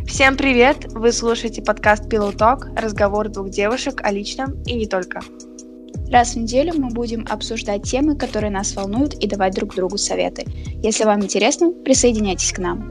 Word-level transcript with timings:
Всем 0.00 0.36
привет! 0.36 0.86
Вы 0.92 1.12
слушаете 1.12 1.62
подкаст 1.62 2.04
Pillow 2.12 2.34
Talk, 2.34 2.74
разговор 2.80 3.28
двух 3.28 3.50
девушек 3.50 4.00
о 4.02 4.10
личном 4.10 4.62
и 4.64 4.74
не 4.74 4.86
только. 4.86 5.20
Раз 6.10 6.34
в 6.34 6.36
неделю 6.36 6.74
мы 6.76 6.88
будем 6.88 7.26
обсуждать 7.30 7.82
темы, 7.84 8.16
которые 8.16 8.50
нас 8.50 8.74
волнуют, 8.74 9.14
и 9.14 9.26
давать 9.28 9.54
друг 9.54 9.74
другу 9.74 9.98
советы. 9.98 10.44
Если 10.82 11.04
вам 11.04 11.22
интересно, 11.22 11.70
присоединяйтесь 11.70 12.52
к 12.52 12.58
нам. 12.58 12.90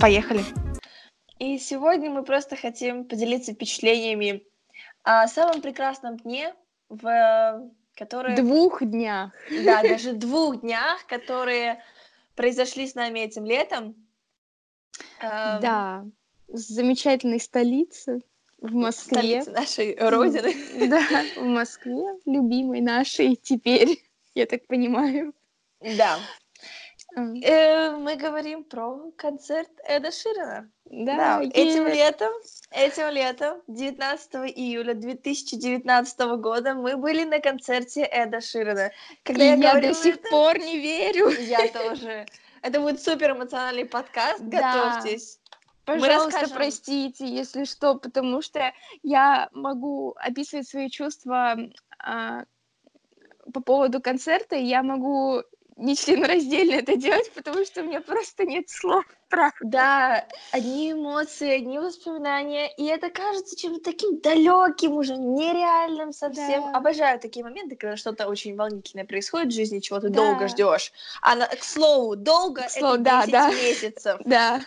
Поехали! 0.00 0.42
И 1.38 1.58
сегодня 1.58 2.10
мы 2.10 2.24
просто 2.24 2.56
хотим 2.56 3.04
поделиться 3.04 3.52
впечатлениями 3.52 4.42
о 5.04 5.28
самом 5.28 5.62
прекрасном 5.62 6.16
дне, 6.16 6.54
в 6.88 7.70
которые... 7.94 8.36
Двух 8.36 8.82
днях. 8.82 9.32
Да, 9.64 9.82
даже 9.82 10.14
двух 10.14 10.62
днях, 10.62 11.06
которые 11.06 11.80
произошли 12.34 12.86
с 12.86 12.94
нами 12.94 13.20
этим 13.20 13.44
летом. 13.44 13.94
Эм, 15.20 15.60
да, 15.60 16.04
замечательной 16.48 17.40
столицы 17.40 18.22
в 18.58 18.72
Москве. 18.74 19.42
Столицы 19.42 19.50
нашей 19.50 19.96
родины. 19.98 20.54
Да, 20.88 21.02
в 21.36 21.44
Москве, 21.44 22.18
любимой 22.24 22.80
нашей 22.80 23.36
теперь, 23.36 24.02
я 24.34 24.46
так 24.46 24.66
понимаю. 24.66 25.32
Да. 25.80 26.18
Э, 27.16 27.90
мы 27.96 28.16
говорим 28.16 28.64
про 28.64 29.10
концерт 29.16 29.70
Эда 29.84 30.12
Ширина. 30.12 30.68
Да, 30.84 31.42
этим 31.42 31.86
летом, 31.86 32.32
этим 32.70 33.08
летом, 33.08 33.62
19 33.66 34.34
июля 34.56 34.94
2019 34.94 36.18
года, 36.38 36.74
мы 36.74 36.96
были 36.96 37.24
на 37.24 37.40
концерте 37.40 38.02
Эда 38.02 38.40
Ширина. 38.40 38.90
Когда 39.24 39.44
я, 39.44 39.54
я 39.54 39.80
до 39.80 39.94
сих 39.94 40.16
это, 40.16 40.28
пор 40.28 40.58
не 40.58 40.78
верю. 40.78 41.30
Я 41.30 41.68
тоже. 41.68 42.26
Это 42.62 42.80
будет 42.80 43.02
супер 43.02 43.32
эмоциональный 43.32 43.84
подкаст, 43.84 44.40
готовьтесь. 44.40 45.40
Пожалуйста, 45.84 46.46
простите, 46.52 47.26
если 47.26 47.64
что, 47.64 47.94
потому 47.94 48.42
что 48.42 48.72
я 49.02 49.48
могу 49.52 50.14
описывать 50.18 50.68
свои 50.68 50.90
чувства 50.90 51.56
а, 51.98 52.44
по 53.54 53.60
поводу 53.62 54.02
концерта, 54.02 54.56
я 54.56 54.82
могу 54.82 55.42
нечленораздельно 55.78 56.74
это 56.74 56.96
делать, 56.96 57.32
потому 57.32 57.64
что 57.64 57.82
у 57.82 57.84
меня 57.84 58.00
просто 58.00 58.44
нет 58.44 58.68
слов, 58.68 59.04
правда. 59.28 59.58
Да, 59.62 60.28
одни 60.52 60.92
эмоции, 60.92 61.50
одни 61.50 61.78
воспоминания, 61.78 62.70
и 62.76 62.84
это 62.86 63.10
кажется 63.10 63.56
чем-то 63.56 63.80
таким 63.80 64.20
далеким 64.20 64.92
уже, 64.92 65.16
нереальным 65.16 66.12
совсем. 66.12 66.62
Да. 66.62 66.72
Обожаю 66.76 67.20
такие 67.20 67.44
моменты, 67.44 67.76
когда 67.76 67.96
что-то 67.96 68.28
очень 68.28 68.56
волнительное 68.56 69.06
происходит 69.06 69.52
в 69.52 69.56
жизни, 69.56 69.78
чего 69.78 70.00
ты 70.00 70.08
да. 70.08 70.16
долго 70.16 70.48
ждешь. 70.48 70.92
А 71.22 71.36
на, 71.36 71.46
к 71.46 71.62
слову, 71.62 72.16
долго 72.16 72.62
к 72.62 72.70
слову, 72.70 72.94
это 72.94 73.04
да, 73.04 73.20
10 73.22 73.32
да. 73.32 73.50
месяцев. 73.50 74.20
Да. 74.24 74.60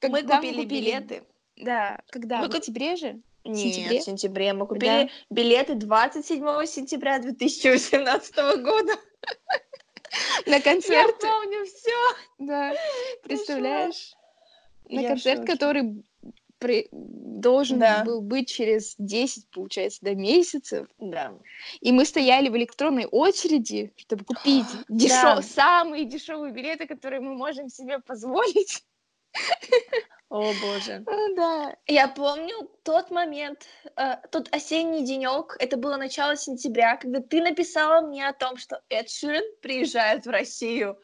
Когда 0.00 0.40
мы 0.40 0.48
купили, 0.48 0.64
билеты. 0.64 1.24
Да, 1.56 2.00
когда? 2.10 2.38
Мы 2.38 2.48
в 2.48 2.54
октябре 2.54 2.96
же? 2.96 3.20
Нет, 3.44 3.74
сентябре? 3.74 4.00
в 4.00 4.02
сентябре. 4.02 4.52
Мы 4.54 4.66
купили 4.66 5.04
да. 5.04 5.08
билеты 5.30 5.74
27 5.74 6.66
сентября 6.66 7.18
2018 7.18 8.34
года. 8.62 8.92
На 10.46 10.60
концерт. 10.60 11.16
Я 11.22 11.28
помню 11.30 11.64
все. 11.66 12.16
Да. 12.38 12.72
Представляешь? 13.22 14.14
На 14.88 15.02
концерт, 15.08 15.46
который 15.46 16.04
при... 16.58 16.88
должен 16.92 17.78
да. 17.78 18.04
был 18.04 18.20
быть 18.20 18.48
через 18.48 18.94
10, 18.98 19.50
получается, 19.50 20.00
до 20.02 20.14
месяцев. 20.14 20.86
Да. 20.98 21.34
И 21.80 21.92
мы 21.92 22.04
стояли 22.04 22.48
в 22.48 22.56
электронной 22.56 23.06
очереди, 23.06 23.92
чтобы 23.96 24.24
купить 24.24 24.66
дешев... 24.88 25.22
да. 25.22 25.42
самые 25.42 26.04
дешевые 26.04 26.52
билеты, 26.52 26.86
которые 26.86 27.20
мы 27.20 27.34
можем 27.34 27.68
себе 27.68 27.98
позволить. 27.98 28.84
О 30.34 30.52
боже. 30.60 31.04
Да. 31.36 31.76
Я 31.86 32.08
помню 32.08 32.68
тот 32.82 33.12
момент, 33.12 33.68
э, 33.96 34.16
тот 34.32 34.52
осенний 34.52 35.04
денек, 35.04 35.56
это 35.60 35.76
было 35.76 35.96
начало 35.96 36.36
сентября, 36.36 36.96
когда 36.96 37.20
ты 37.20 37.40
написала 37.40 38.00
мне 38.00 38.26
о 38.26 38.32
том, 38.32 38.56
что 38.56 38.82
Эд 38.88 39.08
Ширен 39.08 39.44
приезжает 39.62 40.26
в 40.26 40.30
Россию. 40.30 40.98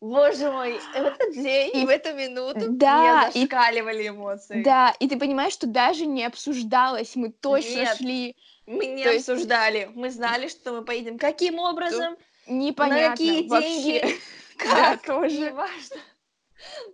Боже 0.00 0.50
мой, 0.50 0.80
в 0.80 0.96
этот 0.96 1.32
день 1.32 1.70
и 1.74 1.86
в 1.86 1.88
эту 1.88 2.12
минуту 2.12 2.66
да, 2.70 3.00
меня 3.00 3.30
зашкаливали 3.32 4.02
и, 4.02 4.08
эмоции. 4.08 4.62
Да, 4.64 4.96
и 4.98 5.08
ты 5.08 5.16
понимаешь, 5.16 5.52
что 5.52 5.68
даже 5.68 6.06
не 6.06 6.24
обсуждалось, 6.24 7.14
мы 7.14 7.30
точно 7.30 7.82
Нет, 7.82 7.96
шли. 7.98 8.36
Мы 8.66 8.86
не 8.86 9.04
То 9.04 9.14
обсуждали, 9.14 9.78
есть... 9.78 9.94
мы 9.94 10.10
знали, 10.10 10.48
что 10.48 10.72
мы 10.72 10.84
поедем. 10.84 11.18
Каким 11.18 11.60
образом? 11.60 12.16
Непонятно. 12.48 13.02
На 13.02 13.10
какие 13.10 13.48
вообще. 13.48 13.82
деньги? 13.82 14.14
Как? 14.56 14.74
Да, 14.74 14.96
тоже. 15.06 15.38
Неважно. 15.38 15.96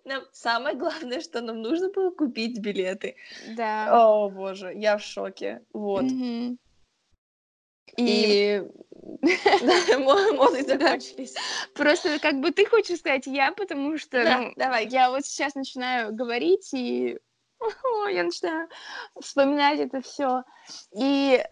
Нам 0.05 0.25
самое 0.33 0.77
главное, 0.77 1.21
что 1.21 1.41
нам 1.41 1.63
нужно 1.63 1.91
было 1.91 2.11
купить 2.11 2.59
билеты. 2.61 3.17
Да. 3.57 3.89
О, 3.91 4.29
боже, 4.31 4.73
я 4.75 4.99
в 4.99 5.03
шоке. 5.03 5.63
Вот. 5.73 6.05
И 7.97 8.63
моды 9.99 10.63
закончились. 10.65 11.35
Просто 11.75 12.19
как 12.19 12.41
бы 12.41 12.51
ты 12.51 12.67
хочешь 12.67 12.99
сказать 12.99 13.27
я, 13.27 13.53
потому 13.53 13.97
что 13.99 14.23
ну, 14.23 14.53
давай. 14.57 14.87
я 14.89 15.11
вот 15.11 15.25
сейчас 15.25 15.55
начинаю 15.55 16.15
говорить 16.15 16.73
и 16.75 17.19
я 18.11 18.25
начинаю 18.25 18.69
вспоминать 19.21 19.81
это 19.81 20.03
все. 20.03 20.43
И 20.95 21.43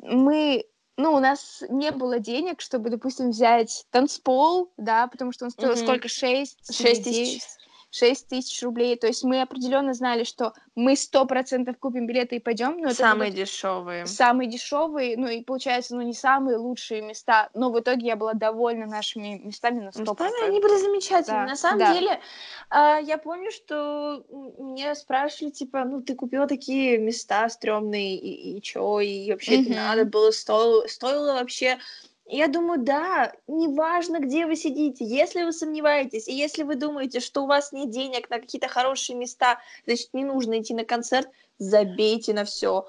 мы 0.00 0.64
ну, 0.98 1.14
у 1.14 1.20
нас 1.20 1.62
не 1.68 1.90
было 1.90 2.18
денег, 2.18 2.60
чтобы, 2.60 2.90
допустим, 2.90 3.30
взять 3.30 3.86
танцпол, 3.90 4.72
да, 4.76 5.06
потому 5.06 5.32
что 5.32 5.46
он 5.46 5.50
стоил 5.50 5.72
mm-hmm. 5.72 5.84
сколько? 5.84 6.08
6? 6.08 6.74
6 6.74 7.04
тысяч. 7.04 7.42
6 7.92 8.28
тысяч 8.28 8.62
рублей. 8.62 8.96
То 8.96 9.06
есть 9.06 9.22
мы 9.22 9.42
определенно 9.42 9.92
знали, 9.92 10.24
что 10.24 10.54
мы 10.74 10.96
сто 10.96 11.26
процентов 11.26 11.76
купим 11.78 12.06
билеты 12.06 12.36
и 12.36 12.40
пойдем. 12.40 12.78
Но 12.78 12.90
самые 12.94 13.28
это 13.28 13.38
дешевые. 13.38 14.06
Самые 14.06 14.48
дешевые, 14.48 15.16
ну 15.18 15.28
и 15.28 15.42
получается, 15.42 15.94
ну 15.94 16.00
не 16.00 16.14
самые 16.14 16.56
лучшие 16.56 17.02
места. 17.02 17.50
Но 17.52 17.70
в 17.70 17.78
итоге 17.78 18.06
я 18.06 18.16
была 18.16 18.32
довольна 18.32 18.86
нашими 18.86 19.38
местами 19.44 19.80
на 19.80 19.90
100%. 19.90 20.00
Местами 20.00 20.46
они 20.46 20.60
были 20.60 20.80
замечательные. 20.80 21.42
Да. 21.42 21.46
На 21.46 21.56
самом 21.56 21.78
да. 21.80 21.92
деле, 21.92 22.20
э, 22.70 22.98
я 23.02 23.18
помню, 23.18 23.50
что 23.50 24.24
мне 24.58 24.94
спрашивали, 24.94 25.50
типа, 25.50 25.84
ну 25.84 26.00
ты 26.00 26.14
купила 26.14 26.46
такие 26.46 26.96
места 26.96 27.46
стрёмные, 27.50 28.16
и, 28.16 28.56
и 28.56 28.62
чё, 28.62 29.00
и 29.00 29.30
вообще 29.30 29.58
mm-hmm. 29.58 29.66
это 29.66 29.74
надо 29.74 30.04
было, 30.06 30.30
стоило, 30.30 30.86
стоило 30.86 31.34
вообще 31.34 31.78
я 32.26 32.48
думаю, 32.48 32.80
да, 32.80 33.32
неважно, 33.46 34.20
где 34.20 34.46
вы 34.46 34.56
сидите, 34.56 35.04
если 35.04 35.44
вы 35.44 35.52
сомневаетесь, 35.52 36.28
и 36.28 36.34
если 36.34 36.62
вы 36.62 36.76
думаете, 36.76 37.20
что 37.20 37.42
у 37.42 37.46
вас 37.46 37.72
нет 37.72 37.90
денег 37.90 38.30
на 38.30 38.38
какие-то 38.38 38.68
хорошие 38.68 39.16
места, 39.16 39.58
значит, 39.86 40.08
не 40.12 40.24
нужно 40.24 40.60
идти 40.60 40.74
на 40.74 40.84
концерт, 40.84 41.28
забейте 41.58 42.32
на 42.32 42.44
все. 42.44 42.86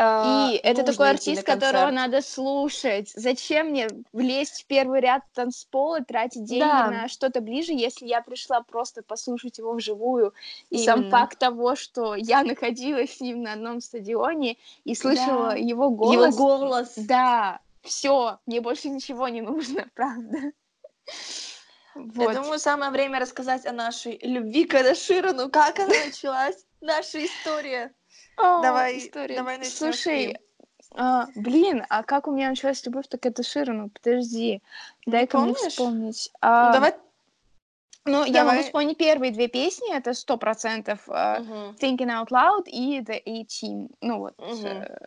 А, 0.00 0.50
и 0.52 0.56
uh, 0.56 0.60
это 0.62 0.84
такой 0.84 1.10
артист, 1.10 1.42
которого 1.42 1.90
надо 1.90 2.22
слушать. 2.22 3.10
Зачем 3.16 3.70
мне 3.70 3.88
влезть 4.12 4.62
в 4.62 4.66
первый 4.66 5.00
ряд 5.00 5.22
танцпола, 5.34 6.04
тратить 6.04 6.44
деньги 6.44 6.60
да. 6.60 6.90
на 6.90 7.08
что-то 7.08 7.40
ближе, 7.40 7.72
если 7.72 8.06
я 8.06 8.22
пришла 8.22 8.60
просто 8.60 9.02
послушать 9.02 9.58
его 9.58 9.72
вживую? 9.72 10.34
И 10.70 10.76
Именно. 10.76 10.84
сам 10.84 11.10
факт 11.10 11.38
того, 11.38 11.74
что 11.74 12.14
я 12.14 12.44
находилась 12.44 13.16
с 13.16 13.20
ним 13.20 13.42
на 13.42 13.54
одном 13.54 13.80
стадионе 13.80 14.56
и 14.84 14.94
слышала 14.94 15.50
да. 15.50 15.56
его 15.56 15.90
голос. 15.90 16.14
Его 16.14 16.30
голос. 16.30 16.92
Да, 16.96 17.58
все, 17.82 18.38
мне 18.46 18.60
больше 18.60 18.88
ничего 18.88 19.28
не 19.28 19.40
нужно, 19.40 19.88
правда. 19.94 20.52
Вот. 21.94 22.32
Я 22.32 22.40
думаю, 22.40 22.58
самое 22.58 22.90
время 22.90 23.18
рассказать 23.18 23.66
о 23.66 23.72
нашей 23.72 24.18
любви 24.22 24.64
к. 24.64 25.32
Ну, 25.32 25.50
как 25.50 25.78
она 25.78 25.88
началась? 26.06 26.64
Наша 26.80 27.24
история. 27.24 27.92
О, 28.36 28.62
давай, 28.62 28.98
история. 28.98 29.36
давай 29.36 29.58
начнем. 29.58 29.72
Слушай, 29.72 30.38
а, 30.94 31.26
блин, 31.34 31.84
а 31.88 32.04
как 32.04 32.28
у 32.28 32.32
меня 32.32 32.50
началась 32.50 32.84
любовь 32.86 33.08
к 33.08 33.26
Эдаширу? 33.26 33.72
Ну, 33.72 33.90
подожди, 33.90 34.62
дай-ка 35.06 35.38
мне 35.40 35.54
вспомнить. 35.54 36.30
А, 36.40 36.68
ну, 36.68 36.72
давай 36.74 36.94
ну, 38.08 38.24
Давай. 38.24 38.30
я 38.30 38.44
могу 38.44 38.62
вспомнить 38.62 38.96
первые 38.96 39.32
две 39.32 39.48
песни, 39.48 39.94
это 39.94 40.14
сто 40.14 40.38
процентов 40.38 41.06
uh, 41.08 41.76
Thinking 41.78 42.08
Out 42.08 42.28
Loud 42.30 42.64
и 42.66 43.00
The 43.00 43.20
A-Team. 43.26 43.90
Ну 44.00 44.18
вот, 44.18 44.34
uh-huh. 44.38 45.06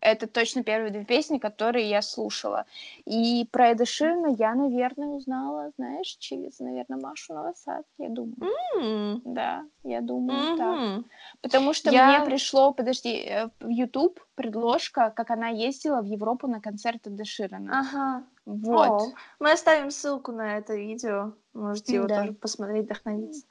Это 0.00 0.26
точно 0.26 0.62
первые 0.62 0.92
две 0.92 1.04
песни, 1.04 1.38
которые 1.38 1.88
я 1.88 2.02
слушала. 2.02 2.66
И 3.06 3.48
про 3.50 3.70
Эда 3.70 3.86
Ширна 3.86 4.28
я, 4.28 4.54
наверное, 4.54 5.08
узнала, 5.08 5.72
знаешь, 5.76 6.16
через, 6.18 6.60
наверное, 6.60 6.98
Машу 6.98 7.34
Новосад, 7.34 7.84
я 7.98 8.08
думаю. 8.08 8.52
Mm. 8.76 9.20
Да, 9.24 9.64
я 9.82 10.00
думаю, 10.00 10.54
mm-hmm. 10.54 10.56
так. 10.56 11.04
Потому 11.40 11.72
что 11.72 11.90
я... 11.90 12.18
мне 12.18 12.26
пришло, 12.26 12.72
подожди, 12.72 13.16
э, 13.16 13.48
в 13.60 13.68
YouTube 13.68 14.20
предложка, 14.34 15.10
как 15.10 15.30
она 15.30 15.48
ездила 15.48 16.02
в 16.02 16.04
Европу 16.04 16.46
на 16.46 16.60
концерт 16.60 17.06
Эда 17.06 17.24
Ширана. 17.24 17.80
Ага. 17.80 18.24
Вот. 18.44 19.02
О, 19.02 19.12
мы 19.40 19.52
оставим 19.52 19.90
ссылку 19.90 20.30
на 20.32 20.58
это 20.58 20.76
видео. 20.76 21.32
Можете 21.52 21.94
его 21.94 22.06
да. 22.06 22.20
тоже 22.20 22.32
посмотреть, 22.32 22.84
вдохновиться. 22.84 23.46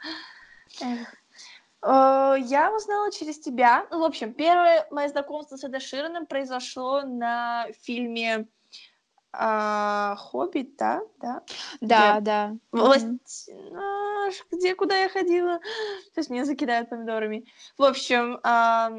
Эх. 0.81 1.15
Э, 1.85 2.35
я 2.39 2.73
узнала 2.75 3.11
через 3.11 3.39
тебя. 3.39 3.85
Ну, 3.91 3.99
в 3.99 4.03
общем, 4.03 4.33
первое 4.33 4.87
мое 4.89 5.07
знакомство 5.07 5.55
с 5.55 5.63
Эда 5.63 5.79
Шираном 5.79 6.25
произошло 6.25 7.01
на 7.01 7.67
фильме 7.83 8.47
а, 9.31 10.15
Хоббит, 10.15 10.77
да? 10.77 11.01
Да, 11.19 11.43
да. 11.81 12.13
Где... 12.13 12.21
да. 12.21 12.55
Власть... 12.71 13.49
А, 13.49 14.29
где, 14.51 14.75
куда 14.75 14.97
я 14.97 15.09
ходила? 15.09 15.59
Сейчас 16.11 16.29
меня 16.29 16.45
закидают 16.45 16.89
помидорами. 16.89 17.45
В 17.77 17.83
общем, 17.83 18.39
а, 18.43 18.91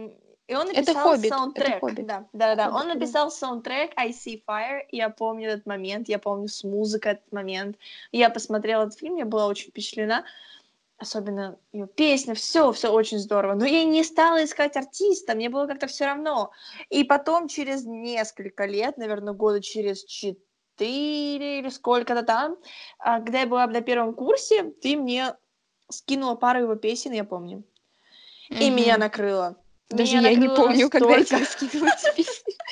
и 0.46 0.54
он 0.54 0.66
написал 0.68 0.82
это 0.82 1.00
Хоббит. 1.00 1.30
саундтрек. 1.30 1.68
Это 1.68 1.80
Хоббит. 1.80 2.06
Да, 2.06 2.24
да, 2.32 2.54
да. 2.54 2.64
Хоббит, 2.66 2.80
он 2.80 2.88
написал 2.88 3.26
да. 3.26 3.30
саундтрек 3.30 3.92
I 3.96 4.10
See 4.10 4.42
Fire. 4.46 4.82
Я 4.90 5.10
помню 5.10 5.50
этот 5.50 5.66
момент, 5.66 6.08
я 6.08 6.18
помню 6.18 6.48
с 6.48 6.62
музыкой 6.62 7.12
этот 7.12 7.32
момент. 7.32 7.76
Я 8.12 8.30
посмотрела 8.30 8.82
этот 8.82 8.98
фильм, 8.98 9.16
я 9.16 9.24
была 9.24 9.46
очень 9.46 9.70
впечатлена 9.70 10.24
особенно 10.98 11.58
ее 11.72 11.86
песня, 11.86 12.34
все, 12.34 12.72
все 12.72 12.88
очень 12.88 13.18
здорово. 13.18 13.54
Но 13.54 13.64
я 13.66 13.84
не 13.84 14.02
стала 14.04 14.44
искать 14.44 14.76
артиста, 14.76 15.34
мне 15.34 15.48
было 15.48 15.66
как-то 15.66 15.86
все 15.86 16.06
равно. 16.06 16.50
И 16.88 17.04
потом 17.04 17.48
через 17.48 17.84
несколько 17.84 18.64
лет, 18.64 18.96
наверное, 18.96 19.34
года 19.34 19.60
через 19.60 20.04
четыре 20.04 21.60
или 21.60 21.68
сколько-то 21.68 22.22
там, 22.22 22.56
а, 22.98 23.20
когда 23.20 23.40
я 23.40 23.46
была 23.46 23.66
на 23.66 23.80
первом 23.80 24.14
курсе, 24.14 24.64
ты 24.64 24.96
мне 24.96 25.34
скинула 25.90 26.34
пару 26.34 26.60
его 26.60 26.74
песен, 26.76 27.12
я 27.12 27.24
помню. 27.24 27.64
Mm-hmm. 28.50 28.58
И 28.60 28.70
меня 28.70 28.96
накрыло. 28.96 29.56
Даже 29.88 30.16
меня 30.16 30.30
я 30.30 30.36
не 30.36 30.48
помню, 30.48 30.84
настолько... 30.84 30.98
когда 30.98 31.16
я 31.16 31.24
тебе 31.24 31.44
скидывала 31.44 31.90
эти 31.90 32.16
песни. 32.16 32.54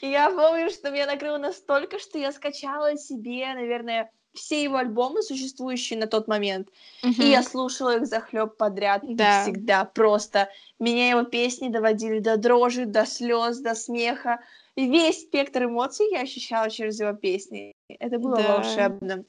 Я 0.00 0.28
помню, 0.28 0.68
что 0.68 0.90
меня 0.90 1.06
накрыло 1.06 1.38
настолько, 1.38 1.98
что 1.98 2.18
я 2.18 2.30
скачала 2.30 2.94
себе, 2.98 3.54
наверное, 3.54 4.10
все 4.34 4.62
его 4.62 4.76
альбомы, 4.76 5.22
существующие 5.22 5.98
на 5.98 6.06
тот 6.06 6.28
момент, 6.28 6.68
mm-hmm. 7.02 7.22
и 7.22 7.30
я 7.30 7.42
слушала 7.42 7.96
их 7.96 8.06
захлеб 8.06 8.56
подряд 8.56 9.02
да. 9.04 9.42
всегда. 9.42 9.84
Просто 9.84 10.50
меня 10.78 11.10
его 11.10 11.22
песни 11.22 11.68
доводили 11.68 12.18
до 12.18 12.36
дрожи, 12.36 12.84
до 12.84 13.06
слез, 13.06 13.58
до 13.58 13.74
смеха. 13.74 14.40
И 14.76 14.88
весь 14.88 15.22
спектр 15.22 15.64
эмоций 15.64 16.06
я 16.10 16.22
ощущала 16.22 16.68
через 16.68 16.98
его 17.00 17.12
песни. 17.12 17.72
Это 17.88 18.18
было 18.18 18.36
да. 18.36 18.56
волшебно. 18.56 19.24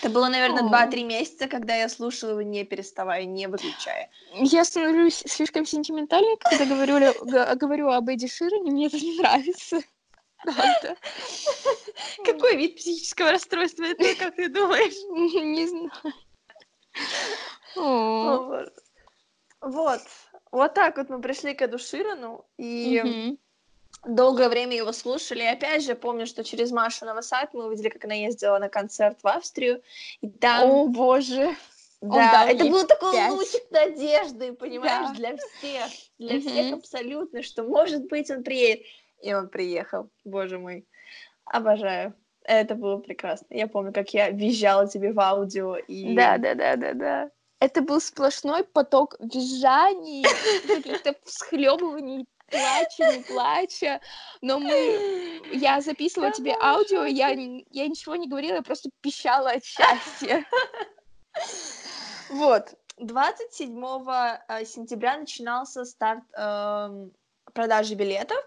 Это 0.00 0.10
было, 0.10 0.28
наверное, 0.28 0.64
два-три 0.64 1.02
месяца, 1.02 1.48
когда 1.48 1.74
я 1.74 1.88
слушала 1.88 2.32
его, 2.32 2.42
не 2.42 2.64
переставая, 2.64 3.24
не 3.24 3.48
выключая. 3.48 4.10
Я 4.34 4.64
становлюсь 4.64 5.22
слишком 5.26 5.66
сентиментальной, 5.66 6.36
когда 6.36 6.66
говорю, 6.66 7.14
говорю 7.56 7.88
об 7.90 8.08
Эдди 8.08 8.28
Ширене, 8.28 8.70
мне 8.70 8.86
это 8.86 8.98
не 8.98 9.18
нравится. 9.18 9.80
Правда. 10.44 10.96
Какой 12.24 12.56
вид 12.56 12.76
психического 12.76 13.32
расстройства 13.32 13.84
это, 13.84 14.14
как 14.16 14.36
ты 14.36 14.48
думаешь? 14.48 14.94
Не 15.42 15.66
знаю. 15.66 15.90
Вот. 19.60 20.02
Вот 20.50 20.74
так 20.74 20.96
вот 20.96 21.08
мы 21.08 21.20
пришли 21.20 21.54
к 21.54 21.62
Эду 21.62 21.78
Ширану, 21.78 22.44
и 22.58 23.36
долгое 24.04 24.48
время 24.48 24.76
его 24.76 24.92
слушали. 24.92 25.42
И 25.42 25.46
опять 25.46 25.84
же, 25.84 25.94
помню, 25.94 26.26
что 26.26 26.44
через 26.44 26.72
Машу 26.72 27.04
Новосад 27.06 27.54
мы 27.54 27.66
увидели, 27.66 27.88
как 27.88 28.04
она 28.04 28.14
ездила 28.14 28.58
на 28.58 28.68
концерт 28.68 29.18
в 29.22 29.28
Австрию. 29.28 29.82
И 30.20 30.28
там... 30.28 30.70
О, 30.70 30.86
боже! 30.86 31.56
Да, 32.00 32.50
это 32.50 32.64
был 32.64 32.84
такой 32.84 33.12
5. 33.12 33.30
лучик 33.30 33.70
надежды, 33.70 34.52
понимаешь, 34.54 35.10
да. 35.10 35.14
для 35.14 35.36
всех. 35.36 35.90
Для 36.18 36.40
всех 36.40 36.74
абсолютно, 36.74 37.44
что, 37.44 37.62
может 37.62 38.08
быть, 38.08 38.28
он 38.28 38.42
приедет. 38.42 38.84
И 39.22 39.32
он 39.32 39.48
приехал, 39.48 40.10
боже 40.24 40.58
мой. 40.58 40.86
Обожаю. 41.44 42.14
Это 42.44 42.74
было 42.74 42.98
прекрасно. 42.98 43.46
Я 43.50 43.68
помню, 43.68 43.92
как 43.92 44.12
я 44.12 44.30
визжала 44.30 44.88
тебе 44.88 45.12
в 45.12 45.20
аудио 45.20 45.76
и... 45.76 46.14
Да, 46.14 46.38
да, 46.38 46.54
да, 46.54 46.76
да, 46.76 46.92
да. 46.92 47.30
Это 47.60 47.80
был 47.82 48.00
сплошной 48.00 48.64
поток 48.64 49.14
визжаний, 49.20 50.24
каких-то 50.66 51.14
всхлебываний, 51.24 52.26
плача, 52.50 53.16
не 53.16 53.22
плача. 53.22 54.00
Но 54.40 54.58
мы... 54.58 55.40
Я 55.52 55.80
записывала 55.80 56.32
тебе 56.32 56.56
аудио, 56.60 57.04
я, 57.04 57.28
я 57.28 57.88
ничего 57.88 58.16
не 58.16 58.28
говорила, 58.28 58.56
я 58.56 58.62
просто 58.62 58.90
пищала 59.00 59.50
от 59.50 59.64
счастья. 59.64 60.44
Вот. 62.30 62.74
27 62.98 63.84
э, 64.48 64.64
сентября 64.64 65.18
начинался 65.18 65.84
старт 65.84 66.24
э, 66.36 67.08
продажи 67.52 67.94
билетов. 67.94 68.38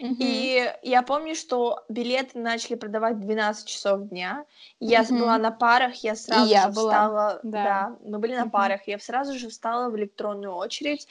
Mm-hmm. 0.00 0.16
И 0.18 0.72
я 0.82 1.02
помню, 1.02 1.34
что 1.34 1.84
билеты 1.88 2.38
начали 2.38 2.74
продавать 2.74 3.16
в 3.16 3.20
12 3.20 3.66
часов 3.66 4.08
дня. 4.08 4.44
Я 4.80 5.02
mm-hmm. 5.02 5.18
была 5.18 5.38
на 5.38 5.50
парах, 5.50 5.94
я 5.96 6.16
сразу 6.16 6.44
и 6.44 6.48
же 6.48 6.54
я 6.54 6.70
встала. 6.70 7.40
Была. 7.40 7.40
Да. 7.42 7.64
да, 7.64 7.96
мы 8.04 8.18
были 8.18 8.34
на 8.34 8.44
mm-hmm. 8.44 8.50
парах. 8.50 8.86
Я 8.86 8.98
сразу 8.98 9.38
же 9.38 9.48
встала 9.48 9.90
в 9.90 9.96
электронную 9.96 10.54
очередь. 10.54 11.06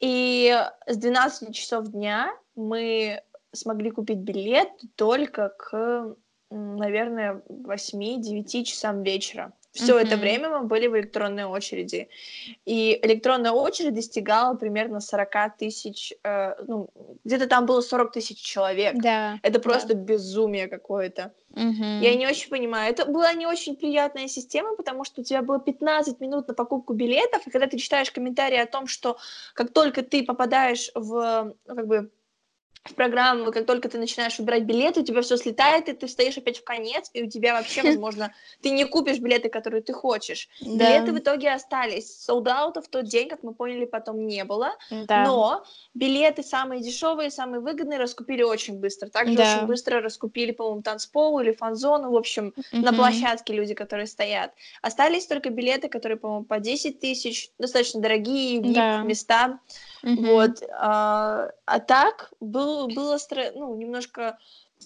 И 0.00 0.54
с 0.86 0.96
12 0.96 1.54
часов 1.54 1.88
дня 1.88 2.34
мы 2.56 3.22
смогли 3.52 3.90
купить 3.90 4.18
билет 4.18 4.68
только 4.96 5.50
к, 5.50 6.16
наверное, 6.50 7.42
8-9 7.48 8.64
часам 8.64 9.02
вечера. 9.02 9.52
Все 9.72 9.98
mm-hmm. 9.98 10.02
это 10.06 10.16
время 10.18 10.48
мы 10.50 10.66
были 10.66 10.86
в 10.86 10.96
электронной 10.96 11.44
очереди. 11.44 12.08
И 12.66 12.98
электронная 13.02 13.52
очередь 13.52 13.94
достигала 13.94 14.54
примерно 14.54 15.00
40 15.00 15.56
тысяч, 15.56 16.12
э, 16.22 16.54
ну, 16.66 16.90
где-то 17.24 17.46
там 17.46 17.64
было 17.64 17.80
40 17.80 18.12
тысяч 18.12 18.38
человек. 18.38 18.94
Да. 18.96 19.38
Это 19.42 19.60
просто 19.60 19.94
да. 19.94 20.00
безумие 20.00 20.68
какое-то. 20.68 21.32
Mm-hmm. 21.54 22.00
Я 22.00 22.14
не 22.16 22.26
очень 22.26 22.50
понимаю. 22.50 22.92
Это 22.92 23.06
была 23.06 23.32
не 23.32 23.46
очень 23.46 23.74
приятная 23.74 24.28
система, 24.28 24.76
потому 24.76 25.04
что 25.04 25.22
у 25.22 25.24
тебя 25.24 25.40
было 25.40 25.58
15 25.58 26.20
минут 26.20 26.48
на 26.48 26.54
покупку 26.54 26.92
билетов, 26.92 27.46
и 27.46 27.50
когда 27.50 27.66
ты 27.66 27.78
читаешь 27.78 28.10
комментарии 28.10 28.58
о 28.58 28.66
том, 28.66 28.86
что 28.86 29.16
как 29.54 29.72
только 29.72 30.02
ты 30.02 30.22
попадаешь 30.22 30.90
в, 30.94 31.54
как 31.66 31.86
бы, 31.86 32.10
в 32.84 32.94
программу, 32.94 33.52
как 33.52 33.64
только 33.64 33.88
ты 33.88 33.98
начинаешь 33.98 34.38
выбирать 34.38 34.64
билеты, 34.64 35.00
у 35.00 35.04
тебя 35.04 35.22
все 35.22 35.36
слетает, 35.36 35.88
и 35.88 35.92
ты 35.92 36.08
стоишь 36.08 36.36
опять 36.36 36.58
в 36.58 36.64
конец, 36.64 37.10
и 37.12 37.22
у 37.22 37.30
тебя 37.30 37.54
вообще, 37.54 37.82
возможно, 37.88 38.34
ты 38.60 38.70
не 38.70 38.84
купишь 38.84 39.18
билеты, 39.18 39.48
которые 39.48 39.82
ты 39.82 39.92
хочешь. 39.92 40.48
Да. 40.60 40.68
Билеты 40.68 41.12
в 41.12 41.18
итоге 41.18 41.52
остались. 41.52 42.12
Солдата 42.22 42.82
в 42.82 42.88
тот 42.88 43.04
день, 43.04 43.28
как 43.28 43.44
мы 43.44 43.54
поняли, 43.54 43.84
потом 43.84 44.26
не 44.26 44.44
было. 44.44 44.72
Да. 44.90 45.24
Но 45.24 45.64
билеты 45.94 46.42
самые 46.42 46.82
дешевые, 46.82 47.30
самые 47.30 47.60
выгодные 47.60 47.98
раскупили 47.98 48.42
очень 48.42 48.80
быстро. 48.80 49.08
Также 49.08 49.36
да. 49.36 49.56
очень 49.56 49.66
быстро 49.66 50.00
раскупили, 50.00 50.50
по-моему, 50.50 50.82
танцпол 50.82 51.38
или 51.38 51.52
фан-зону, 51.52 52.10
в 52.10 52.16
общем, 52.16 52.52
mm-hmm. 52.56 52.80
на 52.80 52.92
площадке 52.92 53.52
люди, 53.54 53.74
которые 53.74 54.06
стоят. 54.08 54.52
Остались 54.80 55.26
только 55.26 55.50
билеты, 55.50 55.88
которые, 55.88 56.18
по-моему, 56.18 56.44
по 56.44 56.58
10 56.58 56.98
тысяч, 56.98 57.50
достаточно 57.58 58.00
дорогие, 58.00 58.60
да. 58.60 59.02
места. 59.02 59.60
Mm-hmm. 60.04 60.26
Вот. 60.26 60.62
А, 60.78 61.50
а 61.64 61.80
так 61.80 62.32
был, 62.40 62.88
было 62.88 63.18
ну, 63.54 63.76
немножко 63.76 64.38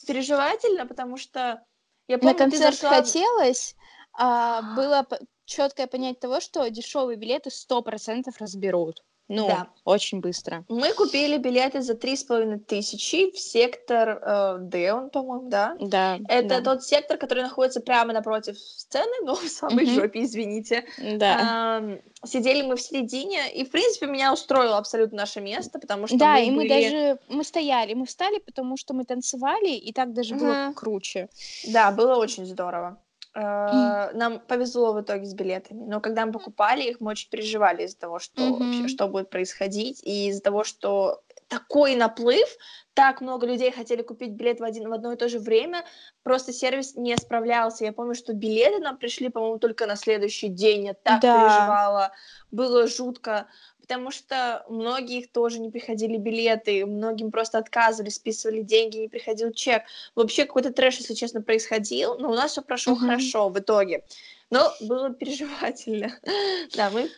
переживательно, 0.07 0.87
потому 0.87 1.17
что 1.17 1.63
я 2.09 2.19
помню, 2.19 2.35
На 2.35 2.39
концерт 2.39 2.75
зашла... 2.75 2.91
хотелось, 2.91 3.77
а, 4.13 4.75
было 4.77 5.07
четкое 5.45 5.87
понять 5.87 6.21
того, 6.21 6.41
что 6.41 6.69
дешевые 6.69 7.17
билеты 7.17 7.51
сто 7.51 7.83
процентов 7.83 8.39
разберут. 8.41 9.03
Ну, 9.29 9.49
да. 9.49 9.69
очень 9.85 10.21
быстро. 10.21 10.65
Мы 10.69 10.93
купили 10.93 11.37
билеты 11.37 11.83
за 11.83 11.95
три 11.95 12.17
с 12.17 12.23
половиной 12.23 12.61
тысячи 12.61 13.33
в 13.33 13.39
сектор 13.39 14.21
э, 14.23 14.59
Д, 14.61 14.93
он, 14.93 15.11
по-моему, 15.11 15.49
да? 15.49 15.77
Да. 15.81 16.19
Это 16.29 16.61
да. 16.61 16.61
тот 16.61 16.85
сектор, 16.85 17.19
который 17.19 17.43
находится 17.43 17.81
прямо 17.81 18.13
напротив 18.13 18.57
сцены, 18.57 19.13
но 19.25 19.35
в 19.35 19.49
самой 19.49 19.85
mm-hmm. 19.85 19.95
жопе, 19.95 20.23
извините. 20.23 20.85
Да. 20.99 21.81
Э, 21.83 21.99
сидели 22.25 22.63
мы 22.63 22.77
в 22.77 22.81
середине, 22.81 23.53
и, 23.53 23.65
в 23.65 23.71
принципе, 23.71 24.07
меня 24.07 24.33
устроило 24.33 24.79
абсолютно 24.79 25.19
наше 25.19 25.41
место, 25.41 25.81
потому 25.81 26.07
что 26.07 26.17
Да, 26.17 26.35
мы 26.35 26.47
и 26.47 26.51
были... 26.51 26.57
мы 26.57 26.69
даже... 26.69 27.19
Мы 27.29 27.45
стояли, 27.45 27.95
мы 27.95 28.07
встали, 28.07 28.39
потому 28.39 28.77
что 28.77 28.95
мы 28.95 29.05
танцевали, 29.05 29.71
и 29.71 29.93
так 29.93 30.13
даже 30.13 30.35
mm-hmm. 30.35 30.39
было 30.39 30.73
круче. 30.75 31.29
Да, 31.67 31.91
было 31.91 32.15
очень 32.17 32.47
здорово. 32.47 33.01
Uh, 33.37 34.17
нам 34.17 34.41
повезло 34.41 34.95
в 34.95 35.03
итоге 35.03 35.27
с 35.27 35.35
билетами, 35.35 35.85
но 35.85 36.01
когда 36.01 36.25
мы 36.25 36.33
покупали 36.33 36.85
их, 36.85 37.01
мы 37.01 37.11
очень 37.11 37.29
переживали 37.29 37.83
из-за 37.83 37.99
того, 37.99 38.19
что 38.19 38.41
mm-hmm. 38.41 38.59
вообще 38.59 38.89
что 38.89 39.09
будет 39.09 39.29
происходить, 39.29 40.01
и 40.05 40.29
из-за 40.29 40.41
того, 40.41 40.65
что 40.65 41.21
такой 41.49 41.97
наплыв, 41.97 42.49
так 42.95 43.21
много 43.21 43.47
людей 43.47 43.71
хотели 43.71 44.03
купить 44.03 44.31
билет 44.31 44.61
в, 44.61 44.65
один, 44.65 44.89
в 44.89 44.93
одно 44.93 45.13
и 45.13 45.17
то 45.17 45.29
же 45.29 45.39
время, 45.39 45.85
просто 46.23 46.53
сервис 46.53 46.97
не 46.97 47.15
справлялся. 47.17 47.85
Я 47.85 47.93
помню, 47.93 48.15
что 48.15 48.33
билеты 48.33 48.81
нам 48.81 48.97
пришли, 48.97 49.29
по-моему, 49.29 49.59
только 49.59 49.87
на 49.87 49.97
следующий 49.97 50.49
день. 50.49 50.87
Я 50.87 50.95
так 50.95 51.21
да. 51.21 51.35
переживала, 51.35 52.13
было 52.51 52.87
жутко 52.87 53.49
потому 53.87 54.11
что 54.11 54.65
многих 54.69 55.31
тоже 55.31 55.61
не 55.61 55.71
приходили 55.71 56.17
билеты, 56.17 56.85
многим 56.85 57.31
просто 57.31 57.59
отказывали, 57.59 58.11
списывали 58.11 58.61
деньги, 58.63 58.97
не 58.97 59.09
приходил 59.09 59.53
чек. 59.53 59.85
Вообще 60.17 60.45
какой-то 60.45 60.73
трэш, 60.73 60.99
если 60.99 61.15
честно, 61.15 61.41
происходил, 61.41 62.19
но 62.19 62.31
у 62.31 62.35
нас 62.35 62.51
все 62.53 62.63
прошло 62.63 62.95
uh-huh. 62.95 63.01
хорошо 63.01 63.49
в 63.49 63.59
итоге. 63.59 64.05
Но 64.51 64.73
было 64.81 65.11
переживательно. 65.11 66.19
да, 66.77 66.91
мы 66.91 67.11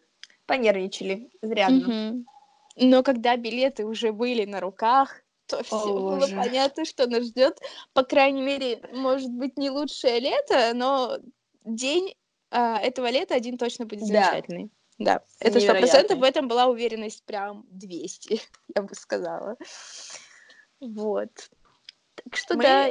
понервничали 0.44 1.30
изрядно. 1.40 1.86
Uh-huh. 1.86 2.24
Но 2.76 3.02
когда 3.02 3.36
билеты 3.36 3.86
уже 3.86 4.12
были 4.12 4.44
на 4.44 4.60
руках, 4.60 5.22
то 5.46 5.62
все 5.64 5.86
было 5.86 6.20
понятно, 6.20 6.84
что 6.84 7.06
нас 7.06 7.24
ждет. 7.24 7.58
По 7.94 8.02
крайней 8.02 8.42
мере, 8.42 8.82
может 8.92 9.30
быть, 9.30 9.56
не 9.56 9.70
лучшее 9.70 10.20
лето, 10.20 10.72
но 10.74 11.16
день 11.64 12.14
а, 12.50 12.78
этого 12.78 13.08
лета 13.08 13.34
один 13.34 13.56
точно 13.56 13.86
будет 13.86 14.04
замечательный. 14.04 14.70
Да, 14.98 15.22
это 15.38 15.60
сто 15.60 15.74
процентов, 15.74 16.18
в 16.18 16.22
этом 16.24 16.48
была 16.48 16.66
уверенность 16.66 17.22
прям 17.24 17.64
200, 17.70 18.40
я 18.74 18.82
бы 18.82 18.94
сказала. 18.94 19.56
Вот. 20.80 21.30
Так 22.24 22.36
что 22.36 22.56
Мы... 22.56 22.62
да. 22.62 22.90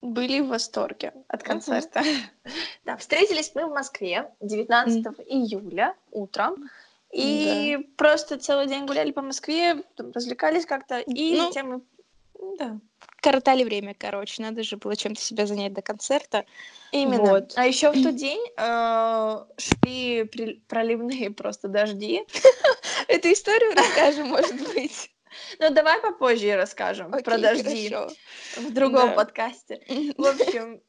были 0.00 0.40
в 0.40 0.48
восторге 0.48 1.12
от 1.28 1.42
концерта. 1.42 2.00
Uh-huh. 2.00 2.50
да, 2.84 2.96
встретились 2.96 3.52
мы 3.54 3.66
в 3.66 3.70
Москве 3.70 4.32
19 4.40 5.04
mm. 5.04 5.24
июля 5.26 5.96
утром. 6.12 6.68
И 7.12 7.76
да. 7.76 7.84
просто 7.96 8.38
целый 8.38 8.68
день 8.68 8.86
гуляли 8.86 9.10
по 9.10 9.20
Москве, 9.20 9.82
там, 9.96 10.12
развлекались 10.12 10.64
как-то, 10.64 10.98
и 11.00 11.36
ну, 11.36 11.46
затем 11.48 11.68
мы... 11.68 12.56
Да. 12.58 12.80
Коротали 13.22 13.62
время, 13.62 13.94
короче. 13.96 14.42
Надо 14.42 14.64
же 14.64 14.76
было 14.76 14.96
чем-то 14.96 15.20
себя 15.20 15.46
занять 15.46 15.72
до 15.72 15.80
концерта. 15.80 16.44
Именно. 16.90 17.22
Вот. 17.22 17.52
А 17.54 17.64
еще 17.64 17.92
в 17.92 18.02
тот 18.02 18.16
день 18.16 18.44
э, 18.58 19.44
шли 19.56 20.24
при... 20.24 20.54
проливные 20.66 21.30
просто 21.30 21.68
дожди. 21.68 22.26
Эту 23.08 23.32
историю 23.32 23.72
расскажем, 23.76 24.28
может 24.28 24.56
быть. 24.74 25.10
Ну, 25.58 25.70
давай 25.70 25.98
попозже 26.02 26.56
расскажем 26.56 27.14
Окей, 27.14 27.24
про 27.24 27.38
дожди 27.38 27.88
хорошо. 27.88 28.14
в 28.56 28.70
другом 28.70 29.08
да. 29.08 29.14
подкасте. 29.14 29.80
В 30.18 30.26
общем, 30.26 30.82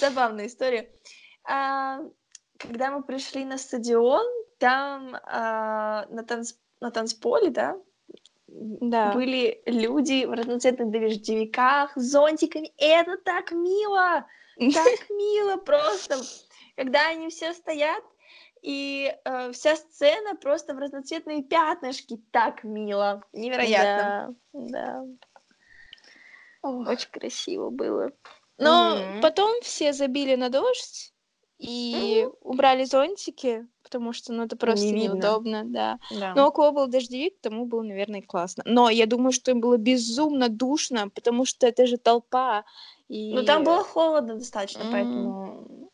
забавная 0.00 0.48
история. 0.48 0.90
А, 1.44 2.00
когда 2.58 2.90
мы 2.90 3.04
пришли 3.04 3.44
на 3.44 3.56
стадион, 3.56 4.26
там 4.58 5.16
а, 5.22 6.06
на, 6.08 6.24
танц... 6.24 6.54
на 6.80 6.90
танцполе, 6.90 7.50
да, 7.50 7.76
да. 8.54 9.12
были 9.12 9.62
люди 9.66 10.24
в 10.24 10.32
разноцветных 10.32 10.90
дождевиках 10.90 11.92
с 11.96 12.02
зонтиками. 12.02 12.72
Это 12.78 13.16
так 13.18 13.52
мило! 13.52 14.26
Так 14.56 15.00
мило 15.10 15.56
просто! 15.56 16.16
Когда 16.76 17.08
они 17.08 17.28
все 17.30 17.52
стоят, 17.52 18.02
и 18.62 19.14
э, 19.24 19.52
вся 19.52 19.76
сцена 19.76 20.36
просто 20.36 20.74
в 20.74 20.78
разноцветные 20.78 21.42
пятнышки. 21.42 22.16
Так 22.30 22.64
мило. 22.64 23.22
Невероятно. 23.32 24.34
Да, 24.52 25.04
да. 26.62 26.90
Очень 26.90 27.10
красиво 27.10 27.70
было. 27.70 28.10
Но 28.56 28.96
mm-hmm. 28.96 29.20
потом 29.20 29.60
все 29.60 29.92
забили 29.92 30.34
на 30.36 30.48
дождь 30.48 31.13
и 31.66 32.28
убрали 32.42 32.84
зонтики, 32.84 33.66
потому 33.82 34.12
что 34.12 34.32
ну, 34.32 34.44
это 34.44 34.56
просто 34.56 34.86
Не 34.86 35.04
неудобно, 35.04 35.64
да. 35.64 35.98
да. 36.10 36.34
Но 36.34 36.48
около 36.48 36.70
был 36.70 36.86
дождевик, 36.86 37.40
тому 37.40 37.66
было, 37.66 37.82
наверное, 37.82 38.22
классно. 38.22 38.62
Но 38.66 38.90
я 38.90 39.06
думаю, 39.06 39.32
что 39.32 39.50
им 39.50 39.60
было 39.60 39.76
безумно 39.76 40.48
душно, 40.48 41.08
потому 41.08 41.44
что 41.44 41.66
это 41.66 41.86
же 41.86 41.96
толпа. 41.96 42.64
И... 43.08 43.34
Ну 43.34 43.44
там 43.44 43.64
было 43.64 43.82
холодно 43.82 44.34
достаточно, 44.34 44.84
поэтому 44.90 45.90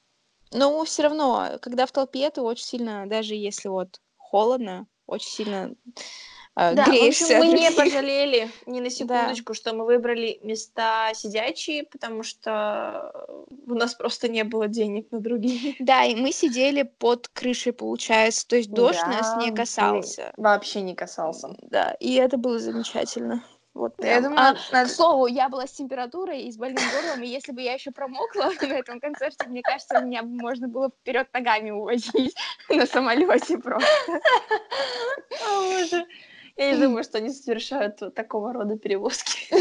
ну, 0.52 0.84
все 0.84 1.04
равно, 1.04 1.58
когда 1.62 1.86
в 1.86 1.92
толпе, 1.92 2.28
ты 2.30 2.40
очень 2.40 2.64
сильно, 2.64 3.06
даже 3.06 3.34
если 3.34 3.68
вот 3.68 4.00
холодно, 4.16 4.86
очень 5.06 5.30
сильно 5.30 5.74
э, 6.60 6.74
да, 6.74 6.84
греешься. 6.84 7.24
В 7.24 7.38
общем, 7.38 7.38
мы 7.38 7.58
не 7.58 7.70
пожалели 7.70 8.50
ни 8.66 8.80
на 8.80 8.90
секундочку, 8.90 9.52
да. 9.52 9.56
что 9.56 9.74
мы 9.74 9.84
выбрали 9.84 10.38
места 10.42 11.12
сидячие, 11.14 11.84
потому 11.84 12.22
что 12.22 13.26
у 13.66 13.74
нас 13.74 13.94
просто 13.94 14.28
не 14.28 14.44
было 14.44 14.68
денег 14.68 15.10
на 15.10 15.20
другие. 15.20 15.76
Да, 15.90 16.04
и 16.04 16.14
мы 16.14 16.30
сидели 16.32 16.82
под 16.82 17.28
крышей, 17.28 17.72
получается, 17.72 18.46
то 18.46 18.56
есть 18.56 18.70
дождь 18.70 19.00
да, 19.00 19.08
нас 19.08 19.36
не 19.44 19.52
касался. 19.52 20.32
Вообще 20.36 20.82
не 20.82 20.94
касался. 20.94 21.56
Да, 21.62 21.96
и 21.98 22.14
это 22.14 22.36
было 22.36 22.58
замечательно. 22.58 23.42
Вот 23.72 23.96
прям. 23.96 24.10
Я 24.10 24.20
думаю, 24.20 24.38
а, 24.38 24.56
надо... 24.72 24.88
к 24.88 24.92
слову, 24.92 25.26
я 25.26 25.48
была 25.48 25.66
с 25.66 25.72
температурой 25.72 26.42
и 26.42 26.50
с 26.50 26.56
больным 26.56 26.82
горлом, 26.92 27.22
и 27.22 27.28
если 27.28 27.52
бы 27.52 27.62
я 27.62 27.74
еще 27.74 27.92
промокла 27.92 28.50
на 28.62 28.72
этом 28.72 29.00
концерте, 29.00 29.46
мне 29.46 29.62
кажется, 29.62 30.00
меня 30.00 30.22
можно 30.22 30.66
было 30.66 30.90
вперед 30.90 31.28
ногами 31.32 31.70
увозить 31.70 32.34
на 32.68 32.86
самолете 32.86 33.58
просто. 33.58 33.88
О, 35.48 35.62
боже. 35.62 36.06
Я 36.56 36.72
не 36.72 36.82
думаю, 36.82 37.04
что 37.04 37.18
они 37.18 37.30
совершают 37.30 38.00
такого 38.14 38.52
рода 38.52 38.76
перевозки. 38.76 39.54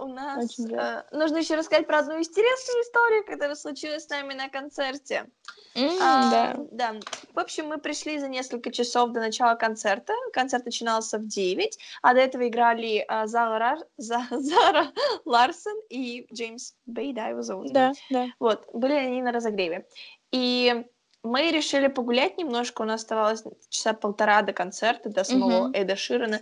У 0.00 0.06
нас 0.06 0.58
э, 0.58 1.02
нужно 1.12 1.38
еще 1.38 1.56
рассказать 1.56 1.86
про 1.86 1.98
одну 1.98 2.18
интересную 2.18 2.82
историю, 2.82 3.24
которая 3.26 3.54
случилась 3.54 4.04
с 4.04 4.08
нами 4.08 4.32
на 4.32 4.48
концерте. 4.48 5.26
Mm, 5.74 5.98
а, 6.00 6.30
да. 6.30 6.56
да. 6.70 7.00
В 7.34 7.38
общем, 7.38 7.66
мы 7.66 7.76
пришли 7.76 8.18
за 8.18 8.28
несколько 8.28 8.72
часов 8.72 9.10
до 9.10 9.20
начала 9.20 9.56
концерта. 9.56 10.14
Концерт 10.32 10.64
начинался 10.64 11.18
в 11.18 11.26
9, 11.26 11.78
а 12.00 12.14
до 12.14 12.20
этого 12.20 12.48
играли 12.48 13.04
а, 13.08 13.26
Зара, 13.26 13.78
За, 13.98 14.26
Зара 14.30 14.90
Ларсон 15.26 15.76
и 15.90 16.26
Джеймс 16.32 16.74
Бэй, 16.86 17.12
да, 17.12 17.28
его 17.28 17.42
зовут. 17.42 17.70
Да, 17.72 17.92
да. 18.08 18.28
Вот, 18.38 18.66
были 18.72 18.94
они 18.94 19.20
на 19.20 19.32
разогреве. 19.32 19.86
И 20.32 20.86
мы 21.22 21.50
решили 21.50 21.88
погулять 21.88 22.38
немножко, 22.38 22.82
у 22.82 22.84
нас 22.84 23.02
оставалось 23.02 23.44
часа 23.68 23.92
полтора 23.92 24.42
до 24.42 24.52
концерта, 24.52 25.10
до 25.10 25.24
самого 25.24 25.68
uh-huh. 25.68 25.74
Эда 25.74 25.96
Ширана. 25.96 26.40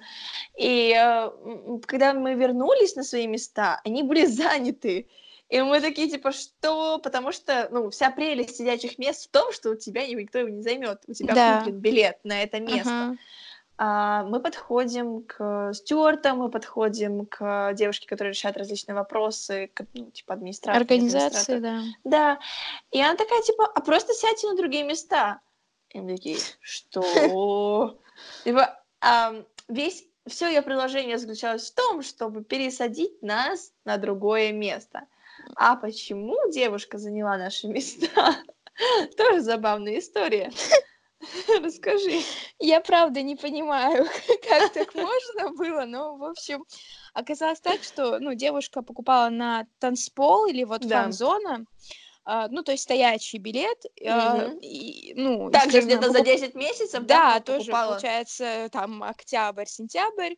И 0.56 0.94
э, 0.96 1.30
когда 1.86 2.14
мы 2.14 2.34
вернулись 2.34 2.94
на 2.94 3.02
свои 3.02 3.26
места, 3.26 3.80
они 3.84 4.02
были 4.02 4.24
заняты. 4.26 5.08
И 5.48 5.60
мы 5.62 5.80
такие, 5.80 6.10
типа, 6.10 6.30
что? 6.30 6.98
Потому 6.98 7.32
что, 7.32 7.68
ну, 7.70 7.90
вся 7.90 8.10
прелесть 8.10 8.56
сидячих 8.56 8.98
мест 8.98 9.24
в 9.24 9.30
том, 9.30 9.50
что 9.52 9.70
у 9.70 9.76
тебя 9.76 10.06
никто 10.06 10.38
его 10.38 10.50
не 10.50 10.62
займет. 10.62 11.02
У 11.06 11.12
тебя 11.14 11.34
да. 11.34 11.58
куплен 11.58 11.78
билет 11.78 12.18
на 12.22 12.42
это 12.42 12.60
место. 12.60 12.90
Uh-huh. 12.90 13.16
А, 13.80 14.24
мы 14.24 14.40
подходим 14.40 15.22
к 15.22 15.72
стюартам, 15.72 16.38
мы 16.38 16.50
подходим 16.50 17.26
к 17.26 17.72
девушке, 17.74 18.08
которая 18.08 18.34
решает 18.34 18.56
различные 18.56 18.96
вопросы, 18.96 19.70
к, 19.72 19.86
ну, 19.94 20.10
типа 20.10 20.34
администрации. 20.34 20.80
Организации, 20.80 21.58
да. 21.60 21.82
Да. 22.02 22.38
И 22.90 23.00
она 23.00 23.14
такая, 23.14 23.40
типа, 23.42 23.70
а 23.72 23.80
просто 23.80 24.14
сядьте 24.14 24.48
на 24.48 24.56
другие 24.56 24.82
места. 24.82 25.40
И 25.90 26.00
мы 26.00 26.16
такие, 26.16 26.38
что? 26.60 27.98
Типа, 28.44 28.82
весь 29.68 30.04
все 30.26 30.48
ее 30.48 30.62
предложение 30.62 31.16
заключалось 31.16 31.70
в 31.70 31.74
том, 31.74 32.02
чтобы 32.02 32.42
пересадить 32.42 33.22
нас 33.22 33.72
на 33.84 33.96
другое 33.96 34.52
место. 34.52 35.06
А 35.54 35.76
почему 35.76 36.36
девушка 36.50 36.98
заняла 36.98 37.38
наши 37.38 37.66
места? 37.68 38.36
Тоже 39.16 39.40
забавная 39.40 40.00
история. 40.00 40.50
Расскажи. 41.62 42.20
Я 42.58 42.80
правда 42.80 43.22
не 43.22 43.36
понимаю, 43.36 44.06
как 44.48 44.72
так 44.72 44.94
можно 44.94 45.52
было, 45.52 45.84
но, 45.84 46.16
в 46.16 46.24
общем, 46.24 46.64
оказалось 47.14 47.60
так, 47.60 47.82
что, 47.82 48.18
ну, 48.18 48.34
девушка 48.34 48.82
покупала 48.82 49.28
на 49.28 49.66
танцпол 49.78 50.46
или 50.46 50.64
вот 50.64 50.86
да. 50.86 51.02
фан-зона, 51.02 51.64
Uh, 52.26 52.46
ну, 52.50 52.62
то 52.62 52.72
есть 52.72 52.82
стоячий 52.82 53.38
билет, 53.38 53.86
uh, 54.04 54.60
и, 54.60 55.14
ну, 55.16 55.50
также 55.50 55.80
где-то 55.80 56.08
покуп... 56.08 56.18
за 56.18 56.24
10 56.24 56.54
месяцев, 56.56 57.06
да, 57.06 57.32
да 57.32 57.40
тоже 57.40 57.70
покупала. 57.70 57.92
получается 57.92 58.68
там 58.70 59.02
октябрь, 59.02 59.64
сентябрь, 59.64 60.34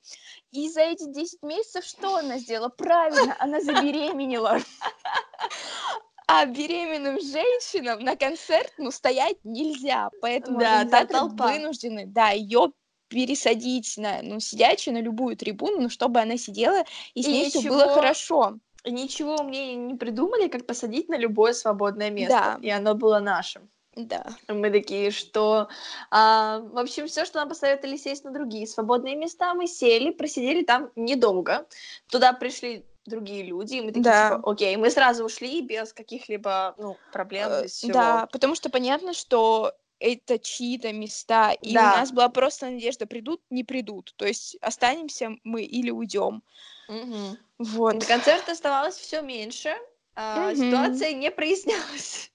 и 0.53 0.69
за 0.69 0.83
эти 0.83 1.13
10 1.13 1.43
месяцев 1.43 1.85
что 1.85 2.15
она 2.15 2.39
сделала? 2.39 2.69
Правильно, 2.69 3.35
она 3.41 3.61
забеременела. 3.61 4.61
А 6.33 6.47
беременным 6.47 7.21
женщинам 7.21 8.05
на 8.05 8.15
концерт, 8.15 8.73
ну, 8.79 8.93
стоять 8.93 9.37
нельзя, 9.43 10.11
поэтому 10.21 10.61
да, 10.61 10.83
организаторы 10.83 11.29
вынуждены, 11.31 12.07
да, 12.07 12.31
ее 12.31 12.71
пересадить 13.09 13.95
на, 13.97 14.23
ну, 14.23 14.39
сидячую, 14.39 14.95
на 14.95 15.01
любую 15.01 15.37
трибуну, 15.37 15.81
ну, 15.81 15.89
чтобы 15.91 16.21
она 16.21 16.37
сидела, 16.37 16.85
и 17.15 17.23
с 17.25 17.27
и 17.27 17.33
ней 17.33 17.47
ничего... 17.47 17.61
все 17.61 17.69
было 17.69 17.89
хорошо. 17.89 18.59
Ничего 18.85 19.43
мне 19.43 19.75
не 19.75 19.97
придумали, 19.97 20.47
как 20.47 20.67
посадить 20.67 21.09
на 21.09 21.19
любое 21.19 21.53
свободное 21.53 22.11
место, 22.11 22.59
да. 22.59 22.59
и 22.63 22.71
оно 22.71 22.95
было 22.95 23.19
нашим. 23.19 23.69
Да. 23.97 24.25
Мы 24.47 24.71
такие, 24.71 25.11
что... 25.11 25.69
А, 26.13 26.61
в 26.61 26.79
общем, 26.79 27.09
все, 27.09 27.25
что 27.25 27.41
нам 27.41 27.49
посоветовали 27.49 27.97
сесть 27.97 28.23
на 28.23 28.31
другие 28.31 28.69
свободные 28.69 29.17
места, 29.17 29.53
мы 29.55 29.67
сели, 29.67 30.13
просидели 30.13 30.63
там 30.63 30.91
недолго. 30.95 31.67
Туда 32.09 32.33
пришли 32.33 32.87
другие 33.07 33.43
люди, 33.43 33.77
и 33.77 33.81
мы 33.81 33.89
такие, 33.89 34.03
да. 34.03 34.37
типа, 34.37 34.51
окей, 34.51 34.77
мы 34.77 34.91
сразу 34.91 35.25
ушли 35.25 35.63
без 35.63 35.93
каких-либо, 35.93 36.75
ну, 36.79 36.97
проблем, 37.13 37.49
э, 37.51 37.63
без 37.65 37.73
всего. 37.73 37.93
Да, 37.93 38.29
потому 38.31 38.55
что 38.55 38.71
понятно, 38.71 39.15
что 39.15 39.73
это 39.99 40.39
чьи-то 40.39 40.93
места, 40.93 41.53
и 41.53 41.75
да. 41.75 41.93
у 41.95 41.97
нас 41.99 42.13
была 42.13 42.29
просто 42.29 42.71
надежда, 42.71 43.07
придут, 43.07 43.43
не 43.51 43.65
придут, 43.65 44.15
то 44.17 44.27
есть 44.27 44.57
останемся 44.61 45.31
мы 45.45 45.63
или 45.63 45.91
уйдем. 45.91 46.43
Угу. 46.89 47.37
Вот. 47.59 47.99
До 47.99 48.07
концерта 48.07 48.53
оставалось 48.53 48.97
все 48.97 49.21
меньше, 49.23 49.75
а 50.15 50.49
угу. 50.49 50.57
ситуация 50.57 51.13
не 51.13 51.31
прояснялась. 51.31 52.31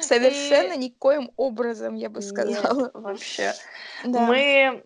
Совершенно 0.00 0.72
и... 0.72 0.78
никоим 0.78 1.30
образом, 1.36 1.94
я 1.94 2.08
бы 2.08 2.22
сказала. 2.22 2.84
Нет, 2.84 2.90
вообще. 2.94 3.54
Да. 4.04 4.26
Мы 4.26 4.84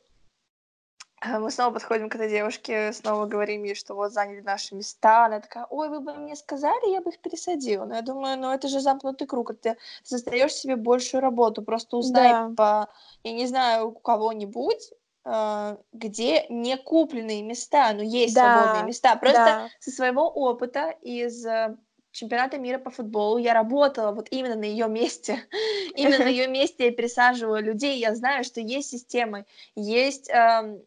мы 1.24 1.50
снова 1.50 1.72
подходим 1.72 2.08
к 2.08 2.14
этой 2.16 2.28
девушке, 2.28 2.92
снова 2.92 3.26
говорим 3.26 3.62
ей, 3.62 3.74
что 3.74 3.94
вот 3.94 4.12
заняли 4.12 4.40
наши 4.40 4.74
места. 4.74 5.26
Она 5.26 5.40
такая, 5.40 5.66
ой, 5.70 5.88
вы 5.88 6.00
бы 6.00 6.14
мне 6.14 6.34
сказали, 6.34 6.90
я 6.90 7.00
бы 7.00 7.10
их 7.10 7.18
пересадила. 7.20 7.84
Но 7.84 7.94
я 7.94 8.02
думаю, 8.02 8.38
ну 8.38 8.52
это 8.52 8.68
же 8.68 8.80
замкнутый 8.80 9.26
круг, 9.26 9.52
ты 9.60 9.76
создаешь 10.02 10.54
себе 10.54 10.76
большую 10.76 11.20
работу, 11.20 11.62
просто 11.62 11.96
узнай 11.96 12.30
да. 12.30 12.52
по, 12.56 12.88
я 13.22 13.32
не 13.32 13.46
знаю, 13.46 13.88
у 13.88 13.92
кого-нибудь, 13.92 14.92
э, 15.24 15.76
где 15.92 16.46
не 16.48 16.76
купленные 16.76 17.42
места, 17.42 17.92
но 17.92 18.02
есть 18.02 18.34
да. 18.34 18.58
свободные 18.58 18.88
места. 18.88 19.16
Просто 19.16 19.44
да. 19.44 19.68
со 19.78 19.90
своего 19.90 20.28
опыта 20.28 20.90
из 21.02 21.46
э, 21.46 21.76
чемпионата 22.10 22.58
мира 22.58 22.78
по 22.78 22.90
футболу 22.90 23.38
я 23.38 23.54
работала 23.54 24.12
вот 24.12 24.26
именно 24.30 24.56
на 24.56 24.64
ее 24.64 24.88
месте. 24.88 25.38
именно 25.94 26.18
на 26.18 26.28
ее 26.28 26.48
месте 26.48 26.86
я 26.86 26.90
пересаживала 26.90 27.60
людей. 27.60 27.98
Я 27.98 28.14
знаю, 28.14 28.44
что 28.44 28.60
есть 28.60 28.90
системы, 28.90 29.46
есть... 29.76 30.28
Э, 30.28 30.80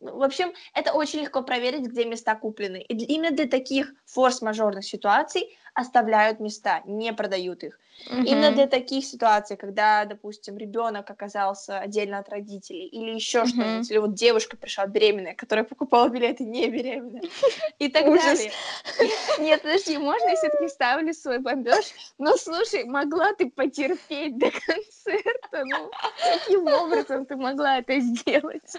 в 0.00 0.22
общем, 0.22 0.52
это 0.74 0.92
очень 0.92 1.20
легко 1.20 1.42
проверить, 1.42 1.86
где 1.86 2.04
места 2.04 2.34
куплены. 2.34 2.82
И 2.82 2.94
именно 3.14 3.34
для 3.34 3.46
таких 3.46 3.92
форс-мажорных 4.06 4.84
ситуаций 4.84 5.56
оставляют 5.76 6.40
места, 6.40 6.82
не 6.86 7.12
продают 7.12 7.62
их. 7.62 7.78
Mm-hmm. 8.08 8.24
Именно 8.24 8.52
для 8.52 8.66
таких 8.66 9.04
ситуаций, 9.04 9.56
когда, 9.56 10.04
допустим, 10.04 10.58
ребенок 10.58 11.10
оказался 11.10 11.78
отдельно 11.78 12.18
от 12.18 12.28
родителей, 12.28 12.86
или 12.86 13.10
еще 13.10 13.40
mm-hmm. 13.40 13.46
что-нибудь, 13.46 13.90
или 13.90 13.98
вот 13.98 14.14
девушка 14.14 14.56
пришла 14.56 14.86
беременная, 14.86 15.34
которая 15.34 15.64
покупала 15.64 16.08
билеты 16.08 16.44
не 16.44 16.68
беременная, 16.68 17.22
и 17.78 17.88
так 17.88 18.04
далее. 18.04 18.52
Нет, 19.38 19.62
подожди, 19.62 19.98
можно 19.98 20.28
я 20.28 20.36
все-таки 20.36 20.68
ставлю 20.68 21.12
свой 21.14 21.38
бомбеж? 21.38 21.86
Ну, 22.18 22.36
слушай, 22.36 22.84
могла 22.84 23.32
ты 23.32 23.50
потерпеть 23.50 24.38
до 24.38 24.50
концерта? 24.50 25.64
Ну, 25.64 25.90
каким 26.22 26.66
образом 26.66 27.24
ты 27.26 27.36
могла 27.36 27.78
это 27.78 27.98
сделать? 27.98 28.72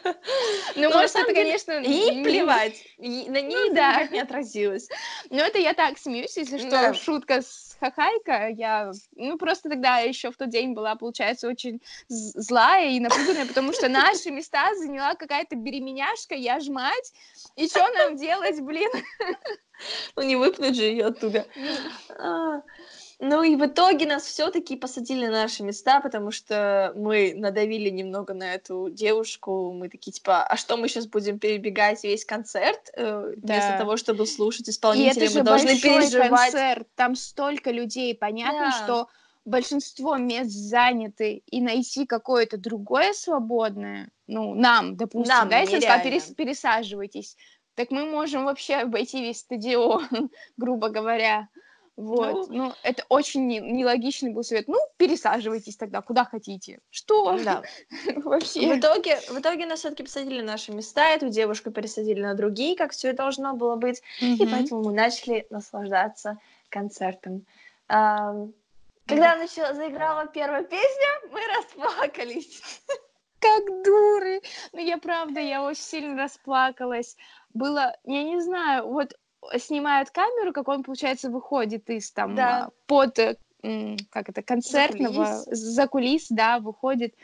Ну, 0.75 0.89
может, 0.89 1.15
это, 1.15 1.33
конечно... 1.33 1.71
И 1.71 2.23
плевать. 2.23 2.75
На 2.97 3.41
ней, 3.41 3.71
да, 3.71 4.07
не 4.07 4.19
отразилось. 4.19 4.87
Ну, 5.29 5.39
это 5.39 5.57
я 5.57 5.73
так 5.73 5.97
смеюсь, 5.97 6.37
если 6.37 6.57
что, 6.59 6.86
шутка 6.93 7.41
с 7.41 7.75
Хахайка, 7.79 8.49
я, 8.49 8.91
ну, 9.15 9.37
просто 9.37 9.69
тогда 9.69 9.99
еще 9.99 10.31
в 10.31 10.37
тот 10.37 10.49
день 10.49 10.73
была, 10.73 10.95
получается, 10.95 11.47
очень 11.47 11.81
злая 12.07 12.89
и 12.89 12.99
напуганная, 12.99 13.45
потому 13.45 13.73
что 13.73 13.87
наши 13.89 14.31
места 14.31 14.73
заняла 14.75 15.15
какая-то 15.15 15.55
беременяшка, 15.55 16.35
я 16.35 16.59
ж 16.59 16.69
мать, 16.69 17.13
и 17.55 17.67
что 17.67 17.87
нам 17.93 18.15
делать, 18.15 18.59
блин? 18.61 18.89
Ну, 20.15 20.23
не 20.23 20.35
выпнуть 20.35 20.75
же 20.75 20.83
ее 20.83 21.05
оттуда. 21.05 21.45
Ну 23.19 23.41
и 23.41 23.55
в 23.55 23.65
итоге 23.65 24.05
нас 24.05 24.25
все-таки 24.25 24.75
посадили 24.75 25.25
на 25.25 25.31
наши 25.31 25.63
места, 25.63 26.01
потому 26.01 26.29
что 26.29 26.93
мы 26.95 27.33
надавили 27.35 27.89
немного 27.89 28.35
на 28.35 28.53
эту 28.53 28.89
девушку. 28.91 29.73
Мы 29.73 29.89
такие 29.89 30.11
типа, 30.11 30.43
а 30.43 30.55
что 30.55 30.77
мы 30.77 30.87
сейчас 30.87 31.07
будем 31.07 31.39
перебегать 31.39 32.03
весь 32.03 32.23
концерт 32.25 32.91
э, 32.93 33.33
да. 33.37 33.53
вместо 33.53 33.77
того, 33.79 33.97
чтобы 33.97 34.27
слушать 34.27 34.69
исполнителя? 34.69 35.23
И 35.23 35.25
это 35.25 35.33
же 35.33 35.39
мы 35.39 35.45
должны 35.45 35.79
переживать. 35.79 36.29
концерт, 36.29 36.87
там 36.95 37.15
столько 37.15 37.71
людей, 37.71 38.13
понятно, 38.13 38.71
да. 38.71 38.83
что 38.83 39.07
большинство 39.45 40.17
мест 40.17 40.51
заняты, 40.51 41.41
и 41.47 41.61
найти 41.61 42.05
какое-то 42.05 42.57
другое 42.57 43.13
свободное, 43.13 44.09
ну, 44.27 44.53
нам, 44.53 44.95
допустим, 44.95 45.33
нам, 45.33 45.49
да, 45.49 45.59
если 45.59 45.79
перес, 45.79 46.25
пересаживайтесь, 46.25 47.35
так 47.73 47.89
мы 47.89 48.05
можем 48.05 48.45
вообще 48.45 48.75
обойти 48.75 49.21
весь 49.21 49.39
стадион, 49.39 50.07
грубо 50.57 50.89
говоря. 50.89 51.47
Вот, 51.97 52.49
ну, 52.49 52.67
ну 52.67 52.73
это 52.83 53.03
очень 53.09 53.47
нелогичный 53.47 54.31
был 54.31 54.43
совет. 54.43 54.67
Ну, 54.67 54.77
пересаживайтесь 54.97 55.75
тогда, 55.77 56.03
куда 56.03 56.25
хотите. 56.25 56.79
Что? 56.91 57.39
Да. 57.43 57.63
Вообще. 58.17 58.71
В 58.71 58.79
итоге, 58.79 59.19
в 59.27 59.39
итоге 59.39 59.65
нас 59.65 59.79
все-таки 59.79 60.03
посадили 60.03 60.41
на 60.41 60.51
наши 60.51 60.71
места, 60.71 61.09
эту 61.09 61.29
девушку 61.29 61.71
пересадили 61.71 62.21
на 62.21 62.35
другие, 62.35 62.75
как 62.75 62.91
все 62.91 63.09
и 63.09 63.13
должно 63.13 63.55
было 63.55 63.77
быть. 63.77 64.03
И 64.21 64.45
поэтому 64.45 64.83
мы 64.83 64.93
начали 64.93 65.47
наслаждаться 65.49 66.37
концертом. 66.69 67.45
когда 67.87 69.35
начала, 69.35 69.73
заиграла 69.73 70.27
первая 70.27 70.63
песня, 70.63 71.07
мы 71.31 71.39
расплакались. 71.57 72.61
Как 73.39 73.63
дуры! 73.83 74.41
Ну, 74.71 74.79
я 74.79 74.97
правда, 74.99 75.39
я 75.39 75.63
очень 75.63 75.81
сильно 75.81 76.23
расплакалась. 76.23 77.17
Было, 77.53 77.95
я 78.03 78.23
не 78.23 78.39
знаю, 78.39 78.87
вот 78.87 79.15
снимают 79.57 80.09
камеру, 80.11 80.53
как 80.53 80.67
он, 80.67 80.83
получается, 80.83 81.29
выходит 81.29 81.89
из 81.89 82.11
там 82.11 82.35
да. 82.35 82.65
А, 82.65 82.71
под 82.85 83.19
э, 83.19 83.35
как 84.09 84.29
это 84.29 84.41
концертного 84.41 85.25
за 85.25 85.43
кулис. 85.43 85.59
за 85.59 85.87
кулис, 85.87 86.27
да, 86.29 86.59
выходит. 86.59 87.15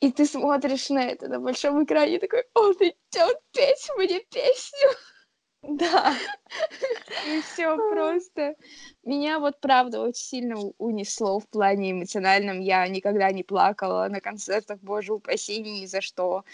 И 0.00 0.12
ты 0.12 0.26
смотришь 0.26 0.90
на 0.90 1.04
это 1.04 1.28
на 1.28 1.40
большом 1.40 1.82
экране 1.84 2.18
такой, 2.20 2.44
он 2.54 2.72
идет 2.74 3.40
петь 3.52 3.90
мне 3.96 4.20
песню. 4.20 4.88
Да. 5.62 6.14
И 7.26 7.40
все 7.40 7.76
просто. 7.76 8.54
Меня 9.02 9.40
вот 9.40 9.60
правда 9.60 10.00
очень 10.00 10.24
сильно 10.24 10.56
унесло 10.78 11.40
в 11.40 11.48
плане 11.48 11.92
эмоциональном. 11.92 12.60
Я 12.60 12.86
никогда 12.86 13.30
не 13.32 13.42
плакала 13.42 14.06
на 14.08 14.20
концертах, 14.20 14.78
боже 14.80 15.14
упаси, 15.14 15.58
ни 15.58 15.86
за 15.86 16.00
что. 16.00 16.44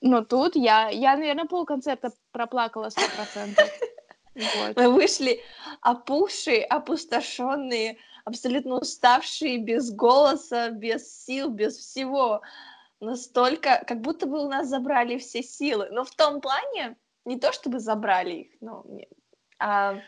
Но 0.00 0.24
тут 0.24 0.56
я, 0.56 0.88
я, 0.88 1.16
наверное, 1.16 1.44
полконцерта 1.44 2.12
проплакала 2.32 2.88
сто 2.88 3.02
процентов. 3.16 3.68
Вот. 4.38 4.76
Мы 4.76 4.90
вышли 4.90 5.42
опухшие, 5.80 6.64
опустошенные, 6.64 7.98
абсолютно 8.24 8.76
уставшие, 8.76 9.58
без 9.58 9.90
голоса, 9.90 10.70
без 10.70 11.24
сил, 11.24 11.50
без 11.50 11.76
всего. 11.76 12.42
Настолько, 13.00 13.84
как 13.86 14.00
будто 14.00 14.26
бы 14.26 14.44
у 14.44 14.48
нас 14.48 14.68
забрали 14.68 15.18
все 15.18 15.42
силы. 15.42 15.88
Но 15.90 16.04
в 16.04 16.14
том 16.14 16.40
плане, 16.40 16.96
не 17.24 17.38
то 17.38 17.52
чтобы 17.52 17.80
забрали 17.80 18.32
их, 18.32 18.52
но 18.60 18.84
нет, 18.86 19.10
а 19.58 19.98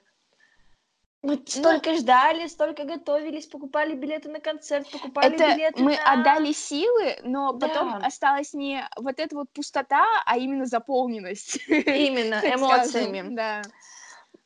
мы 1.23 1.37
ну, 1.37 1.43
столько 1.47 1.97
ждали, 1.97 2.47
столько 2.47 2.85
готовились, 2.85 3.47
покупали 3.47 3.95
билеты 3.95 4.31
на 4.31 4.41
концерт, 4.41 4.91
покупали 4.91 5.35
это 5.35 5.55
билеты 5.55 5.83
мы 5.83 5.97
на... 5.97 6.13
отдали 6.13 6.53
силы, 6.53 7.19
но 7.25 7.53
да. 7.53 7.69
потом 7.69 7.95
осталась 7.97 8.55
не 8.55 8.83
вот 8.97 9.21
эта 9.21 9.37
вот 9.37 9.51
пустота, 9.53 10.07
а 10.25 10.39
именно 10.39 10.65
заполненность. 10.65 11.59
Именно, 11.69 12.41
эмоциями. 12.43 13.35
Да. 13.35 13.61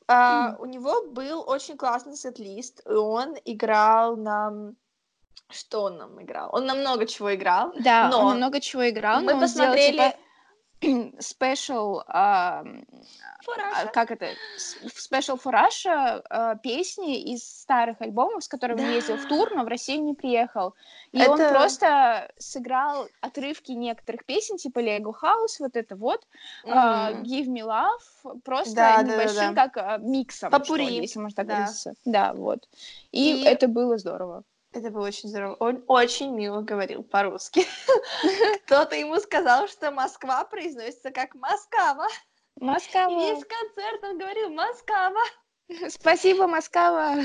Uh, 0.07 0.57
у 0.59 0.67
него 0.67 1.07
был 1.11 1.43
очень 1.47 1.79
классный 1.79 2.17
сет-лист, 2.17 2.83
и 2.87 2.93
он 2.93 3.37
играл 3.45 4.17
нам... 4.17 4.77
Что 5.51 5.85
он 5.85 5.97
нам 5.97 6.23
играл? 6.23 6.51
Он 6.53 6.67
нам 6.67 6.81
много 6.81 7.07
чего 7.07 7.35
играл. 7.35 7.73
Да, 7.81 8.09
но 8.11 8.21
он 8.27 8.37
много 8.37 8.61
чего 8.61 8.89
играл. 8.89 9.21
Мы 9.23 9.39
посмотрели... 9.39 9.93
Сделал, 9.95 10.11
типа 10.11 10.24
special, 11.19 12.03
uh, 12.09 12.65
как 13.93 14.11
это, 14.11 14.29
special 14.57 15.41
for 15.43 15.53
Russia 15.53 16.23
uh, 16.31 16.59
песни 16.63 17.33
из 17.33 17.43
старых 17.43 18.01
альбомов, 18.01 18.45
с 18.45 18.49
которыми 18.49 18.81
да. 18.81 18.89
ездил 18.89 19.17
в 19.17 19.27
тур, 19.27 19.51
но 19.55 19.65
в 19.65 19.69
Россию 19.69 20.05
не 20.05 20.15
приехал. 20.15 20.75
И 21.13 21.19
это... 21.19 21.33
он 21.33 21.39
просто 21.39 22.33
сыграл 22.39 23.09
отрывки 23.21 23.73
некоторых 23.73 24.25
песен, 24.25 24.57
типа 24.57 24.81
Lego 24.81 25.13
House, 25.23 25.57
вот 25.61 25.77
это 25.77 25.97
вот, 25.97 26.27
mm-hmm. 26.65 26.73
uh, 26.73 27.23
Give 27.23 27.47
Me 27.47 27.63
Love, 27.63 28.41
просто 28.45 28.75
да, 28.75 29.03
небольшим, 29.03 29.55
да, 29.55 29.67
да, 29.67 29.69
как 29.69 30.01
uh, 30.01 30.05
миксом, 30.05 30.51
Попури. 30.51 30.85
Что, 30.85 30.95
если 30.95 31.19
можно 31.19 31.37
так 31.37 31.47
да. 31.47 31.55
говорить. 31.55 31.99
Да, 32.05 32.33
вот. 32.35 32.69
И, 33.13 33.43
И 33.43 33.45
это 33.45 33.69
было 33.69 33.99
здорово. 33.99 34.45
Это 34.75 34.91
было 34.91 35.07
очень 35.07 35.29
здорово. 35.29 35.55
Он 35.61 35.85
очень 35.87 36.35
мило 36.35 36.61
говорил 36.61 37.05
по-русски. 37.05 37.65
Кто-то 38.67 38.97
ему 38.97 39.17
сказал, 39.21 39.69
что 39.69 39.93
Москва 39.93 40.45
произносится 40.45 41.13
как 41.13 41.33
Москва. 41.37 42.09
Москва. 42.57 43.05
И 43.05 43.15
весь 43.15 43.45
концерт 43.45 44.03
он 44.03 44.19
говорил 44.19 44.51
Москва. 44.51 45.13
Спасибо, 45.89 46.49
Москва. 46.49 47.19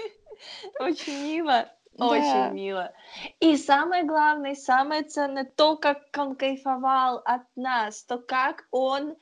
Очень 0.80 1.22
мило. 1.22 1.70
Очень 1.98 2.54
мило. 2.54 2.94
И 3.40 3.58
самое 3.58 4.04
главное, 4.04 4.54
самое 4.54 5.02
ценное, 5.02 5.44
то, 5.44 5.76
как 5.76 5.98
он 6.16 6.34
кайфовал 6.34 7.20
от 7.26 7.42
нас, 7.56 8.04
то, 8.04 8.18
как 8.18 8.66
он 8.70 9.16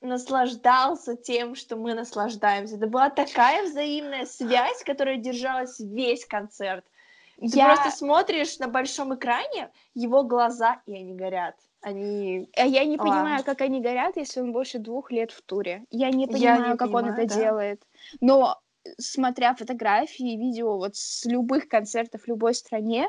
наслаждался 0.00 1.16
тем, 1.16 1.54
что 1.54 1.76
мы 1.76 1.94
наслаждаемся. 1.94 2.76
Это 2.76 2.86
была 2.86 3.10
такая 3.10 3.64
взаимная 3.64 4.26
связь, 4.26 4.82
которая 4.84 5.16
держалась 5.16 5.80
весь 5.80 6.24
концерт. 6.24 6.84
Ты 7.38 7.56
я... 7.56 7.74
просто 7.74 7.96
смотришь 7.96 8.58
на 8.58 8.68
большом 8.68 9.14
экране 9.14 9.70
его 9.94 10.24
глаза, 10.24 10.80
и 10.86 10.94
они 10.94 11.14
горят. 11.14 11.54
Они... 11.80 12.48
А 12.56 12.66
я 12.66 12.84
не 12.84 12.96
а. 12.96 12.98
понимаю, 12.98 13.44
как 13.44 13.60
они 13.60 13.80
горят, 13.80 14.16
если 14.16 14.40
он 14.40 14.52
больше 14.52 14.78
двух 14.78 15.12
лет 15.12 15.30
в 15.30 15.42
туре. 15.42 15.84
Я 15.90 16.10
не 16.10 16.26
понимаю, 16.26 16.62
я 16.62 16.72
не 16.72 16.76
как 16.76 16.90
понимаю, 16.90 17.06
он 17.06 17.12
это 17.12 17.34
да. 17.34 17.40
делает. 17.40 17.82
Но 18.20 18.58
смотря 18.98 19.54
фотографии, 19.54 20.36
видео 20.36 20.76
вот 20.76 20.96
с 20.96 21.24
любых 21.24 21.68
концертов 21.68 22.22
в 22.22 22.28
любой 22.28 22.54
стране, 22.54 23.08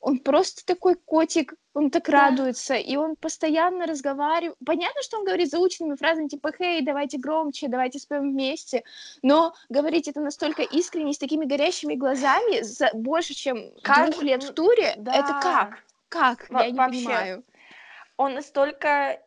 он 0.00 0.18
просто 0.20 0.64
такой 0.64 0.94
котик, 0.94 1.54
он 1.74 1.90
так 1.90 2.06
да. 2.06 2.12
радуется, 2.12 2.74
и 2.74 2.96
он 2.96 3.16
постоянно 3.16 3.86
разговаривает. 3.86 4.56
Понятно, 4.64 5.02
что 5.02 5.18
он 5.18 5.24
говорит 5.24 5.50
заученными 5.50 5.96
фразами, 5.96 6.28
типа, 6.28 6.52
«Хей, 6.52 6.82
давайте 6.82 7.18
громче, 7.18 7.68
давайте 7.68 7.98
споем 7.98 8.32
вместе», 8.32 8.84
но 9.22 9.54
говорить 9.68 10.08
это 10.08 10.20
настолько 10.20 10.62
искренне, 10.62 11.12
с 11.12 11.18
такими 11.18 11.44
горящими 11.44 11.94
глазами, 11.94 12.62
за 12.62 12.90
больше, 12.94 13.34
чем 13.34 13.72
как? 13.82 14.10
двух 14.10 14.22
лет 14.22 14.42
в 14.42 14.52
туре, 14.52 14.94
да. 14.96 15.14
это 15.14 15.40
как? 15.42 15.84
Как? 16.08 16.48
Во- 16.50 16.62
Я 16.62 16.70
не 16.70 16.78
вообще. 16.78 17.04
понимаю. 17.04 17.44
Он 18.16 18.34
настолько 18.34 19.20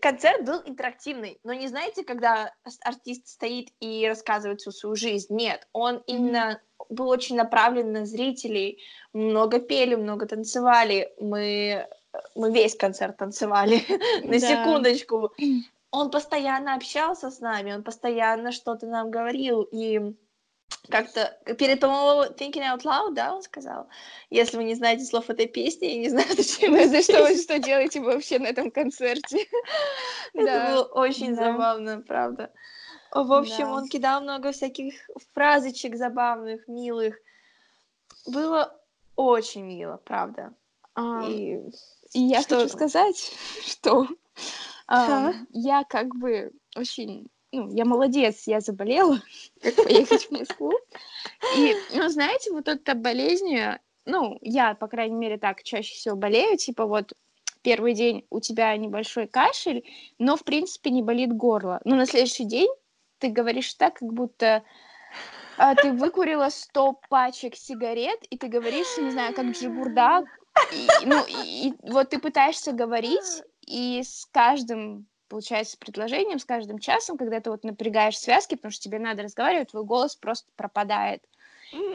концерт 0.00 0.44
был 0.44 0.60
интерактивный, 0.64 1.38
но 1.44 1.52
не 1.52 1.68
знаете, 1.68 2.04
когда 2.04 2.52
артист 2.82 3.28
стоит 3.28 3.68
и 3.80 4.06
рассказывает 4.08 4.60
всю 4.60 4.72
свою 4.72 4.96
жизнь. 4.96 5.34
Нет, 5.34 5.68
он 5.72 6.02
именно 6.06 6.60
был 6.88 7.08
очень 7.08 7.36
направлен 7.36 7.92
на 7.92 8.04
зрителей. 8.04 8.82
Много 9.12 9.60
пели, 9.60 9.94
много 9.94 10.26
танцевали. 10.26 11.12
Мы, 11.20 11.86
мы 12.34 12.52
весь 12.52 12.76
концерт 12.76 13.16
танцевали, 13.16 13.82
на 14.24 14.38
секундочку. 14.38 15.32
Он 15.90 16.10
постоянно 16.10 16.74
общался 16.74 17.30
с 17.30 17.40
нами, 17.40 17.74
он 17.74 17.82
постоянно 17.82 18.50
что-то 18.50 18.86
нам 18.86 19.10
говорил, 19.10 19.62
и 19.62 20.14
как-то 20.88 21.38
перед, 21.58 21.80
по-моему, 21.80 22.32
Thinking 22.34 22.62
Out 22.62 22.82
Loud, 22.82 23.14
да, 23.14 23.34
он 23.34 23.42
сказал? 23.42 23.88
Если 24.30 24.56
вы 24.56 24.64
не 24.64 24.74
знаете 24.74 25.04
слов 25.04 25.30
этой 25.30 25.46
песни, 25.46 25.86
я 25.86 25.98
не 25.98 26.08
знаю, 26.10 26.28
зачем 26.36 26.74
за 26.88 27.02
что 27.02 27.22
вы 27.22 27.36
что 27.36 27.58
делаете 27.58 28.00
вообще 28.00 28.38
на 28.38 28.46
этом 28.46 28.70
концерте. 28.70 29.46
Это 30.34 30.72
было 30.72 30.82
очень 30.84 31.34
забавно, 31.34 32.00
правда. 32.00 32.52
В 33.12 33.32
общем, 33.32 33.68
он 33.68 33.88
кидал 33.88 34.22
много 34.22 34.52
всяких 34.52 34.94
фразочек 35.34 35.96
забавных, 35.96 36.66
милых. 36.66 37.16
Было 38.26 38.80
очень 39.16 39.64
мило, 39.66 39.98
правда. 40.04 40.54
И, 41.26 41.58
я 42.12 42.42
хочу 42.42 42.68
сказать, 42.68 43.32
что 43.66 44.08
я 45.50 45.84
как 45.84 46.14
бы 46.16 46.52
очень 46.76 47.28
ну, 47.52 47.70
я 47.70 47.84
молодец, 47.84 48.44
я 48.46 48.60
заболела, 48.60 49.20
как 49.62 49.76
поехать 49.76 50.24
в 50.24 50.30
Москву. 50.30 50.72
И, 51.56 51.74
ну, 51.94 52.08
знаете, 52.08 52.50
вот 52.50 52.68
эта 52.68 52.94
болезнь, 52.94 53.56
ну, 54.06 54.38
я, 54.40 54.74
по 54.74 54.88
крайней 54.88 55.16
мере, 55.16 55.38
так 55.38 55.62
чаще 55.62 55.94
всего 55.94 56.16
болею, 56.16 56.56
типа 56.56 56.86
вот 56.86 57.12
первый 57.62 57.94
день 57.94 58.26
у 58.30 58.40
тебя 58.40 58.76
небольшой 58.76 59.26
кашель, 59.28 59.84
но, 60.18 60.36
в 60.36 60.44
принципе, 60.44 60.90
не 60.90 61.02
болит 61.02 61.32
горло. 61.32 61.80
Но 61.84 61.94
на 61.94 62.06
следующий 62.06 62.44
день 62.44 62.70
ты 63.18 63.28
говоришь 63.28 63.74
так, 63.74 63.98
как 63.98 64.12
будто 64.12 64.64
а, 65.58 65.74
ты 65.74 65.92
выкурила 65.92 66.48
100 66.48 67.00
пачек 67.08 67.54
сигарет, 67.54 68.18
и 68.30 68.38
ты 68.38 68.48
говоришь, 68.48 68.98
не 68.98 69.10
знаю, 69.10 69.34
как 69.34 69.46
джигурда, 69.46 70.24
и, 70.72 71.06
ну, 71.06 71.24
и, 71.26 71.68
и 71.68 71.74
вот 71.82 72.10
ты 72.10 72.18
пытаешься 72.18 72.72
говорить, 72.72 73.42
и 73.66 74.02
с 74.02 74.26
каждым 74.32 75.06
получается, 75.32 75.78
предложением 75.78 76.38
с 76.38 76.44
каждым 76.44 76.78
часом, 76.78 77.16
когда 77.16 77.40
ты 77.40 77.50
вот 77.50 77.64
напрягаешь 77.64 78.18
связки, 78.18 78.54
потому 78.54 78.70
что 78.70 78.84
тебе 78.84 78.98
надо 78.98 79.22
разговаривать, 79.22 79.70
твой 79.70 79.82
голос 79.82 80.14
просто 80.14 80.46
пропадает. 80.56 81.22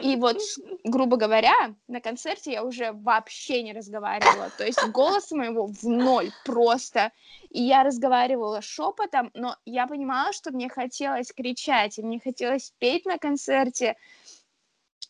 И 0.02 0.16
вот, 0.16 0.38
грубо 0.82 1.16
говоря, 1.16 1.54
на 1.86 2.00
концерте 2.00 2.50
я 2.50 2.64
уже 2.64 2.90
вообще 2.90 3.62
не 3.62 3.72
разговаривала. 3.72 4.50
То 4.58 4.66
есть 4.66 4.84
голос 4.88 5.30
моего 5.30 5.66
в 5.66 5.84
ноль 5.84 6.32
просто. 6.44 7.12
И 7.50 7.62
я 7.62 7.84
разговаривала 7.84 8.60
шепотом, 8.60 9.30
но 9.34 9.56
я 9.64 9.86
понимала, 9.86 10.32
что 10.32 10.50
мне 10.50 10.68
хотелось 10.68 11.30
кричать, 11.30 11.96
и 11.96 12.02
мне 12.02 12.18
хотелось 12.18 12.72
петь 12.80 13.06
на 13.06 13.18
концерте. 13.18 13.94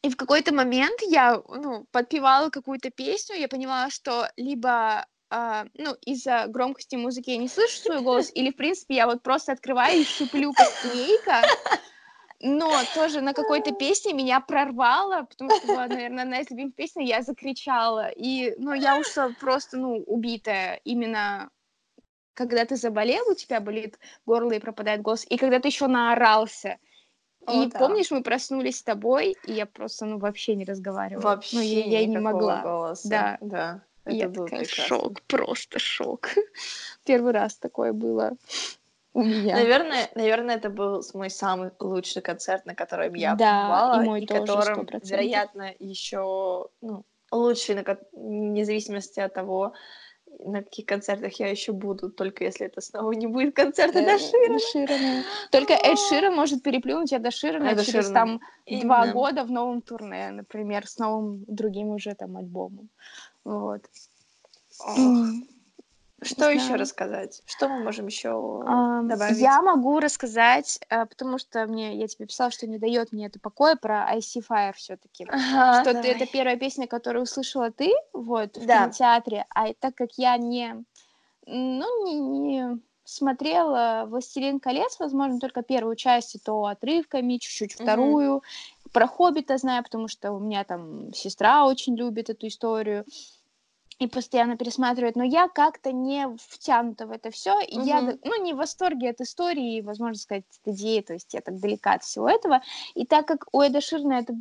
И 0.03 0.11
в 0.11 0.17
какой-то 0.17 0.55
момент 0.55 1.01
я 1.01 1.43
ну, 1.49 1.87
подпевала 1.93 2.51
какую-то 2.51 2.91
песню, 2.91 3.37
я 3.37 3.49
понимала, 3.49 3.89
что 3.89 4.31
либо 4.37 5.07
а, 5.31 5.67
ну, 5.75 5.95
из-за 6.07 6.47
громкости 6.49 6.97
музыки 6.97 7.31
я 7.31 7.37
не 7.37 7.49
слышу 7.49 7.79
свой 7.79 8.01
голос, 8.01 8.31
или, 8.35 8.51
в 8.51 8.57
принципе, 8.57 8.97
я 8.97 9.07
вот 9.07 9.23
просто 9.23 9.53
открываю 9.53 10.01
и 10.01 10.05
шиплю 10.05 10.53
как 10.53 10.69
змейка, 10.83 11.43
но 12.41 12.71
тоже 12.95 13.21
на 13.21 13.35
какой-то 13.35 13.73
песне 13.73 14.15
меня 14.15 14.41
прорвало, 14.41 15.25
потому 15.25 15.51
что, 15.51 15.67
была, 15.67 15.87
наверное, 15.87 16.25
одна 16.25 16.41
из 16.41 16.51
любимых 16.51 16.75
песен, 16.75 17.03
я 17.03 17.23
закричала, 17.23 18.09
и, 18.09 18.55
ну, 18.59 18.73
я 18.73 18.99
ушла 18.99 19.31
просто, 19.41 19.77
ну, 19.77 20.03
убитая 20.07 20.81
именно 20.85 21.51
когда 22.35 22.65
ты 22.65 22.77
заболел, 22.77 23.29
у 23.29 23.35
тебя 23.35 23.61
болит 23.61 23.99
горло 24.25 24.53
и 24.53 24.61
пропадает 24.61 25.03
голос, 25.03 25.27
и 25.29 25.37
когда 25.37 25.59
ты 25.59 25.69
еще 25.69 25.89
наорался. 25.89 26.79
О, 27.45 27.65
и 27.65 27.67
да. 27.67 27.81
помнишь, 27.81 28.13
мы 28.13 28.23
проснулись 28.23 28.79
с 28.79 28.83
тобой, 28.85 29.37
и 29.45 29.53
я 29.55 29.67
просто, 29.67 30.07
ну, 30.07 30.19
вообще 30.19 30.55
не 30.55 30.65
разговаривала. 30.65 31.23
Вообще 31.23 31.57
ну, 31.57 31.63
я, 31.63 32.01
я 32.01 32.07
не 32.07 32.19
могла. 32.19 32.63
Голоса. 32.63 33.09
Да, 33.09 33.39
да. 33.41 33.83
Это 34.09 34.17
я 34.17 34.29
было 34.29 34.47
такая, 34.47 34.65
прекрасно. 34.65 34.97
шок, 34.97 35.23
просто 35.23 35.79
шок. 35.79 36.29
Первый 37.05 37.33
раз 37.33 37.57
такое 37.57 37.93
было 37.93 38.37
у 39.15 39.23
меня. 39.23 39.57
Наверное, 39.57 40.09
наверное, 40.15 40.57
это 40.57 40.71
был 40.71 41.03
мой 41.15 41.31
самый 41.31 41.71
лучший 41.81 42.23
концерт, 42.23 42.67
на 42.67 42.75
котором 42.75 43.15
я 43.15 43.35
да, 43.35 43.63
побывала, 43.63 44.03
и, 44.03 44.07
мой 44.07 44.23
и 44.23 44.27
тоже, 44.27 44.47
которым, 44.47 44.81
100%. 44.81 45.01
вероятно, 45.05 45.75
еще 45.79 46.69
ну, 46.81 47.05
лучший, 47.33 47.75
на, 47.75 47.99
вне 48.13 48.65
зависимости 48.65 49.21
от 49.21 49.35
того, 49.35 49.73
на 50.41 50.63
каких 50.63 50.87
концертах 50.87 51.33
я 51.41 51.49
еще 51.49 51.73
буду, 51.73 52.11
только 52.11 52.45
если 52.45 52.67
это 52.67 52.81
снова 52.81 53.11
не 53.13 53.27
будет 53.27 53.57
концерта 53.57 53.99
Эд 53.99 54.21
Ширана. 54.21 55.25
Только 55.51 55.73
Эд 55.73 55.99
Ширан 55.99 56.35
может 56.35 56.63
переплюнуть 56.63 57.13
Эда 57.13 57.31
Ширана 57.31 57.71
Эда 57.71 57.85
через 57.85 58.11
там 58.11 58.41
два 58.67 59.09
года 59.09 59.45
в 59.45 59.51
новом 59.51 59.83
турне, 59.83 60.31
например, 60.31 60.87
с 60.87 60.99
новым 60.99 61.45
другим 61.47 61.89
уже 61.89 62.15
там 62.15 62.37
альбомом. 62.37 62.89
Вот. 63.49 63.83
Что 66.21 66.51
еще 66.51 66.75
рассказать? 66.75 67.43
Что 67.47 67.69
мы 67.69 67.85
можем 67.85 68.07
еще 68.07 68.29
um, 68.29 69.07
добавить? 69.07 69.39
Я 69.39 69.63
могу 69.63 70.01
рассказать, 70.01 70.81
э, 70.91 71.07
потому 71.07 71.39
что 71.39 71.65
мне 71.67 71.97
я 71.97 72.09
тебе 72.09 72.27
писала, 72.27 72.51
что 72.51 72.67
не 72.67 72.79
дает 72.79 73.13
мне 73.13 73.27
это 73.27 73.39
покоя 73.39 73.77
про 73.77 74.13
Icy 74.17 74.45
Fire 74.47 74.73
все-таки. 74.75 75.27
Ага, 75.29 75.83
что 75.83 75.95
давай. 75.95 76.03
ты 76.03 76.09
это 76.17 76.27
первая 76.27 76.57
песня, 76.57 76.89
которую 76.89 77.23
услышала 77.23 77.71
ты, 77.71 77.93
вот 78.13 78.57
в 78.57 78.67
да. 78.67 78.85
кинотеатре, 78.85 79.47
а 79.55 79.73
так 79.75 79.95
как 79.95 80.11
я 80.17 80.37
не, 80.39 80.85
ну 81.47 82.05
не, 82.05 82.19
не 82.19 82.81
смотрела 83.05 84.05
Властелин 84.09 84.59
колец, 84.59 84.97
возможно, 84.99 85.39
только 85.39 85.63
первую 85.63 85.95
часть, 85.95 86.37
то 86.45 86.65
отрывками, 86.65 87.39
чуть-чуть 87.39 87.75
вторую. 87.75 88.39
Mm-hmm. 88.39 88.93
Про 88.93 89.07
Хоббита 89.07 89.57
знаю, 89.57 89.85
потому 89.85 90.09
что 90.09 90.33
у 90.33 90.41
меня 90.41 90.65
там 90.65 91.15
сестра 91.15 91.65
очень 91.67 91.97
любит 91.97 92.29
эту 92.29 92.49
историю 92.49 93.05
и 93.99 94.07
постоянно 94.07 94.57
пересматривает, 94.57 95.17
но 95.17 95.25
я 95.25 95.49
как-то 95.49 95.93
не 95.93 96.29
втянута 96.39 97.07
в 97.07 97.11
это 97.11 97.31
все, 97.31 97.61
и 97.61 97.79
угу. 97.79 97.87
я, 97.87 98.01
ну, 98.01 98.43
не 98.43 98.53
в 98.53 98.59
восторге 98.59 99.11
от 99.11 99.21
истории, 99.21 99.81
возможно 99.81 100.15
сказать, 100.15 100.45
от 100.63 100.75
идеи, 100.75 101.01
то 101.01 101.15
есть 101.15 101.35
я 101.35 101.41
так 101.41 101.59
далека 101.59 101.95
от 101.95 102.05
всего 102.05 102.29
этого, 102.29 102.63
и 102.95 103.05
так 103.05 103.27
как 103.27 103.47
у 103.53 103.61
Эда 103.61 103.81
Ширна 103.81 104.15
это 104.15 104.35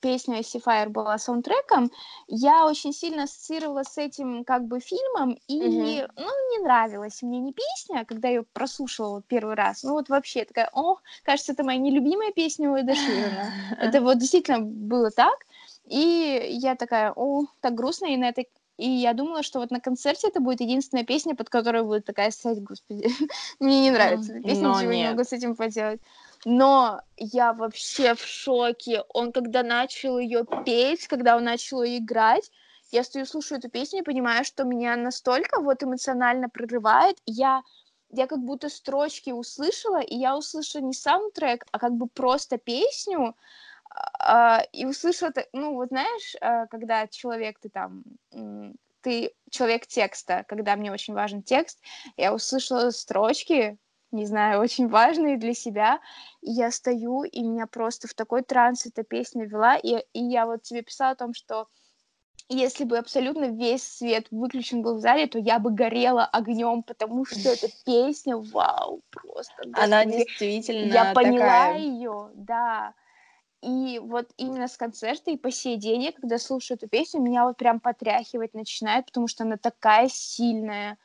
песня 0.00 0.40
Icy 0.40 0.62
Fire 0.64 0.88
была 0.88 1.18
саундтреком, 1.18 1.90
я 2.26 2.66
очень 2.66 2.92
сильно 2.92 3.24
ассоциировала 3.24 3.82
с 3.82 3.98
этим 3.98 4.44
как 4.44 4.64
бы 4.66 4.80
фильмом, 4.80 5.38
и, 5.46 5.60
mm 5.60 6.10
ну, 6.16 6.28
не 6.50 6.64
нравилась 6.64 7.22
мне 7.22 7.38
не 7.38 7.52
песня, 7.52 8.04
когда 8.04 8.28
я 8.28 8.36
ее 8.36 8.44
прослушала 8.54 9.16
вот 9.16 9.26
первый 9.26 9.54
раз, 9.54 9.82
ну, 9.82 9.92
вот 9.92 10.08
вообще 10.08 10.44
такая, 10.44 10.70
о, 10.72 10.96
кажется, 11.22 11.52
это 11.52 11.62
моя 11.62 11.78
нелюбимая 11.78 12.32
песня 12.32 12.70
у 12.70 12.76
Эда 12.76 12.94
Ширна. 12.94 13.52
Это 13.78 14.00
вот 14.00 14.18
действительно 14.18 14.60
было 14.60 15.10
так, 15.10 15.34
и 15.84 16.48
я 16.50 16.74
такая, 16.74 17.12
о, 17.14 17.44
так 17.60 17.74
грустно, 17.74 18.06
и 18.06 18.16
на 18.16 18.28
этой 18.28 18.48
и 18.80 18.88
я 18.88 19.12
думала, 19.12 19.42
что 19.42 19.60
вот 19.60 19.70
на 19.70 19.78
концерте 19.78 20.28
это 20.28 20.40
будет 20.40 20.62
единственная 20.62 21.04
песня, 21.04 21.34
под 21.34 21.50
которой 21.50 21.82
будет 21.82 22.06
такая 22.06 22.30
стоять, 22.30 22.62
господи, 22.62 23.08
мне 23.60 23.82
не 23.82 23.90
нравится 23.90 24.32
эта 24.32 24.42
песня, 24.42 24.68
ничего 24.68 24.92
не 24.92 25.08
могу 25.10 25.22
с 25.22 25.32
этим 25.32 25.54
поделать. 25.54 26.00
Но 26.46 27.02
я 27.18 27.52
вообще 27.52 28.14
в 28.14 28.24
шоке. 28.24 29.02
Он 29.10 29.32
когда 29.32 29.62
начал 29.62 30.18
ее 30.18 30.46
петь, 30.64 31.06
когда 31.08 31.36
он 31.36 31.44
начал 31.44 31.82
ее 31.82 31.98
играть, 31.98 32.50
я 32.90 33.04
стою, 33.04 33.26
слушаю 33.26 33.58
эту 33.58 33.68
песню 33.68 34.00
и 34.00 34.04
понимаю, 34.04 34.44
что 34.44 34.64
меня 34.64 34.96
настолько 34.96 35.60
вот 35.60 35.82
эмоционально 35.82 36.48
прорывает. 36.48 37.18
Я, 37.26 37.62
я 38.10 38.26
как 38.26 38.38
будто 38.38 38.70
строчки 38.70 39.30
услышала, 39.30 40.00
и 40.00 40.16
я 40.16 40.36
услышала 40.36 40.82
не 40.82 40.94
саундтрек, 40.94 41.66
а 41.70 41.78
как 41.78 41.92
бы 41.92 42.06
просто 42.06 42.56
песню, 42.56 43.36
и 44.72 44.84
услышала, 44.84 45.32
ну, 45.52 45.74
вот 45.74 45.88
знаешь, 45.88 46.36
а, 46.40 46.66
когда 46.66 47.06
человек, 47.08 47.58
ты 47.58 47.70
там, 47.70 48.04
ты 49.00 49.32
человек 49.50 49.86
текста, 49.86 50.44
когда 50.46 50.76
мне 50.76 50.92
очень 50.92 51.14
важен 51.14 51.42
текст, 51.42 51.80
я 52.16 52.34
услышала 52.34 52.90
строчки, 52.90 53.78
не 54.12 54.26
знаю, 54.26 54.60
очень 54.60 54.88
важные 54.88 55.36
для 55.38 55.54
себя, 55.54 56.00
и 56.40 56.50
я 56.50 56.70
стою, 56.70 57.24
и 57.24 57.40
меня 57.40 57.66
просто 57.66 58.08
в 58.08 58.14
такой 58.14 58.42
транс 58.42 58.86
эта 58.86 59.02
песня 59.02 59.46
вела, 59.46 59.76
и, 59.76 60.04
и 60.12 60.22
я 60.22 60.46
вот 60.46 60.62
тебе 60.62 60.82
писала 60.82 61.12
о 61.12 61.16
том, 61.16 61.34
что 61.34 61.66
если 62.48 62.84
бы 62.84 62.98
абсолютно 62.98 63.44
весь 63.44 63.84
свет 63.84 64.26
выключен 64.32 64.82
был 64.82 64.96
в 64.96 65.00
зале, 65.00 65.28
то 65.28 65.38
я 65.38 65.60
бы 65.60 65.70
горела 65.70 66.24
огнем, 66.24 66.82
потому 66.82 67.24
что 67.24 67.48
эта 67.48 67.68
песня, 67.86 68.36
вау, 68.36 69.02
просто. 69.10 69.54
Господи. 69.64 69.84
Она 69.84 70.04
действительно 70.04 70.92
Я 70.92 71.14
поняла 71.14 71.38
такая... 71.38 71.78
ее, 71.78 72.30
да. 72.34 72.94
И 73.62 73.98
вот 73.98 74.30
именно 74.38 74.68
с 74.68 74.76
концерта 74.76 75.30
и 75.30 75.36
по 75.36 75.50
сей 75.50 75.76
день, 75.76 76.02
я, 76.04 76.12
когда 76.12 76.38
слушаю 76.38 76.78
эту 76.78 76.88
песню, 76.88 77.20
меня 77.20 77.44
вот 77.44 77.58
прям 77.58 77.78
потряхивать 77.78 78.54
начинает, 78.54 79.06
потому 79.06 79.28
что 79.28 79.44
она 79.44 79.58
такая 79.58 80.08
сильная. 80.08 80.96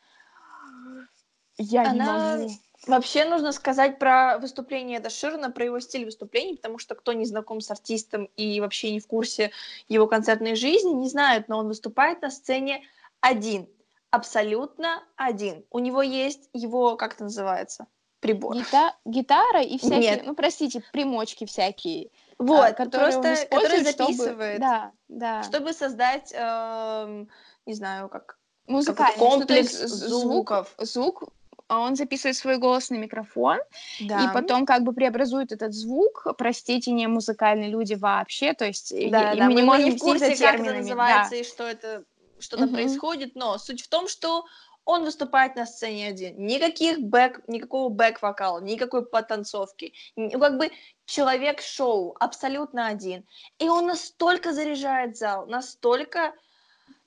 Я 1.58 1.90
она... 1.90 2.38
не 2.38 2.44
могу. 2.44 2.54
Вообще 2.88 3.26
нужно 3.26 3.52
сказать 3.52 3.98
про 4.00 4.38
выступление 4.38 5.00
Эда 5.00 5.10
Ширна, 5.10 5.50
про 5.50 5.66
его 5.66 5.80
стиль 5.80 6.06
выступлений, 6.06 6.56
потому 6.56 6.78
что 6.78 6.94
кто 6.94 7.14
не 7.14 7.26
знаком 7.26 7.60
с 7.60 7.72
артистом 7.72 8.30
и 8.38 8.60
вообще 8.60 8.92
не 8.92 9.00
в 9.00 9.08
курсе 9.08 9.52
его 9.88 10.08
концертной 10.08 10.56
жизни, 10.56 10.92
не 10.92 11.10
знает, 11.10 11.48
но 11.48 11.58
он 11.58 11.68
выступает 11.68 12.22
на 12.22 12.30
сцене 12.30 12.84
один, 13.22 13.68
абсолютно 14.12 15.04
один. 15.16 15.66
У 15.72 15.80
него 15.80 16.02
есть 16.02 16.50
его, 16.54 16.96
как 16.96 17.16
это 17.16 17.24
называется, 17.24 17.88
прибор. 18.20 18.56
Гита- 18.56 18.94
гитара 19.06 19.64
и 19.64 19.78
всякие, 19.80 20.00
Нет. 20.00 20.24
ну 20.26 20.36
простите, 20.36 20.84
примочки 20.92 21.46
всякие. 21.46 22.12
Вот, 22.38 22.70
а, 22.70 22.74
который 22.74 23.14
просто 23.14 23.48
который 23.50 23.84
записывает. 23.84 24.16
Чтобы, 24.16 24.58
да, 24.60 24.92
да. 25.08 25.44
Чтобы 25.44 25.74
создать, 25.74 26.34
э, 26.34 27.26
не 27.66 27.74
знаю, 27.74 28.10
как 28.10 28.38
музыкальный 28.68 29.18
комплекс 29.18 29.72
звуков. 29.72 30.74
Звук, 30.78 31.22
звук 31.22 31.34
он 31.68 31.96
записывает 31.96 32.36
свой 32.36 32.58
голос 32.58 32.90
на 32.90 32.96
микрофон, 32.96 33.58
да. 34.02 34.26
и 34.26 34.34
потом 34.34 34.66
как 34.66 34.84
бы 34.84 34.94
преобразует 34.94 35.52
этот 35.52 35.74
звук, 35.74 36.28
простите, 36.38 36.92
не 36.92 37.08
музыкальные 37.08 37.70
люди 37.70 37.96
вообще, 37.96 38.54
то 38.54 38.66
есть 38.66 38.92
да, 38.92 39.34
и, 39.34 39.38
да, 39.40 39.46
мы, 39.46 39.54
мы 39.54 39.62
не 39.62 39.64
можем 39.64 39.86
не 39.86 39.92
в 39.92 40.00
курсе, 40.00 40.36
как 40.36 40.60
это 40.60 40.74
называется 40.74 41.32
да. 41.32 41.38
и 41.38 41.44
что 41.44 41.64
это, 41.64 42.04
что 42.40 42.58
там 42.58 42.68
угу. 42.68 42.76
происходит, 42.76 43.36
но 43.36 43.58
суть 43.58 43.82
в 43.82 43.88
том, 43.88 44.08
что 44.08 44.46
он 44.86 45.04
выступает 45.04 45.56
на 45.56 45.66
сцене 45.66 46.10
один. 46.10 46.46
Никаких 46.46 47.00
бэк, 47.00 47.42
никакого 47.48 47.90
бэк-вокала, 47.90 48.60
никакой 48.60 49.04
потанцовки. 49.04 49.94
Ну, 50.16 50.30
как 50.40 50.60
бы 50.60 50.70
человек-шоу, 51.06 52.16
абсолютно 52.20 52.88
один. 52.88 53.26
И 53.60 53.70
он 53.70 53.88
настолько 53.88 54.54
заряжает 54.54 55.18
зал, 55.18 55.46
настолько, 55.48 56.34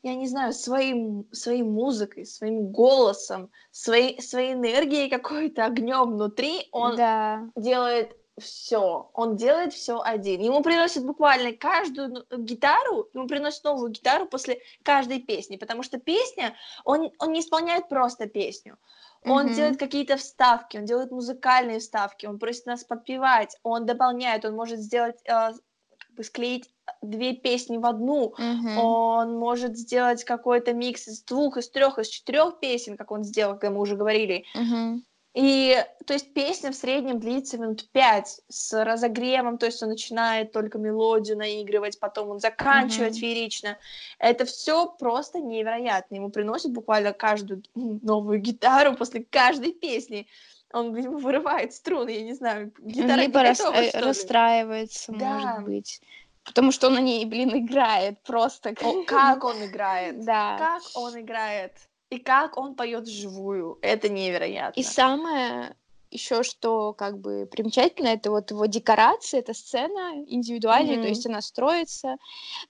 я 0.03 0.15
не 0.15 0.29
знаю, 0.29 0.53
своим, 0.53 1.27
своей 1.33 1.63
музыкой, 1.63 2.25
своим 2.27 2.69
голосом, 2.69 3.51
своей, 3.71 4.21
своей 4.23 4.55
энергией 4.55 5.11
какой-то, 5.11 5.65
огнем 5.65 6.13
внутри, 6.13 6.69
он 6.73 6.97
да. 6.97 7.51
делает 7.57 8.17
все. 8.39 9.11
Он 9.15 9.37
делает 9.37 9.73
все 9.73 10.01
один. 10.01 10.41
Ему 10.41 10.63
приносят 10.63 11.05
буквально 11.05 11.53
каждую 11.53 12.27
гитару, 12.37 13.09
ему 13.15 13.27
приносят 13.27 13.65
новую 13.65 13.91
гитару 13.91 14.27
после 14.27 14.61
каждой 14.83 15.21
песни, 15.21 15.57
потому 15.57 15.83
что 15.83 15.99
песня, 15.99 16.55
он, 16.85 17.11
он 17.19 17.33
не 17.33 17.41
исполняет 17.41 17.89
просто 17.89 18.27
песню. 18.27 18.79
Он 19.25 19.47
mm-hmm. 19.47 19.55
делает 19.55 19.79
какие-то 19.79 20.17
вставки, 20.17 20.77
он 20.77 20.85
делает 20.85 21.11
музыкальные 21.11 21.81
вставки, 21.81 22.27
он 22.27 22.39
просит 22.39 22.67
нас 22.67 22.85
подпевать, 22.85 23.57
он 23.63 23.85
дополняет, 23.85 24.45
он 24.45 24.55
может 24.55 24.79
сделать, 24.79 25.17
э, 25.25 25.29
как 25.29 26.15
бы 26.17 26.23
склеить 26.23 26.71
две 27.03 27.35
песни 27.35 27.79
в 27.79 27.87
одну, 27.87 28.35
mm-hmm. 28.39 28.77
он 28.77 29.37
может 29.37 29.77
сделать 29.77 30.25
какой-то 30.25 30.73
микс 30.73 31.09
из 31.09 31.23
двух, 31.25 31.57
из 31.57 31.69
трех, 31.69 31.99
из 31.99 32.09
четырех 32.09 32.61
песен, 32.61 32.97
как 32.97 33.11
он 33.11 33.25
сделал, 33.25 33.59
как 33.59 33.73
мы 33.73 33.81
уже 33.81 33.97
говорили. 33.97 34.45
Mm-hmm. 34.57 35.01
И, 35.41 35.77
то 36.05 36.15
есть, 36.15 36.35
песня 36.35 36.73
в 36.73 36.75
среднем 36.75 37.21
длится 37.21 37.59
минут 37.59 37.89
пять 37.93 38.41
с 38.49 38.73
разогревом, 38.85 39.57
то 39.57 39.67
есть 39.67 39.81
он 39.85 39.91
начинает 39.91 40.51
только 40.51 40.79
мелодию 40.79 41.39
наигрывать, 41.39 42.01
потом 42.01 42.31
он 42.31 42.41
заканчивает 42.41 43.13
mm-hmm. 43.13 43.21
феерично. 43.21 43.79
Это 44.19 44.47
все 44.47 44.87
просто 44.99 45.39
невероятно. 45.39 46.17
Ему 46.17 46.31
приносят 46.31 46.73
буквально 46.73 47.13
каждую 47.13 47.63
новую 47.77 48.41
гитару 48.41 48.97
после 48.97 49.23
каждой 49.31 49.75
песни. 49.75 50.27
Он, 50.73 50.93
видимо, 50.93 51.19
вырывает 51.19 51.73
струны, 51.73 52.11
я 52.11 52.23
не 52.23 52.35
знаю, 52.35 52.73
гитара 52.81 53.21
Либо 53.21 53.41
рас- 53.41 53.59
готова, 53.59 53.77
э, 53.77 53.91
расстраивается, 54.01 55.13
да. 55.13 55.39
может 55.39 55.65
быть. 55.65 56.01
Потому 56.43 56.73
что 56.73 56.89
он 56.89 56.95
на 56.95 57.01
ней, 57.01 57.25
блин, 57.27 57.57
играет 57.57 58.21
просто. 58.25 58.75
О, 58.83 59.03
как 59.07 59.45
он 59.45 59.65
играет. 59.65 60.25
Да. 60.25 60.59
Как 60.59 60.83
он 60.97 61.21
играет. 61.21 61.75
И 62.11 62.19
как 62.19 62.57
он 62.57 62.75
поет 62.75 63.05
вживую, 63.05 63.79
это 63.83 64.09
невероятно. 64.09 64.81
И 64.81 64.83
самое 64.83 65.77
еще 66.11 66.43
что 66.43 66.93
как 66.93 67.19
бы 67.19 67.47
примечательно, 67.51 68.09
это 68.09 68.31
вот 68.31 68.51
его 68.51 68.67
декорация, 68.67 69.41
это 69.41 69.55
сцена 69.55 70.25
индивидуальная, 70.27 70.97
mm-hmm. 70.97 71.03
то 71.03 71.09
есть 71.09 71.27
она 71.27 71.41
строится, 71.43 72.17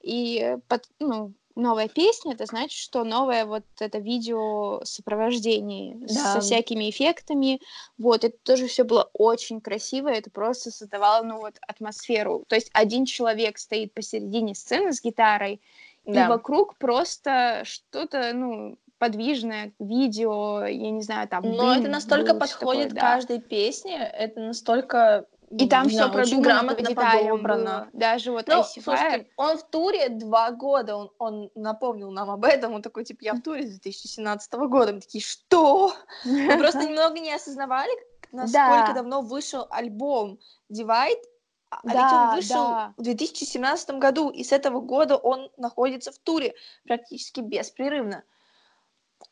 и 0.03 0.57
под, 0.67 0.89
ну, 0.99 1.33
новая 1.55 1.89
песня, 1.89 2.35
это 2.35 2.47
значит, 2.47 2.79
что 2.79 3.05
новое 3.05 3.45
вот 3.45 3.65
это 3.81 3.99
видео 3.99 4.81
сопровождение 4.85 5.97
да. 6.01 6.35
со 6.35 6.41
всякими 6.41 6.89
эффектами, 6.91 7.61
вот, 7.97 8.25
это 8.25 8.37
тоже 8.43 8.67
все 8.67 8.85
было 8.85 9.09
очень 9.13 9.61
красиво, 9.61 10.09
это 10.09 10.31
просто 10.31 10.71
создавало, 10.71 11.23
ну, 11.23 11.39
вот, 11.39 11.55
атмосферу, 11.67 12.45
то 12.49 12.55
есть 12.55 12.71
один 12.73 13.05
человек 13.05 13.59
стоит 13.59 13.93
посередине 13.93 14.55
сцены 14.55 14.93
с 14.93 15.03
гитарой, 15.03 15.61
да. 16.05 16.27
и 16.27 16.29
вокруг 16.29 16.77
просто 16.77 17.63
что-то, 17.65 18.33
ну, 18.35 18.79
подвижное 18.99 19.73
видео, 19.79 20.65
я 20.65 20.91
не 20.91 21.03
знаю, 21.03 21.29
там. 21.29 21.43
Но 21.43 21.75
это 21.75 21.89
настолько 21.89 22.35
подходит 22.35 22.91
такое, 22.91 23.01
каждой 23.01 23.39
да. 23.39 23.45
песне, 23.49 23.97
это 23.97 24.41
настолько 24.41 25.27
и 25.51 25.67
там 25.69 25.89
все 25.89 26.11
продумано 26.11 26.43
грамотно 26.43 26.95
подобрано. 26.95 27.89
Даже 27.93 28.33
вот 28.33 28.49
ну, 28.49 28.63
слушайте, 28.63 29.29
он 29.37 29.57
в 29.57 29.63
туре 29.65 30.11
два 30.11 30.51
года, 30.51 30.97
он, 30.97 31.11
он 31.19 31.51
напомнил 31.55 32.11
нам 32.11 32.31
об 32.31 32.45
этом, 32.45 32.75
он 32.75 32.83
такой, 32.83 33.05
типа, 33.05 33.25
я 33.25 33.35
в 33.35 33.41
туре 33.41 33.67
с 33.67 33.71
2017 33.71 34.53
года. 34.55 34.93
Мы 34.93 35.01
такие, 35.01 35.25
что? 35.25 35.95
Мы 36.25 36.59
просто 36.59 36.81
немного 36.87 37.19
не 37.19 37.33
осознавали, 37.33 37.93
насколько 38.31 38.93
давно 38.95 39.23
вышел 39.23 39.67
альбом 39.71 40.39
Divide, 40.71 41.23
а 41.71 41.81
ведь 41.85 41.97
он 41.97 42.35
вышел 42.35 42.93
в 42.97 43.03
2017 43.03 43.91
году, 43.93 44.31
и 44.31 44.45
с 44.45 44.53
этого 44.53 44.81
года 44.81 45.17
он 45.17 45.51
находится 45.57 46.13
в 46.13 46.19
туре 46.19 46.55
практически 46.85 47.41
беспрерывно. 47.41 48.23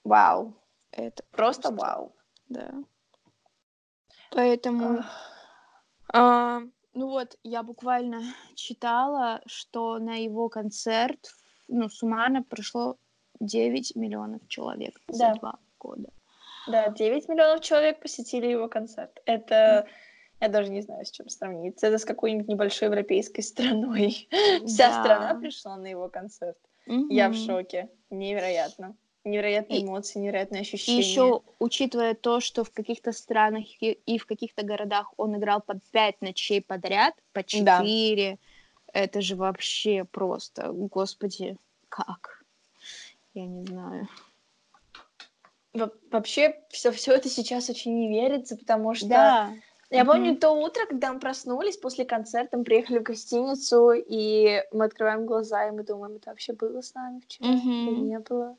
Вау. 0.05 0.55
Это 0.93 1.23
просто, 1.31 1.71
просто 1.71 1.85
вау. 1.85 2.17
Да. 2.49 2.73
Поэтому... 4.31 5.03
А, 6.13 6.61
ну 6.95 7.09
вот, 7.09 7.37
я 7.43 7.63
буквально 7.63 8.23
читала, 8.55 9.43
что 9.47 9.99
на 9.99 10.15
его 10.15 10.49
концерт, 10.49 11.19
ну, 11.69 11.89
суммарно 11.89 12.43
прошло 12.43 12.97
9 13.41 13.97
миллионов 13.97 14.47
человек 14.49 15.01
за 15.09 15.35
два 15.35 15.59
года. 15.79 16.09
Да, 16.67 16.89
9 16.89 17.29
миллионов 17.29 17.61
человек 17.61 18.01
посетили 18.01 18.47
его 18.47 18.69
концерт. 18.69 19.21
Это... 19.27 19.87
Я 20.39 20.49
даже 20.49 20.71
не 20.71 20.83
знаю, 20.83 21.07
с 21.07 21.11
чем 21.11 21.31
сравниться. 21.31 21.87
Это 21.87 21.97
с 21.97 22.05
какой-нибудь 22.05 22.49
небольшой 22.49 22.89
европейской 22.89 23.41
страной. 23.41 24.29
Вся 24.67 24.91
да. 24.91 25.01
страна 25.03 25.35
пришла 25.41 25.79
на 25.79 25.87
его 25.87 26.11
концерт. 26.11 26.59
Mm-hmm. 26.87 27.07
Я 27.09 27.31
в 27.31 27.35
шоке. 27.35 27.89
Невероятно 28.11 28.97
невероятные 29.27 29.83
эмоции, 29.83 30.19
невероятные 30.19 30.63
ощущения. 30.63 31.01
И 31.01 31.05
еще, 31.05 31.43
учитывая 31.59 32.15
то, 32.15 32.41
что 32.41 32.65
в 32.65 32.71
каких-то 32.71 33.13
странах 33.13 33.65
и, 33.81 33.93
и 33.93 34.19
в 34.19 34.27
каких-то 34.27 34.63
городах 34.65 35.13
он 35.17 35.37
играл 35.37 35.61
по 35.61 35.79
пять 35.93 36.21
ночей 36.23 36.63
подряд, 36.63 37.15
по 37.33 37.43
четыре, 37.43 38.39
да. 38.93 39.01
это 39.01 39.21
же 39.21 39.37
вообще 39.37 40.05
просто, 40.05 40.73
господи, 40.73 41.57
как? 41.89 42.43
Я 43.35 43.47
не 43.47 43.65
знаю. 43.67 44.09
Во 45.75 45.91
вообще, 46.11 46.59
все, 46.71 46.91
все 46.91 47.13
это 47.13 47.29
сейчас 47.29 47.69
очень 47.69 47.95
не 47.99 48.09
верится, 48.09 48.57
потому 48.57 48.95
что 48.95 49.09
да. 49.09 49.53
Я 49.89 50.03
mm-hmm. 50.03 50.07
помню 50.07 50.37
то 50.37 50.51
утро, 50.51 50.85
когда 50.87 51.13
мы 51.13 51.21
проснулись 51.21 51.77
после 51.77 52.05
концерта, 52.05 52.57
мы 52.57 52.65
приехали 52.65 52.99
в 52.99 53.05
гостиницу, 53.05 53.93
и 53.93 54.65
мы 54.73 54.87
открываем 54.87 55.27
глаза, 55.27 55.69
и 55.69 55.71
мы 55.71 55.85
думаем, 55.85 56.17
это 56.17 56.31
вообще 56.31 56.55
было 56.55 56.81
с 56.81 56.93
нами 56.95 57.21
вчера 57.21 57.49
mm-hmm. 57.49 57.89
или 57.93 58.01
не 58.01 58.19
было. 58.19 58.57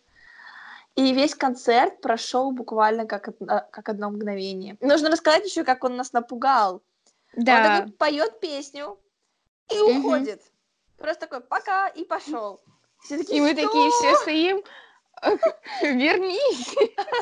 И 0.98 1.14
весь 1.14 1.36
концерт 1.36 2.02
прошел 2.02 2.52
буквально 2.52 3.06
как, 3.06 3.30
как 3.72 3.88
одно 3.88 4.10
мгновение. 4.10 4.78
Нужно 4.82 5.12
рассказать 5.12 5.46
еще, 5.46 5.64
как 5.64 5.84
он 5.84 5.96
нас 5.96 6.12
напугал. 6.12 6.82
Да. 7.36 7.58
Он 7.58 7.64
такой 7.64 7.92
поет 7.94 8.40
песню 8.40 9.00
и 9.72 9.80
уходит. 9.80 10.42
Просто 10.98 11.28
такой 11.28 11.42
пока 11.42 11.88
и 11.88 12.04
пошел. 12.04 12.62
Все 13.04 13.20
такие, 13.20 13.38
и 13.38 13.42
мы 13.42 13.54
такие 13.54 13.92
все 13.92 14.16
стоим. 14.16 14.64
Вернись, 15.82 16.76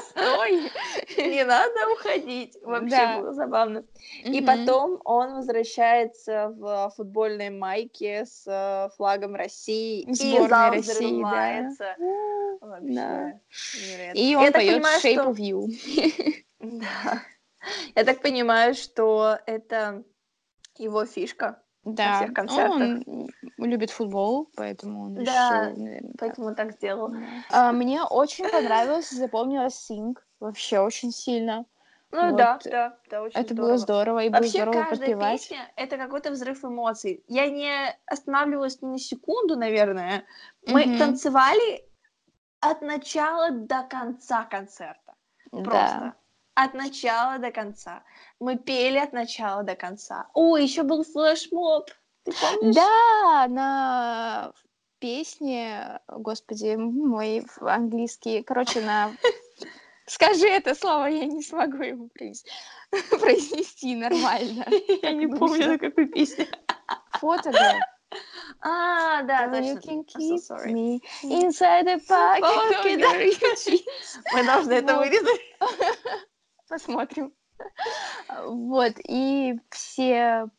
стой. 0.09 0.71
Не 1.17 1.43
надо 1.43 1.91
уходить. 1.93 2.57
Вообще 2.61 2.89
да. 2.89 3.19
было 3.19 3.33
забавно. 3.33 3.79
Угу. 3.79 4.33
И 4.33 4.41
потом 4.41 5.01
он 5.03 5.35
возвращается 5.35 6.49
в 6.57 6.93
футбольной 6.95 7.49
майке 7.49 8.25
с 8.25 8.43
э, 8.47 8.89
флагом 8.95 9.35
России. 9.35 10.05
Сборной 10.11 10.45
и 10.45 10.47
зал 10.47 10.71
России. 10.71 11.21
Да. 11.21 12.79
Да. 12.81 13.39
И 14.13 14.35
он 14.35 14.51
поет 14.51 14.83
Shape 15.03 15.13
что... 15.13 15.29
of 15.29 15.37
You. 15.37 16.43
да. 16.59 17.21
Я 17.95 18.03
так 18.03 18.21
понимаю, 18.21 18.75
что 18.75 19.39
это 19.45 20.03
его 20.77 21.05
фишка 21.05 21.61
да. 21.85 22.07
на 22.09 22.15
всех 22.17 22.33
концертах. 22.33 23.03
Он 23.57 23.69
любит 23.69 23.91
футбол, 23.91 24.49
поэтому 24.55 25.03
он 25.03 25.15
да, 25.15 25.21
решил, 25.21 25.83
наверное, 25.83 26.13
поэтому 26.17 26.47
так, 26.49 26.57
так 26.57 26.71
сделал. 26.73 27.13
А, 27.51 27.71
мне 27.71 28.03
очень 28.03 28.49
понравилось, 28.49 29.09
запомнилось 29.11 29.75
Синг 29.75 30.25
вообще 30.39 30.79
очень 30.79 31.11
сильно. 31.11 31.65
Ну 32.11 32.29
вот. 32.29 32.37
да, 32.37 32.59
да, 32.63 32.97
да, 33.09 33.21
очень 33.23 33.39
Это 33.39 33.53
здорово. 33.53 33.67
было 33.67 33.77
здорово, 33.77 34.19
и 34.23 34.29
Вообще, 34.29 34.41
было 34.41 34.49
здорово 34.49 34.89
каждая 34.89 35.09
подпевать. 35.09 35.41
песня— 35.41 35.71
это 35.75 35.97
какой-то 35.97 36.31
взрыв 36.31 36.63
эмоций. 36.63 37.23
Я 37.27 37.49
не 37.49 37.71
останавливалась 38.05 38.81
ни 38.81 38.87
на 38.87 38.99
секунду, 38.99 39.57
наверное. 39.57 40.23
Мы 40.65 40.83
mm-hmm. 40.83 40.97
танцевали 40.97 41.83
от 42.61 42.81
начала 42.81 43.51
до 43.51 43.83
конца 43.83 44.43
концерта. 44.45 45.15
Просто. 45.51 45.99
Да. 45.99 46.15
От 46.55 46.73
начала 46.73 47.37
до 47.37 47.51
конца. 47.51 48.03
Мы 48.39 48.57
пели 48.57 48.97
от 48.97 49.11
начала 49.11 49.63
до 49.63 49.75
конца. 49.75 50.27
О, 50.33 50.55
еще 50.55 50.83
был 50.83 51.03
флешмоб. 51.03 51.91
Ты 52.23 52.31
помнишь? 52.31 52.75
Да, 52.75 53.47
на 53.49 54.53
песне, 54.99 55.99
господи, 56.07 56.75
мой 56.77 57.45
английский, 57.59 58.41
короче, 58.41 58.79
на... 58.81 59.11
Скажи 60.07 60.47
это 60.47 60.75
слово, 60.75 61.07
я 61.07 61.25
не 61.25 61.41
смогу 61.41 61.83
его 61.83 62.07
произнести 63.19 63.95
нормально. 63.95 64.65
Я 65.01 65.11
не 65.11 65.27
помню, 65.27 65.67
на 65.69 65.77
какой 65.77 66.05
песне. 66.05 66.47
Фотограф. 67.13 67.81
А, 68.61 69.23
да, 69.23 69.49
точно. 69.49 69.71
You 69.71 69.81
can 69.81 70.05
keep 70.05 70.39
so 70.39 70.55
me 70.67 71.01
inside 71.23 71.85
the 71.87 71.99
pocket 72.07 72.43
of 72.43 72.85
your 72.85 73.55
jeans. 73.55 73.81
Мы 74.33 74.43
должны 74.45 74.73
это 74.73 74.97
вырезать. 74.97 75.41
Посмотрим. 76.67 77.33
Вот, 78.43 78.93
и 79.07 79.59
все 79.69 80.49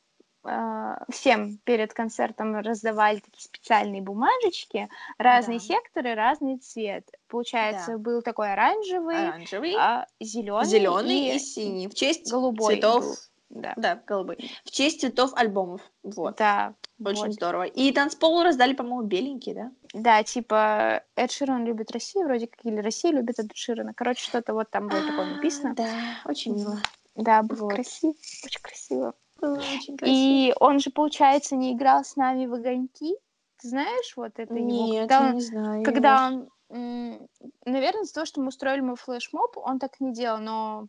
а, 0.48 1.04
всем 1.10 1.58
перед 1.64 1.92
концертом 1.92 2.56
раздавали 2.56 3.18
такие 3.18 3.42
специальные 3.42 4.00
бумажечки, 4.00 4.88
разные 5.18 5.58
да. 5.58 5.64
секторы, 5.64 6.14
разный 6.14 6.58
цвет. 6.58 7.08
Получается, 7.28 7.92
да. 7.92 7.98
был 7.98 8.22
такой 8.22 8.52
оранжевый, 8.52 9.28
оранжевый 9.28 9.74
а, 9.76 10.06
зеленый, 10.20 10.66
зеленый 10.66 11.18
и, 11.32 11.36
и 11.36 11.38
синий. 11.38 11.88
В 11.88 11.94
честь 11.94 12.30
голубой 12.30 12.74
цветов. 12.76 13.04
Был. 13.04 13.14
Да. 13.48 13.74
да, 13.76 14.02
голубой. 14.06 14.50
В 14.64 14.70
честь 14.70 15.00
цветов 15.00 15.32
альбомов. 15.34 15.80
Вот. 16.02 16.36
Да. 16.36 16.74
Очень 17.02 17.26
вот. 17.26 17.32
здорово. 17.32 17.62
И 17.64 17.92
танцполу 17.92 18.42
раздали, 18.42 18.74
по-моему, 18.74 19.02
беленький, 19.02 19.54
да? 19.54 19.70
Да, 19.94 20.22
типа 20.22 21.02
Эд 21.14 21.30
Ширан 21.30 21.64
любит 21.64 21.90
Россию, 21.92 22.26
вроде 22.26 22.48
как, 22.48 22.64
или 22.64 22.78
Россия 22.78 23.12
любит 23.12 23.38
Эд 23.38 23.50
Ширана. 23.54 23.94
Короче, 23.94 24.24
что-то 24.24 24.52
вот 24.52 24.70
там 24.70 24.88
было 24.88 25.00
такое 25.00 25.36
написано. 25.36 25.74
Да, 25.74 25.88
очень 26.24 26.54
мило. 26.54 26.78
Да, 27.14 27.42
было 27.42 27.68
красиво, 27.68 28.14
очень 28.44 28.60
красиво. 28.60 29.14
очень 29.40 29.96
красиво. 29.96 30.04
И 30.04 30.52
он 30.60 30.80
же, 30.80 30.90
получается, 30.90 31.56
не 31.56 31.72
играл 31.72 32.04
с 32.04 32.16
нами 32.16 32.46
в 32.46 32.54
огоньки. 32.54 33.16
Ты 33.60 33.68
знаешь, 33.68 34.14
вот 34.16 34.32
это 34.36 34.52
Нет, 34.52 34.88
его? 34.88 35.00
Когда 35.00 35.20
я 35.20 35.28
он, 35.28 35.34
не 35.34 35.40
знаю. 35.40 35.84
Когда 35.84 36.26
он, 36.26 37.28
наверное, 37.64 38.02
из-за 38.02 38.14
того, 38.14 38.26
что 38.26 38.40
мы 38.40 38.48
устроили 38.48 38.80
мой 38.80 38.96
флешмоб, 38.96 39.56
он 39.56 39.78
так 39.78 39.98
не 40.00 40.12
делал, 40.12 40.38
но 40.38 40.88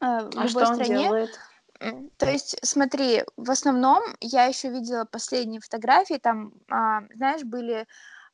э, 0.00 0.04
в 0.04 0.36
а 0.36 0.46
любой 0.46 0.48
что 0.48 0.74
стране. 0.74 0.96
Он 0.96 1.02
делает? 1.02 1.40
То 2.16 2.28
есть, 2.28 2.56
смотри, 2.62 3.22
в 3.36 3.50
основном 3.50 4.02
я 4.20 4.46
еще 4.46 4.68
видела 4.68 5.04
последние 5.04 5.60
фотографии, 5.60 6.18
там, 6.20 6.52
а, 6.68 7.02
знаешь, 7.14 7.44
были 7.44 7.86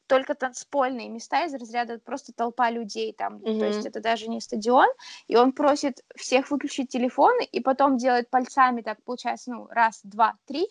только 0.07 0.35
танцпольные 0.35 1.09
места 1.09 1.45
из 1.45 1.55
разряда 1.55 1.99
просто 1.99 2.33
толпа 2.33 2.71
людей 2.71 3.13
там, 3.13 3.37
mm-hmm. 3.37 3.59
то 3.59 3.67
есть 3.67 3.87
это 3.87 4.01
даже 4.01 4.29
не 4.29 4.41
стадион, 4.41 4.89
и 5.29 5.37
он 5.37 5.53
просит 5.53 6.03
всех 6.15 6.51
выключить 6.51 6.91
телефоны, 6.91 7.45
и 7.45 7.61
потом 7.61 7.97
делает 7.97 8.31
пальцами 8.31 8.83
так, 8.83 9.03
получается, 9.05 9.51
ну, 9.51 9.67
раз, 9.71 10.01
два, 10.03 10.37
три, 10.47 10.69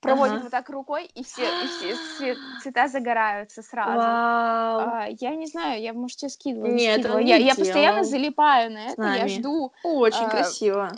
проводит 0.00 0.36
ага. 0.36 0.42
вот 0.44 0.50
так 0.50 0.70
рукой, 0.70 1.04
и 1.14 1.22
все, 1.22 1.42
и 1.42 1.66
все 1.66 2.36
цвета 2.62 2.88
загораются 2.88 3.62
сразу. 3.62 3.98
Вау. 3.98 4.80
А, 4.80 5.06
я 5.08 5.34
не 5.34 5.46
знаю, 5.46 5.80
я, 5.82 5.92
может, 5.92 6.18
тебе 6.18 6.30
скидываю. 6.30 6.74
Нет, 6.74 7.00
скидываю. 7.00 7.26
Я, 7.26 7.36
я 7.36 7.54
постоянно 7.54 8.04
залипаю 8.04 8.72
на 8.72 8.86
это, 8.88 9.02
я 9.02 9.28
жду. 9.28 9.72
Очень 9.84 10.24
а, 10.24 10.30
красиво 10.30 10.90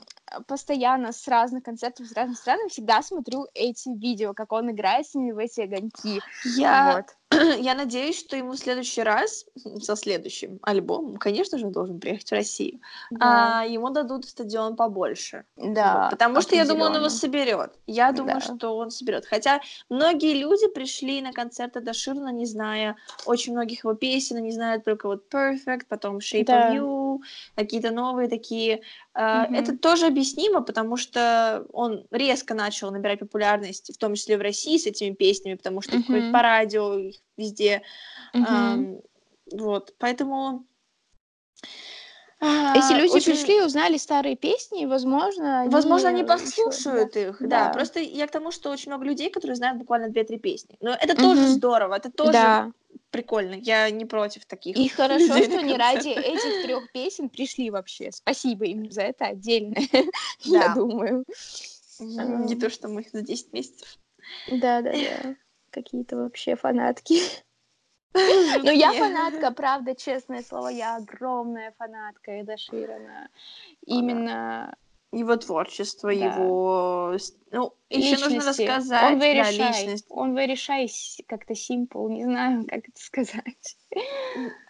постоянно 0.46 1.12
с 1.12 1.26
разных 1.28 1.62
концертов, 1.62 2.06
с 2.06 2.12
разных 2.12 2.38
стран, 2.38 2.68
всегда 2.68 3.02
смотрю 3.02 3.46
эти 3.54 3.88
видео, 3.88 4.34
как 4.34 4.52
он 4.52 4.70
играет 4.70 5.06
с 5.06 5.14
ними 5.14 5.32
в 5.32 5.38
эти 5.38 5.60
огоньки. 5.60 6.20
Я, 6.44 6.96
вот. 6.96 7.16
я 7.60 7.74
надеюсь, 7.74 8.18
что 8.18 8.36
ему 8.36 8.52
в 8.52 8.58
следующий 8.58 9.02
раз, 9.02 9.46
со 9.80 9.96
следующим 9.96 10.58
альбомом, 10.62 11.16
конечно 11.16 11.58
же, 11.58 11.66
должен 11.66 12.00
приехать 12.00 12.28
в 12.28 12.32
Россию, 12.32 12.80
да. 13.10 13.60
а 13.60 13.64
ему 13.64 13.90
дадут 13.90 14.26
стадион 14.26 14.76
побольше. 14.76 15.44
Да. 15.56 16.04
Вот, 16.04 16.10
потому 16.10 16.40
что 16.40 16.54
я 16.54 16.64
думаю, 16.64 16.90
он 16.90 16.96
его 16.96 17.08
соберет. 17.08 17.72
Я 17.86 18.12
думаю, 18.12 18.40
да. 18.40 18.40
что 18.40 18.76
он 18.76 18.90
соберет. 18.90 19.26
Хотя 19.26 19.60
многие 19.88 20.34
люди 20.34 20.68
пришли 20.68 21.20
на 21.22 21.32
концерт 21.32 21.76
Эда 21.76 21.92
Ширна, 21.92 22.32
не 22.32 22.46
зная 22.46 22.96
очень 23.26 23.52
многих 23.52 23.84
его 23.84 23.94
песен, 23.94 24.42
не 24.42 24.52
знают 24.52 24.84
только 24.84 25.06
вот 25.06 25.24
Perfect, 25.32 25.82
потом 25.88 26.18
Shape 26.18 26.44
да. 26.44 26.74
of 26.74 26.76
You, 26.76 27.18
какие-то 27.54 27.90
новые 27.90 28.28
такие. 28.28 28.82
Mm-hmm. 29.14 29.56
Это 29.56 29.76
тоже 29.76 30.06
объяснимо, 30.06 30.62
потому 30.62 30.96
что 30.96 31.66
он 31.72 32.06
резко 32.10 32.54
начал 32.54 32.90
набирать 32.90 33.20
популярность, 33.20 33.94
в 33.94 33.98
том 33.98 34.14
числе 34.14 34.38
в 34.38 34.40
России 34.40 34.78
с 34.78 34.86
этими 34.86 35.14
песнями, 35.14 35.56
потому 35.56 35.82
что 35.82 35.96
mm-hmm. 35.96 36.32
по 36.32 36.42
радио, 36.42 36.98
их 36.98 37.16
везде. 37.36 37.82
Mm-hmm. 38.34 38.46
Um, 38.46 39.04
вот, 39.52 39.94
поэтому... 39.98 40.66
Эти 42.40 42.92
люди 42.94 43.12
очень... 43.12 43.32
пришли 43.32 43.58
и 43.58 43.62
узнали 43.62 43.96
старые 43.98 44.34
песни, 44.34 44.82
и, 44.82 44.86
возможно, 44.86 45.60
они... 45.60 45.70
Возможно, 45.70 46.08
они 46.08 46.24
послушают 46.24 47.14
их, 47.16 47.36
да. 47.40 47.66
да. 47.66 47.72
Просто 47.72 48.00
я 48.00 48.26
к 48.26 48.32
тому, 48.32 48.50
что 48.50 48.70
очень 48.70 48.90
много 48.90 49.04
людей, 49.04 49.30
которые 49.30 49.54
знают 49.54 49.78
буквально 49.78 50.08
две-три 50.08 50.38
песни. 50.38 50.76
Но 50.80 50.90
это 50.90 51.12
mm-hmm. 51.12 51.20
тоже 51.20 51.46
здорово, 51.48 51.94
это 51.94 52.10
тоже 52.10 52.32
да. 52.32 52.72
прикольно. 53.10 53.54
Я 53.54 53.88
не 53.90 54.06
против 54.06 54.44
таких. 54.46 54.76
И 54.76 54.88
хорошо, 54.96 55.38
что 55.38 55.58
они 55.58 55.76
ради 55.76 56.08
этих 56.08 56.64
трех 56.64 56.90
песен 56.90 57.28
пришли 57.28 57.70
вообще. 57.70 58.10
Спасибо 58.10 58.64
им 58.64 58.90
за 58.90 59.02
это 59.02 59.26
отдельно, 59.26 59.76
я 60.40 60.74
думаю. 60.74 61.24
Не 62.00 62.56
то, 62.56 62.70
что 62.70 62.88
мы 62.88 63.06
за 63.12 63.22
10 63.22 63.52
месяцев. 63.52 63.98
Да-да-да. 64.50 65.36
Какие-то 65.72 66.16
вообще 66.16 66.54
фанатки. 66.54 67.18
Ну, 68.14 68.70
я 68.70 68.92
фанатка, 68.92 69.50
правда, 69.52 69.94
честное 69.94 70.42
слово, 70.42 70.68
я 70.68 70.96
огромная 70.96 71.72
фанатка 71.78 72.30
Эда 72.30 72.58
Ширана. 72.58 73.30
Именно 73.86 74.76
его 75.12 75.36
творчество, 75.36 76.08
да. 76.08 76.14
его... 76.14 77.16
Ну, 77.50 77.74
еще 77.90 78.18
нужно 78.18 78.48
рассказать. 78.48 79.12
Он 79.12 79.20
very 79.20 79.58
да, 79.58 79.70
shy. 79.70 79.98
Он 80.08 80.36
very 80.36 80.54
shy, 80.54 80.88
как-то 81.26 81.52
simple, 81.52 82.08
не 82.08 82.24
знаю, 82.24 82.66
как 82.68 82.88
это 82.88 83.00
сказать. 83.00 83.76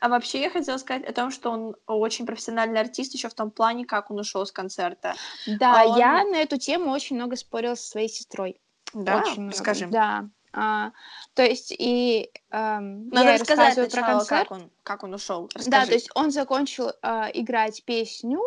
А 0.01 0.09
вообще 0.09 0.41
я 0.41 0.51
хотела 0.51 0.77
сказать 0.79 1.05
о 1.05 1.12
том, 1.12 1.31
что 1.31 1.51
он 1.51 1.77
очень 1.87 2.27
профессиональный 2.27 2.81
артист 2.81 3.15
еще 3.15 3.29
в 3.29 3.35
том 3.35 3.51
плане, 3.51 3.85
как 3.85 4.11
он 4.11 4.19
ушел 4.19 4.45
с 4.45 4.53
концерта. 4.53 5.15
Да, 5.47 5.83
а 5.83 5.87
он... 5.87 5.99
я 5.99 6.25
на 6.25 6.37
эту 6.37 6.59
тему 6.59 6.91
очень 6.91 7.17
много 7.17 7.37
спорила 7.37 7.77
со 7.77 7.88
своей 7.88 8.09
сестрой. 8.09 8.61
Да, 8.95 9.19
очень 9.19 9.53
скажи. 9.53 9.87
Да, 9.87 10.29
а, 10.53 10.93
то 11.35 11.43
есть 11.43 11.73
и 11.77 12.31
эм, 12.51 13.09
Надо 13.09 13.31
я 13.31 13.35
рассказать 13.38 13.75
сначала, 13.75 14.05
про 14.05 14.12
концерт. 14.12 14.49
Как 14.49 14.51
он, 14.51 14.71
как 14.83 15.05
он 15.05 15.15
ушел. 15.15 15.49
Расскажи. 15.55 15.71
Да, 15.71 15.87
то 15.87 15.93
есть 15.93 16.11
он 16.15 16.31
закончил 16.31 16.91
э, 16.91 17.31
играть 17.35 17.83
песню 17.85 18.41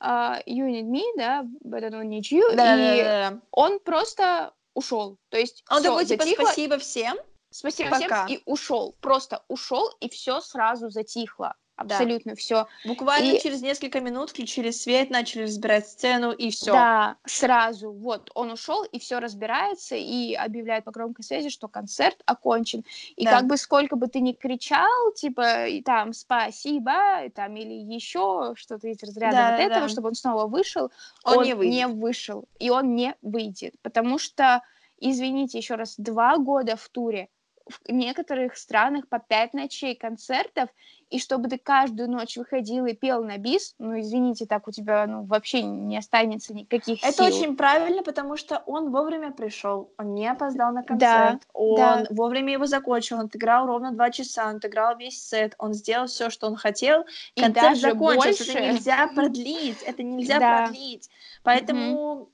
э, 0.00 0.04
You 0.46 0.68
Need 0.68 0.90
Me, 0.90 1.02
да, 1.16 1.44
But 1.64 1.84
I 1.84 1.90
Don't 1.90 2.08
Need 2.08 2.30
You, 2.30 2.54
да, 2.54 2.74
и 2.74 3.02
да, 3.02 3.04
да, 3.04 3.30
да. 3.30 3.40
он 3.50 3.80
просто 3.80 4.54
ушел. 4.74 5.18
То 5.28 5.38
есть 5.38 5.64
он 5.68 5.82
такой 5.82 6.06
типа 6.06 6.24
затихло, 6.24 6.44
спасибо 6.44 6.78
всем. 6.78 7.16
Спасибо 7.50 7.90
Пока. 7.90 8.26
всем 8.26 8.36
и 8.36 8.42
ушел. 8.44 8.94
Просто 9.00 9.42
ушел 9.48 9.90
и 10.00 10.08
все 10.08 10.40
сразу 10.40 10.88
затихло 10.88 11.56
абсолютно 11.80 12.32
да. 12.32 12.36
все. 12.36 12.66
Буквально 12.84 13.32
и... 13.32 13.40
через 13.40 13.62
несколько 13.62 14.00
минут 14.00 14.30
включили 14.30 14.70
свет, 14.70 15.10
начали 15.10 15.42
разбирать 15.42 15.88
сцену 15.88 16.32
и 16.32 16.50
все. 16.50 16.72
Да, 16.72 17.16
сразу. 17.24 17.92
Вот 17.92 18.30
он 18.34 18.52
ушел 18.52 18.84
и 18.84 18.98
все 18.98 19.18
разбирается 19.18 19.96
и 19.96 20.34
объявляет 20.34 20.84
по 20.84 20.90
громкой 20.90 21.24
связи, 21.24 21.48
что 21.48 21.68
концерт 21.68 22.20
окончен. 22.26 22.84
И 23.16 23.24
да. 23.24 23.38
как 23.38 23.46
бы 23.46 23.56
сколько 23.56 23.96
бы 23.96 24.08
ты 24.08 24.20
ни 24.20 24.32
кричал, 24.32 25.12
типа 25.14 25.66
и 25.66 25.82
там 25.82 26.12
спасибо, 26.12 27.24
и, 27.24 27.30
там 27.30 27.56
или 27.56 27.72
еще 27.72 28.52
что-то 28.56 28.88
из 28.88 29.02
разряда 29.02 29.36
да, 29.36 29.50
вот 29.52 29.60
этого, 29.60 29.88
чтобы 29.88 30.08
он 30.08 30.14
снова 30.14 30.46
вышел, 30.46 30.90
он, 31.24 31.38
он 31.38 31.44
не, 31.44 31.54
выйдет. 31.54 31.74
не 31.74 31.86
вышел 31.86 32.44
и 32.58 32.70
он 32.70 32.94
не 32.94 33.14
выйдет, 33.22 33.74
потому 33.82 34.18
что 34.18 34.62
извините 34.98 35.58
еще 35.58 35.76
раз 35.76 35.94
два 35.96 36.36
года 36.36 36.76
в 36.76 36.88
туре 36.90 37.28
в 37.70 37.80
некоторых 37.88 38.56
странах 38.56 39.08
по 39.08 39.18
пять 39.18 39.54
ночей 39.54 39.94
концертов, 39.94 40.68
и 41.10 41.18
чтобы 41.18 41.48
ты 41.48 41.58
каждую 41.58 42.08
ночь 42.08 42.36
выходил 42.36 42.86
и 42.86 42.94
пел 42.94 43.24
на 43.24 43.36
бис, 43.36 43.74
ну, 43.78 43.98
извините, 43.98 44.46
так 44.46 44.68
у 44.68 44.70
тебя 44.70 45.06
ну, 45.06 45.24
вообще 45.24 45.62
не 45.62 45.98
останется 45.98 46.54
никаких 46.54 47.02
Это 47.02 47.24
сил. 47.24 47.26
очень 47.26 47.56
правильно, 47.56 48.02
потому 48.02 48.36
что 48.36 48.62
он 48.66 48.90
вовремя 48.90 49.32
пришел, 49.32 49.92
он 49.98 50.14
не 50.14 50.28
опоздал 50.28 50.72
на 50.72 50.82
концерт, 50.84 51.00
да, 51.00 51.38
он 51.52 51.76
да. 51.76 52.06
вовремя 52.10 52.52
его 52.52 52.66
закончил, 52.66 53.18
он 53.18 53.26
отыграл 53.26 53.66
ровно 53.66 53.92
два 53.92 54.10
часа, 54.10 54.48
он 54.48 54.56
отыграл 54.56 54.96
весь 54.96 55.20
сет, 55.20 55.54
он 55.58 55.74
сделал 55.74 56.06
все, 56.06 56.30
что 56.30 56.46
он 56.46 56.56
хотел, 56.56 57.04
и 57.34 57.40
концерт 57.40 57.78
закончился, 57.78 58.44
больше... 58.44 58.58
это 58.58 58.72
нельзя 58.72 59.08
продлить, 59.08 59.82
это 59.82 60.02
нельзя 60.02 60.38
да. 60.38 60.64
продлить, 60.66 61.10
поэтому... 61.42 62.30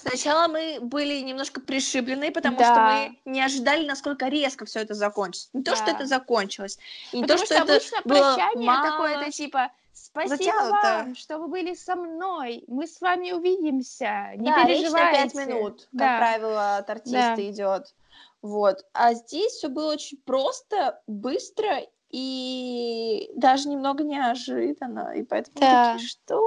Сначала 0.00 0.48
мы 0.48 0.78
были 0.80 1.20
немножко 1.20 1.60
пришиблены, 1.60 2.30
потому 2.30 2.56
да. 2.56 2.64
что 2.64 2.80
мы 2.80 3.18
не 3.32 3.42
ожидали, 3.42 3.86
насколько 3.86 4.28
резко 4.28 4.64
все 4.64 4.80
это 4.80 4.94
закончится. 4.94 5.48
Не 5.52 5.62
да. 5.62 5.72
то, 5.72 5.76
что 5.78 5.90
это 5.90 6.06
закончилось, 6.06 6.78
и 7.12 7.20
потому 7.20 7.38
то, 7.38 7.46
что, 7.46 7.54
что 7.54 7.64
это 7.64 7.72
обычно 7.74 7.98
было 8.04 8.34
прощание 8.34 8.66
мало... 8.66 8.90
такое, 8.90 9.20
это 9.20 9.30
типа 9.30 9.70
Спасибо 9.92 10.36
Затянуто. 10.36 10.80
вам, 10.82 11.14
что 11.14 11.38
вы 11.38 11.48
были 11.48 11.74
со 11.74 11.94
мной. 11.94 12.64
Мы 12.68 12.86
с 12.86 13.00
вами 13.00 13.32
увидимся. 13.32 14.32
Не 14.36 14.50
да, 14.50 14.64
переживайте. 14.64 15.24
Речь 15.24 15.34
на 15.34 15.44
5 15.44 15.48
минут, 15.48 15.88
да. 15.92 16.06
как 16.06 16.18
правило, 16.18 16.76
от 16.78 16.90
артиста 16.90 17.34
да. 17.36 17.50
идет. 17.50 17.94
Вот. 18.42 18.84
А 18.92 19.14
здесь 19.14 19.52
все 19.52 19.68
было 19.68 19.92
очень 19.92 20.18
просто, 20.18 21.00
быстро 21.06 21.82
и 22.10 23.30
даже 23.34 23.68
немного 23.68 24.04
неожиданно. 24.04 25.12
И 25.14 25.22
поэтому 25.22 25.56
да. 25.60 25.92
такие, 25.92 26.08
что 26.08 26.40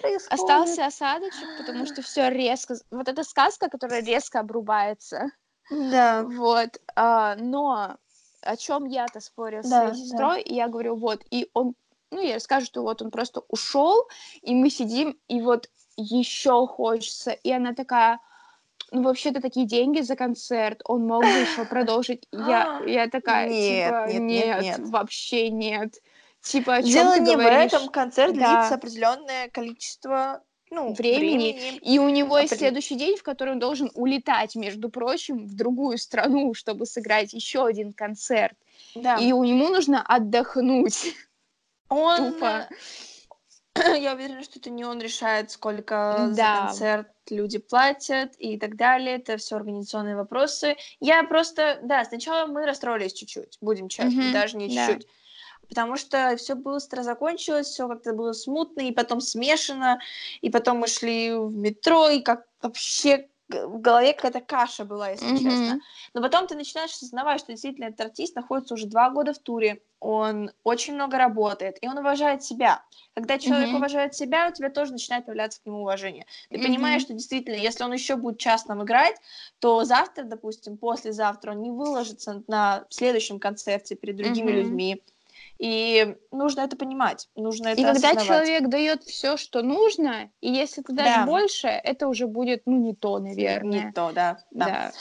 происходит? 0.00 0.32
Остался 0.32 0.86
осадочек, 0.86 1.48
потому 1.58 1.86
что 1.86 2.02
все 2.02 2.30
резко... 2.30 2.76
Вот 2.90 3.08
эта 3.08 3.24
сказка, 3.24 3.68
которая 3.68 4.02
резко 4.02 4.40
обрубается. 4.40 5.30
Да. 5.70 6.24
Вот. 6.24 6.80
А, 6.94 7.36
но 7.36 7.96
о 8.42 8.56
чем 8.56 8.86
я-то 8.86 9.20
спорю 9.20 9.62
да, 9.62 9.88
своей 9.88 10.04
сестрой, 10.04 10.44
да. 10.44 10.50
и 10.50 10.54
я 10.54 10.68
говорю, 10.68 10.96
вот, 10.96 11.22
и 11.30 11.48
он, 11.52 11.74
ну, 12.10 12.20
я 12.20 12.36
расскажу, 12.36 12.66
что 12.66 12.82
вот 12.82 13.02
он 13.02 13.10
просто 13.10 13.42
ушел, 13.48 14.08
и 14.42 14.54
мы 14.54 14.70
сидим, 14.70 15.18
и 15.28 15.40
вот 15.40 15.68
еще 15.96 16.66
хочется, 16.66 17.32
и 17.32 17.52
она 17.52 17.74
такая, 17.74 18.18
ну, 18.92 19.02
вообще-то 19.02 19.40
такие 19.40 19.66
деньги 19.66 20.00
за 20.00 20.16
концерт, 20.16 20.80
он 20.84 21.06
мог 21.06 21.22
бы 21.22 21.28
еще 21.28 21.64
продолжить. 21.64 22.26
Я, 22.32 22.82
я 22.86 23.08
такая, 23.08 23.48
нет, 23.48 23.86
типа, 23.86 24.18
нет, 24.18 24.22
нет, 24.22 24.62
нет, 24.62 24.80
вообще 24.88 25.50
нет. 25.50 25.94
Типа, 26.42 26.76
о 26.76 26.82
чем 26.82 26.92
Дело 26.92 27.14
ты 27.14 27.20
не 27.20 27.36
говоришь? 27.36 27.72
в 27.72 27.74
этом, 27.74 27.88
концерт 27.88 28.34
да. 28.34 28.60
длится 28.60 28.74
определенное 28.74 29.48
количество 29.48 30.42
ну, 30.70 30.94
времени, 30.94 31.52
времени. 31.52 31.78
И 31.82 31.98
у 31.98 32.08
него 32.08 32.38
есть 32.38 32.56
следующий 32.56 32.94
день, 32.94 33.16
в 33.16 33.22
который 33.22 33.54
он 33.54 33.58
должен 33.58 33.90
улетать, 33.94 34.54
между 34.54 34.88
прочим, 34.88 35.46
в 35.46 35.54
другую 35.54 35.98
страну, 35.98 36.54
чтобы 36.54 36.86
сыграть 36.86 37.32
еще 37.32 37.66
один 37.66 37.92
концерт. 37.92 38.56
Да. 38.94 39.16
И 39.16 39.32
у 39.32 39.44
него 39.44 39.68
нужно 39.68 40.02
отдохнуть. 40.02 41.14
Он... 41.88 42.32
Тупо. 42.32 42.68
Я 43.98 44.14
уверена, 44.14 44.42
что 44.42 44.58
это 44.58 44.70
не 44.70 44.84
он 44.84 45.00
решает, 45.00 45.50
сколько 45.50 46.30
да. 46.30 46.34
за 46.34 46.66
концерт 46.66 47.08
люди 47.28 47.58
платят 47.58 48.34
и 48.38 48.58
так 48.58 48.76
далее. 48.76 49.16
Это 49.16 49.36
все 49.36 49.56
организационные 49.56 50.16
вопросы. 50.16 50.76
Я 50.98 51.22
просто, 51.24 51.78
да, 51.82 52.04
сначала 52.04 52.46
мы 52.46 52.66
расстроились 52.66 53.12
чуть-чуть, 53.12 53.58
будем 53.60 53.88
честны, 53.88 54.30
mm-hmm. 54.30 54.32
даже 54.32 54.56
не 54.56 54.68
чуть-чуть. 54.68 55.06
Да 55.06 55.12
потому 55.70 55.96
что 55.96 56.36
все 56.36 56.56
быстро 56.56 57.02
закончилось, 57.02 57.68
все 57.68 57.88
как-то 57.88 58.12
было 58.12 58.32
смутно, 58.32 58.80
и 58.80 58.92
потом 58.92 59.20
смешано, 59.20 60.00
и 60.40 60.50
потом 60.50 60.78
мы 60.78 60.88
шли 60.88 61.32
в 61.32 61.56
метро, 61.56 62.08
и 62.08 62.20
как 62.20 62.44
вообще 62.60 63.28
в 63.50 63.80
голове 63.80 64.12
какая-то 64.12 64.40
каша 64.40 64.84
была, 64.84 65.10
если 65.10 65.28
mm-hmm. 65.28 65.42
честно. 65.42 65.80
Но 66.14 66.22
потом 66.22 66.46
ты 66.46 66.54
начинаешь 66.54 66.92
осознавать, 66.92 67.40
что 67.40 67.52
действительно 67.52 67.86
этот 67.86 68.00
артист 68.00 68.36
находится 68.36 68.74
уже 68.74 68.86
два 68.86 69.10
года 69.10 69.32
в 69.32 69.38
туре, 69.38 69.82
он 70.00 70.50
очень 70.64 70.94
много 70.94 71.18
работает, 71.18 71.76
и 71.82 71.86
он 71.86 71.98
уважает 71.98 72.42
себя. 72.42 72.82
Когда 73.14 73.38
человек 73.38 73.68
mm-hmm. 73.68 73.76
уважает 73.76 74.14
себя, 74.14 74.48
у 74.48 74.52
тебя 74.52 74.70
тоже 74.70 74.92
начинает 74.92 75.26
появляться 75.26 75.60
к 75.60 75.66
нему 75.66 75.82
уважение. 75.82 76.24
Ты 76.48 76.56
mm-hmm. 76.56 76.62
понимаешь, 76.62 77.02
что 77.02 77.12
действительно, 77.12 77.56
если 77.56 77.84
он 77.84 77.92
еще 77.92 78.16
будет 78.16 78.38
часто 78.38 78.72
играть, 78.72 79.16
то 79.58 79.84
завтра, 79.84 80.24
допустим, 80.24 80.78
послезавтра 80.78 81.52
он 81.52 81.60
не 81.60 81.70
выложится 81.70 82.42
на 82.46 82.86
следующем 82.88 83.38
концерте 83.38 83.94
перед 83.94 84.16
другими 84.16 84.50
mm-hmm. 84.50 84.54
людьми 84.54 85.02
и 85.60 86.16
нужно 86.32 86.62
это 86.62 86.74
понимать, 86.74 87.28
нужно 87.36 87.68
это 87.68 87.82
И 87.82 87.84
когда 87.84 88.16
человек 88.16 88.68
дает 88.68 89.04
все, 89.04 89.36
что 89.36 89.60
нужно, 89.60 90.30
и 90.40 90.50
если 90.50 90.80
ты 90.80 90.94
дашь 90.94 91.06
да. 91.06 91.26
больше, 91.26 91.68
это 91.68 92.08
уже 92.08 92.26
будет, 92.26 92.62
ну, 92.64 92.78
не 92.78 92.94
то, 92.94 93.18
наверное. 93.18 93.84
Не 93.84 93.92
то, 93.92 94.10
да. 94.12 94.38
да. 94.50 94.66
да. 94.66 94.92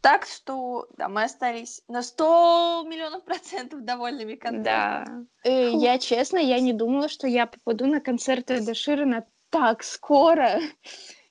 Так 0.00 0.24
что, 0.26 0.86
да, 0.96 1.08
мы 1.08 1.24
остались 1.24 1.82
на 1.88 2.02
100 2.02 2.84
миллионов 2.86 3.24
процентов 3.24 3.84
довольными 3.84 4.36
концертом. 4.36 5.26
Да. 5.42 5.50
Э, 5.50 5.72
я, 5.72 5.98
честно, 5.98 6.38
я 6.38 6.60
не 6.60 6.72
думала, 6.72 7.08
что 7.08 7.26
я 7.26 7.46
попаду 7.46 7.86
на 7.86 8.00
концерт 8.00 8.48
Эда 8.52 8.74
Ширена 8.74 9.26
так 9.50 9.82
скоро. 9.82 10.60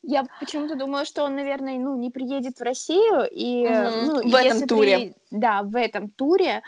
Я 0.08 0.24
почему-то 0.40 0.76
думала, 0.76 1.04
что 1.04 1.24
он, 1.24 1.36
наверное, 1.36 1.80
ну, 1.80 1.98
не 1.98 2.12
приедет 2.12 2.60
в 2.60 2.62
Россию. 2.62 3.28
И, 3.32 3.66
угу. 3.66 4.22
ну, 4.22 4.30
в 4.30 4.36
этом 4.36 4.68
туре. 4.68 4.98
При... 4.98 5.16
Да, 5.32 5.64
в 5.64 5.76
этом 5.76 6.12
туре. 6.12 6.62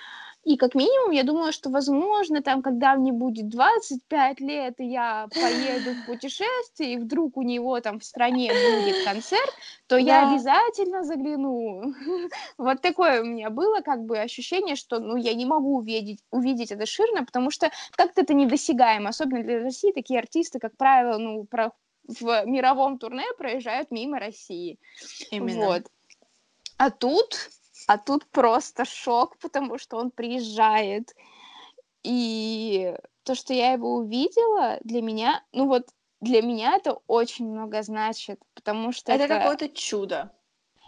И 0.47 0.55
как 0.55 0.75
минимум, 0.75 1.11
я 1.11 1.23
думала, 1.23 1.51
что, 1.51 1.69
возможно, 1.69 2.41
там, 2.41 2.61
когда 2.61 2.95
мне 2.95 3.11
будет 3.11 3.49
25 3.49 4.39
лет, 4.39 4.79
и 4.79 4.85
я 4.85 5.27
поеду 5.33 5.91
в 5.91 6.05
путешествие, 6.05 6.93
и 6.93 6.97
вдруг 6.97 7.35
у 7.35 7.41
него 7.41 7.77
там 7.81 7.99
в 7.99 8.05
стране 8.05 8.49
будет 8.53 9.03
концерт, 9.05 9.53
то 9.87 9.97
да. 9.97 10.01
я 10.01 10.31
обязательно 10.31 11.03
загляну. 11.03 11.93
Вот 12.57 12.81
такое 12.81 13.21
у 13.21 13.25
меня 13.25 13.49
было 13.49 13.81
как 13.81 14.05
бы 14.05 14.19
ощущение, 14.19 14.77
что 14.77 14.99
ну, 14.99 15.17
я 15.17 15.33
не 15.33 15.45
могу 15.45 15.79
увидеть, 15.79 16.19
увидеть 16.31 16.71
это 16.71 16.85
ширно, 16.85 17.25
потому 17.25 17.51
что 17.51 17.69
как-то 17.97 18.21
это 18.21 18.33
недосягаемо, 18.33 19.09
особенно 19.09 19.43
для 19.43 19.61
России. 19.61 19.91
Такие 19.91 20.19
артисты, 20.19 20.59
как 20.59 20.77
правило, 20.77 21.17
ну, 21.17 21.43
про 21.43 21.73
в 22.21 22.45
мировом 22.45 22.99
турне 22.99 23.25
проезжают 23.37 23.91
мимо 23.91 24.17
России. 24.17 24.79
Именно. 25.29 25.65
Вот. 25.65 25.83
А 26.77 26.89
тут 26.89 27.49
а 27.87 27.97
тут 27.97 28.25
просто 28.27 28.85
шок, 28.85 29.37
потому 29.39 29.77
что 29.79 29.97
он 29.97 30.11
приезжает. 30.11 31.15
И 32.03 32.93
то, 33.23 33.33
что 33.33 33.53
я 33.53 33.71
его 33.71 33.95
увидела, 33.95 34.77
для 34.83 35.01
меня, 35.01 35.43
ну 35.51 35.67
вот 35.67 35.87
для 36.21 36.41
меня 36.41 36.75
это 36.75 36.99
очень 37.07 37.49
много 37.49 37.81
значит, 37.81 38.39
потому 38.53 38.91
что 38.91 39.11
это, 39.11 39.23
это... 39.23 39.39
какое-то 39.39 39.69
чудо. 39.69 40.31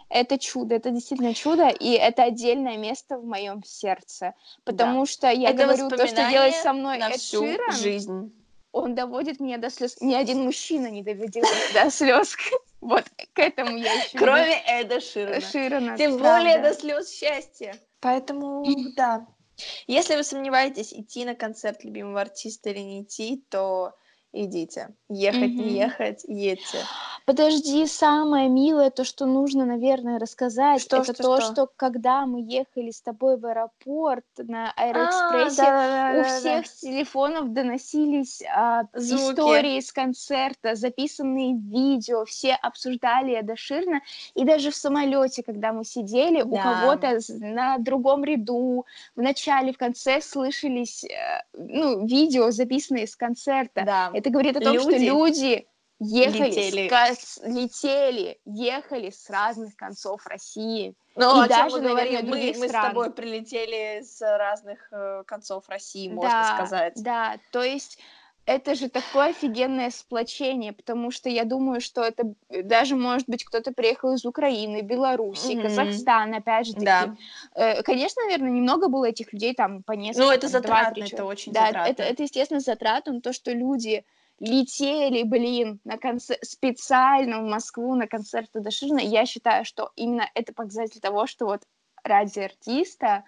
Это 0.08 0.38
чудо, 0.38 0.74
это 0.74 0.90
действительно 0.90 1.34
чудо, 1.34 1.68
и 1.68 1.92
это 1.92 2.24
отдельное 2.24 2.76
место 2.76 3.16
в 3.16 3.24
моем 3.24 3.62
сердце, 3.62 4.34
потому 4.64 5.00
да. 5.00 5.06
что 5.06 5.30
я 5.30 5.50
это 5.50 5.62
говорю 5.62 5.88
то, 5.88 6.06
что 6.06 6.28
делает 6.28 6.54
со 6.56 6.72
мной 6.72 6.98
на 6.98 7.10
Эд 7.10 7.16
всю 7.16 7.44
Ширан, 7.44 7.72
жизнь. 7.72 8.32
Он 8.72 8.94
доводит 8.94 9.40
меня 9.40 9.58
до 9.58 9.70
слез. 9.70 10.00
Ни 10.00 10.14
один 10.14 10.44
мужчина 10.44 10.88
не 10.90 11.02
доведет 11.02 11.44
до 11.74 11.90
слез. 11.90 12.36
Вот 12.80 13.04
к 13.34 13.38
этому 13.38 13.76
я 13.76 13.92
еще. 13.92 14.16
Кроме 14.16 14.62
Эда 14.66 15.02
Ширана. 15.02 15.40
Ширана 15.42 15.98
Тем 15.98 16.16
более 16.16 16.58
до 16.60 16.72
слез 16.72 17.12
счастья. 17.12 17.78
Поэтому, 18.00 18.64
да. 18.96 19.26
Если 19.86 20.16
вы 20.16 20.24
сомневаетесь, 20.24 20.94
идти 20.94 21.26
на 21.26 21.34
концерт 21.34 21.84
любимого 21.84 22.22
артиста 22.22 22.70
или 22.70 22.78
не 22.78 23.02
идти, 23.02 23.44
то 23.50 23.92
идите. 24.32 24.94
Ехать, 25.10 25.42
mm-hmm. 25.42 25.46
не 25.46 25.76
ехать, 25.76 26.24
едьте. 26.26 26.78
Подожди, 27.30 27.86
самое 27.86 28.48
милое, 28.48 28.90
то, 28.90 29.04
что 29.04 29.24
нужно, 29.24 29.64
наверное, 29.64 30.18
рассказать, 30.18 30.80
что, 30.80 30.96
это 30.96 31.14
что, 31.14 31.22
то, 31.22 31.40
что? 31.40 31.52
что 31.52 31.68
когда 31.76 32.26
мы 32.26 32.40
ехали 32.42 32.90
с 32.90 33.00
тобой 33.00 33.36
в 33.36 33.46
аэропорт 33.46 34.24
на 34.36 34.72
Аэроэкспрессе, 34.72 35.62
а, 35.62 35.64
да, 35.64 36.12
да, 36.12 36.18
у 36.18 36.22
да, 36.24 36.28
всех 36.28 36.64
да. 36.64 36.70
телефонов 36.80 37.52
доносились 37.52 38.42
а, 38.52 38.82
истории 38.96 39.78
с 39.78 39.92
концерта, 39.92 40.74
записанные 40.74 41.54
видео, 41.54 42.24
все 42.24 42.54
обсуждали 42.54 43.34
это 43.34 43.54
ширно, 43.54 44.00
и 44.34 44.44
даже 44.44 44.72
в 44.72 44.74
самолете, 44.74 45.44
когда 45.44 45.72
мы 45.72 45.84
сидели, 45.84 46.42
да. 46.42 46.48
у 46.48 46.56
кого-то 46.56 47.20
на 47.28 47.78
другом 47.78 48.24
ряду, 48.24 48.86
в 49.14 49.22
начале, 49.22 49.72
в 49.72 49.78
конце 49.78 50.20
слышались 50.20 51.04
э, 51.04 51.42
ну, 51.52 52.04
видео, 52.04 52.50
записанные 52.50 53.06
с 53.06 53.14
концерта. 53.14 53.84
Да 53.86 54.10
это 54.12 54.30
говорит 54.30 54.56
о 54.56 54.60
том, 54.60 54.74
люди 54.74 54.82
что 54.82 54.96
люди 54.96 55.66
ехали, 56.00 56.48
летели. 56.48 57.14
С, 57.14 57.40
летели, 57.44 58.40
ехали 58.44 59.10
с 59.10 59.30
разных 59.30 59.76
концов 59.76 60.26
России. 60.26 60.94
Ну, 61.16 61.44
и 61.44 61.48
даже, 61.48 61.76
мы 61.76 61.94
наверное, 61.94 62.22
мы, 62.22 62.54
мы 62.58 62.68
с 62.68 62.72
тобой 62.72 63.12
прилетели 63.12 64.02
с 64.02 64.20
разных 64.20 64.88
э, 64.90 65.22
концов 65.26 65.68
России, 65.68 66.08
можно 66.08 66.30
да, 66.30 66.54
сказать. 66.54 66.92
Да, 66.96 67.36
то 67.50 67.62
есть 67.62 67.98
это 68.46 68.74
же 68.74 68.88
такое 68.88 69.28
офигенное 69.28 69.90
сплочение, 69.90 70.72
потому 70.72 71.10
что 71.10 71.28
я 71.28 71.44
думаю, 71.44 71.80
что 71.80 72.02
это 72.02 72.32
даже, 72.48 72.96
может 72.96 73.28
быть, 73.28 73.44
кто-то 73.44 73.72
приехал 73.72 74.14
из 74.14 74.24
Украины, 74.24 74.80
Беларуси, 74.80 75.52
mm-hmm. 75.52 75.62
Казахстана, 75.62 76.36
опять 76.38 76.66
же 76.66 76.72
таки. 76.72 76.86
Да. 76.86 77.16
Э, 77.54 77.82
конечно, 77.82 78.22
наверное, 78.22 78.50
немного 78.50 78.88
было 78.88 79.04
этих 79.04 79.32
людей 79.32 79.54
там 79.54 79.82
по 79.82 79.92
несколько. 79.92 80.26
Ну, 80.26 80.32
это 80.32 80.48
затратно, 80.48 81.04
это 81.04 81.24
очень 81.24 81.52
да, 81.52 81.66
затратно. 81.66 81.90
Это, 81.90 82.02
это, 82.02 82.22
естественно, 82.22 82.60
затратно, 82.60 83.12
но 83.12 83.20
то, 83.20 83.32
что 83.32 83.52
люди 83.52 84.04
летели, 84.40 85.22
блин, 85.22 85.80
на 85.84 85.98
концерт, 85.98 86.42
специально 86.42 87.40
в 87.40 87.44
Москву 87.44 87.94
на 87.94 88.06
концерт 88.06 88.50
Даширина, 88.54 89.00
я 89.00 89.26
считаю, 89.26 89.64
что 89.64 89.92
именно 89.96 90.28
это 90.34 90.52
показатель 90.52 91.00
того, 91.00 91.26
что 91.26 91.46
вот 91.46 91.62
ради 92.02 92.40
артиста 92.40 93.24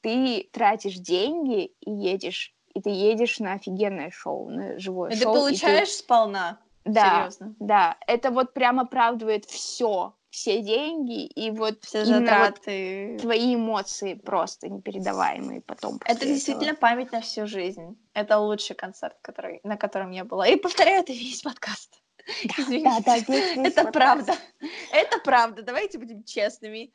ты 0.00 0.48
тратишь 0.52 0.96
деньги 0.96 1.72
и 1.80 1.90
едешь 1.90 2.52
и 2.74 2.80
ты 2.82 2.90
едешь 2.90 3.38
на 3.38 3.54
офигенное 3.54 4.10
шоу, 4.10 4.50
на 4.50 4.78
живое 4.78 5.10
и 5.10 5.16
шоу. 5.16 5.32
Ты 5.32 5.40
получаешь 5.40 5.88
ты... 5.88 5.94
сполна. 5.94 6.60
Да, 6.84 7.20
Серьезно. 7.20 7.56
да, 7.58 7.96
это 8.06 8.30
вот 8.30 8.52
прям 8.52 8.78
оправдывает 8.78 9.46
все, 9.46 10.14
все 10.36 10.60
деньги 10.60 11.24
и 11.24 11.50
вот 11.50 11.82
все 11.82 12.04
затраты, 12.04 13.12
вот 13.12 13.22
твои 13.22 13.54
эмоции 13.54 14.12
просто 14.12 14.68
непередаваемые 14.68 15.62
потом. 15.62 15.96
Это 16.04 16.12
этого. 16.12 16.26
действительно 16.26 16.74
память 16.74 17.10
на 17.10 17.22
всю 17.22 17.46
жизнь. 17.46 17.96
Это 18.12 18.36
лучший 18.36 18.76
концерт, 18.76 19.16
который, 19.22 19.60
на 19.64 19.78
котором 19.78 20.10
я 20.10 20.24
была. 20.24 20.46
И 20.46 20.56
повторяю, 20.56 21.00
это 21.00 21.14
весь 21.14 21.40
подкаст. 21.40 22.02
Да, 22.18 22.54
Извините. 22.58 22.84
да, 22.84 23.00
да, 23.00 23.16
весь 23.16 23.56
это 23.56 23.84
подкаст. 23.84 23.92
правда. 23.94 24.34
Это 24.92 25.18
правда. 25.20 25.62
Давайте 25.62 25.98
будем 25.98 26.22
честными. 26.22 26.92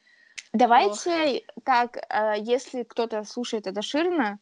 Давайте 0.53 1.41
Ох. 1.55 1.63
так, 1.63 1.97
э, 1.97 2.35
если 2.37 2.83
кто-то 2.83 3.23
слушает 3.23 3.65
это 3.65 3.81
ширно, 3.81 4.37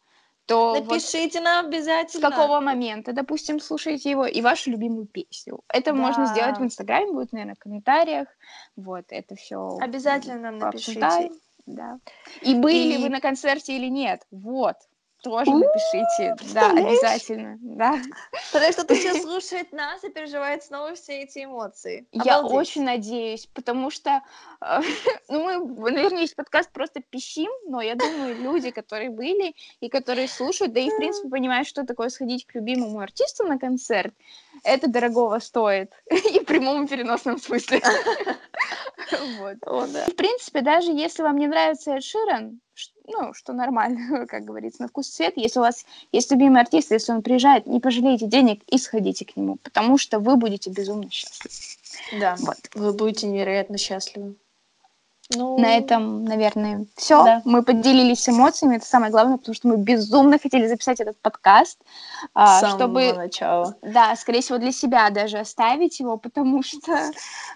то 0.49 0.73
напишите 0.73 1.39
вот 1.39 1.45
нам 1.45 1.65
обязательно. 1.67 2.29
С 2.29 2.31
какого 2.31 2.59
момента, 2.59 3.13
допустим, 3.13 3.59
слушаете 3.59 4.09
его 4.09 4.25
и 4.25 4.41
вашу 4.41 4.71
любимую 4.71 5.05
песню. 5.05 5.59
Это 5.69 5.91
да. 5.91 5.97
можно 5.97 6.25
сделать 6.25 6.57
в 6.57 6.63
Инстаграме, 6.63 7.11
будет, 7.11 7.31
наверное, 7.31 7.55
в 7.55 7.59
комментариях. 7.59 8.27
Вот, 8.75 9.05
это 9.09 9.35
все. 9.35 9.77
Обязательно 9.79 10.39
нам 10.39 10.57
напишите. 10.57 11.31
Да. 11.65 11.99
И 12.41 12.55
были 12.55 12.95
и... 12.95 12.97
вы 12.97 13.09
на 13.09 13.21
концерте 13.21 13.77
или 13.77 13.87
нет? 13.87 14.25
Вот 14.31 14.75
тоже 15.21 15.51
напишите. 15.51 16.35
Да, 16.53 16.71
обязательно. 16.71 17.57
Да. 17.61 17.99
Потому 18.51 18.71
что 18.71 18.83
ты 18.83 18.95
сейчас 18.95 19.21
слушает 19.23 19.71
нас 19.71 20.03
и 20.03 20.09
переживает 20.09 20.63
снова 20.63 20.95
все 20.95 21.23
эти 21.23 21.43
эмоции. 21.43 22.07
Я 22.11 22.41
очень 22.41 22.83
надеюсь, 22.83 23.47
потому 23.47 23.89
что, 23.89 24.21
э, 24.61 24.81
ну, 25.29 25.65
мы, 25.65 25.91
наверное, 25.91 26.21
есть 26.21 26.35
подкаст 26.35 26.71
просто 26.71 27.01
пищим, 27.01 27.49
но 27.67 27.81
я 27.81 27.95
думаю, 27.95 28.41
люди, 28.41 28.71
которые 28.71 29.09
были 29.09 29.55
и 29.79 29.89
которые 29.89 30.27
слушают, 30.27 30.73
да 30.73 30.79
и, 30.79 30.89
в 30.89 30.97
принципе, 30.97 31.29
понимают, 31.29 31.67
что 31.67 31.85
такое 31.85 32.09
сходить 32.09 32.45
к 32.45 32.55
любимому 32.55 32.99
артисту 32.99 33.45
на 33.45 33.57
концерт, 33.57 34.13
это 34.63 34.87
дорогого 34.87 35.39
стоит. 35.39 35.91
И 36.09 36.39
в 36.39 36.45
прямом 36.45 36.85
и 36.85 36.87
переносном 36.87 37.39
смысле. 37.39 37.81
Вот. 39.39 39.57
В 39.63 40.15
принципе, 40.15 40.61
даже 40.61 40.91
если 40.91 41.23
вам 41.23 41.37
не 41.37 41.47
нравится 41.47 41.95
Эд 41.95 42.03
Ширен, 42.03 42.61
ну, 43.07 43.33
что 43.33 43.53
нормально, 43.53 44.27
как 44.27 44.43
говорится, 44.43 44.83
на 44.83 44.87
вкус 44.87 45.07
цвет. 45.07 45.33
Если 45.35 45.59
у 45.59 45.63
вас 45.63 45.85
есть 46.11 46.31
любимый 46.31 46.61
артист, 46.61 46.91
если 46.91 47.11
он 47.11 47.21
приезжает, 47.21 47.65
не 47.65 47.79
пожалейте 47.79 48.27
денег 48.27 48.61
и 48.67 48.77
сходите 48.77 49.25
к 49.25 49.35
нему, 49.35 49.57
потому 49.63 49.97
что 49.97 50.19
вы 50.19 50.35
будете 50.35 50.69
безумно 50.69 51.09
счастливы. 51.09 52.19
Да, 52.19 52.35
вот. 52.39 52.57
вы 52.75 52.93
будете 52.93 53.27
невероятно 53.27 53.77
счастливы. 53.77 54.35
Ну... 55.35 55.59
На 55.59 55.77
этом, 55.77 56.25
наверное, 56.25 56.87
все. 56.95 57.23
Да. 57.23 57.41
Мы 57.45 57.61
поделились 57.61 58.27
эмоциями. 58.27 58.77
Это 58.77 58.85
самое 58.85 59.11
главное, 59.11 59.37
потому 59.37 59.53
что 59.53 59.67
мы 59.67 59.77
безумно 59.77 60.39
хотели 60.39 60.67
записать 60.67 60.99
этот 60.99 61.17
подкаст, 61.21 61.77
а, 62.33 62.61
С 62.61 62.73
чтобы 62.73 63.13
начала. 63.13 63.75
Да, 63.83 64.15
скорее 64.15 64.41
всего, 64.41 64.57
для 64.57 64.71
себя 64.71 65.07
даже 65.11 65.37
оставить 65.37 65.99
его, 65.99 66.17
потому 66.17 66.63
что 66.63 67.11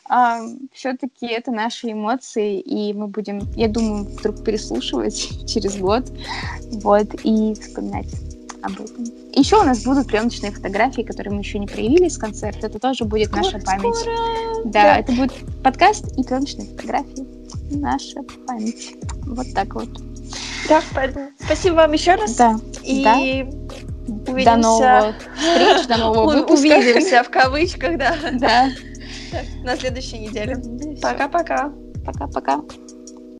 а, 0.07 0.41
все-таки 0.71 1.25
это 1.25 1.49
наши 1.51 1.91
эмоции, 1.93 2.59
и 2.59 2.93
мы 2.93 3.07
будем, 3.07 3.39
я 3.55 3.67
думаю, 3.67 4.03
вдруг 4.03 4.43
переслушивать 4.43 5.47
через 5.51 5.75
год, 5.77 6.11
вот 6.83 7.07
и 7.23 7.55
вспоминать 7.55 8.13
об 8.61 8.73
этом. 8.73 9.03
Еще 9.33 9.59
у 9.59 9.63
нас 9.63 9.83
будут 9.83 10.07
пленочные 10.07 10.51
фотографии, 10.51 11.01
которые 11.01 11.33
мы 11.33 11.39
еще 11.39 11.57
не 11.57 11.65
проявили 11.65 12.07
с 12.07 12.19
концерта. 12.19 12.67
Это 12.67 12.77
тоже 12.77 13.03
будет 13.05 13.29
скоро, 13.29 13.43
наша 13.43 13.59
память. 13.59 13.95
Скоро. 13.95 14.15
Да, 14.65 14.71
да, 14.83 14.97
это 14.99 15.11
будет 15.11 15.33
подкаст 15.63 16.05
и 16.19 16.23
пленочные 16.23 16.67
фотографии. 16.67 17.42
Наша 17.71 18.21
память. 18.47 18.95
Вот 19.25 19.47
так 19.53 19.73
вот. 19.75 19.89
Да, 20.69 20.81
спасибо 21.39 21.75
вам 21.75 21.91
еще 21.93 22.15
раз. 22.15 22.35
Да. 22.35 22.57
И 22.83 23.03
да. 23.03 23.17
увидимся. 23.17 24.45
До 24.45 24.57
новых 24.57 25.15
встреч, 25.35 25.87
до 25.87 25.97
нового 25.97 26.33
выпуска. 26.33 26.53
Увидимся 26.53 27.23
в 27.23 27.29
кавычках, 27.29 27.97
да. 27.97 28.15
Да. 28.33 28.69
На 29.63 29.75
следующей 29.75 30.19
неделе. 30.19 30.57
Пока-пока. 31.01 31.71
Пока-пока. 32.05 32.61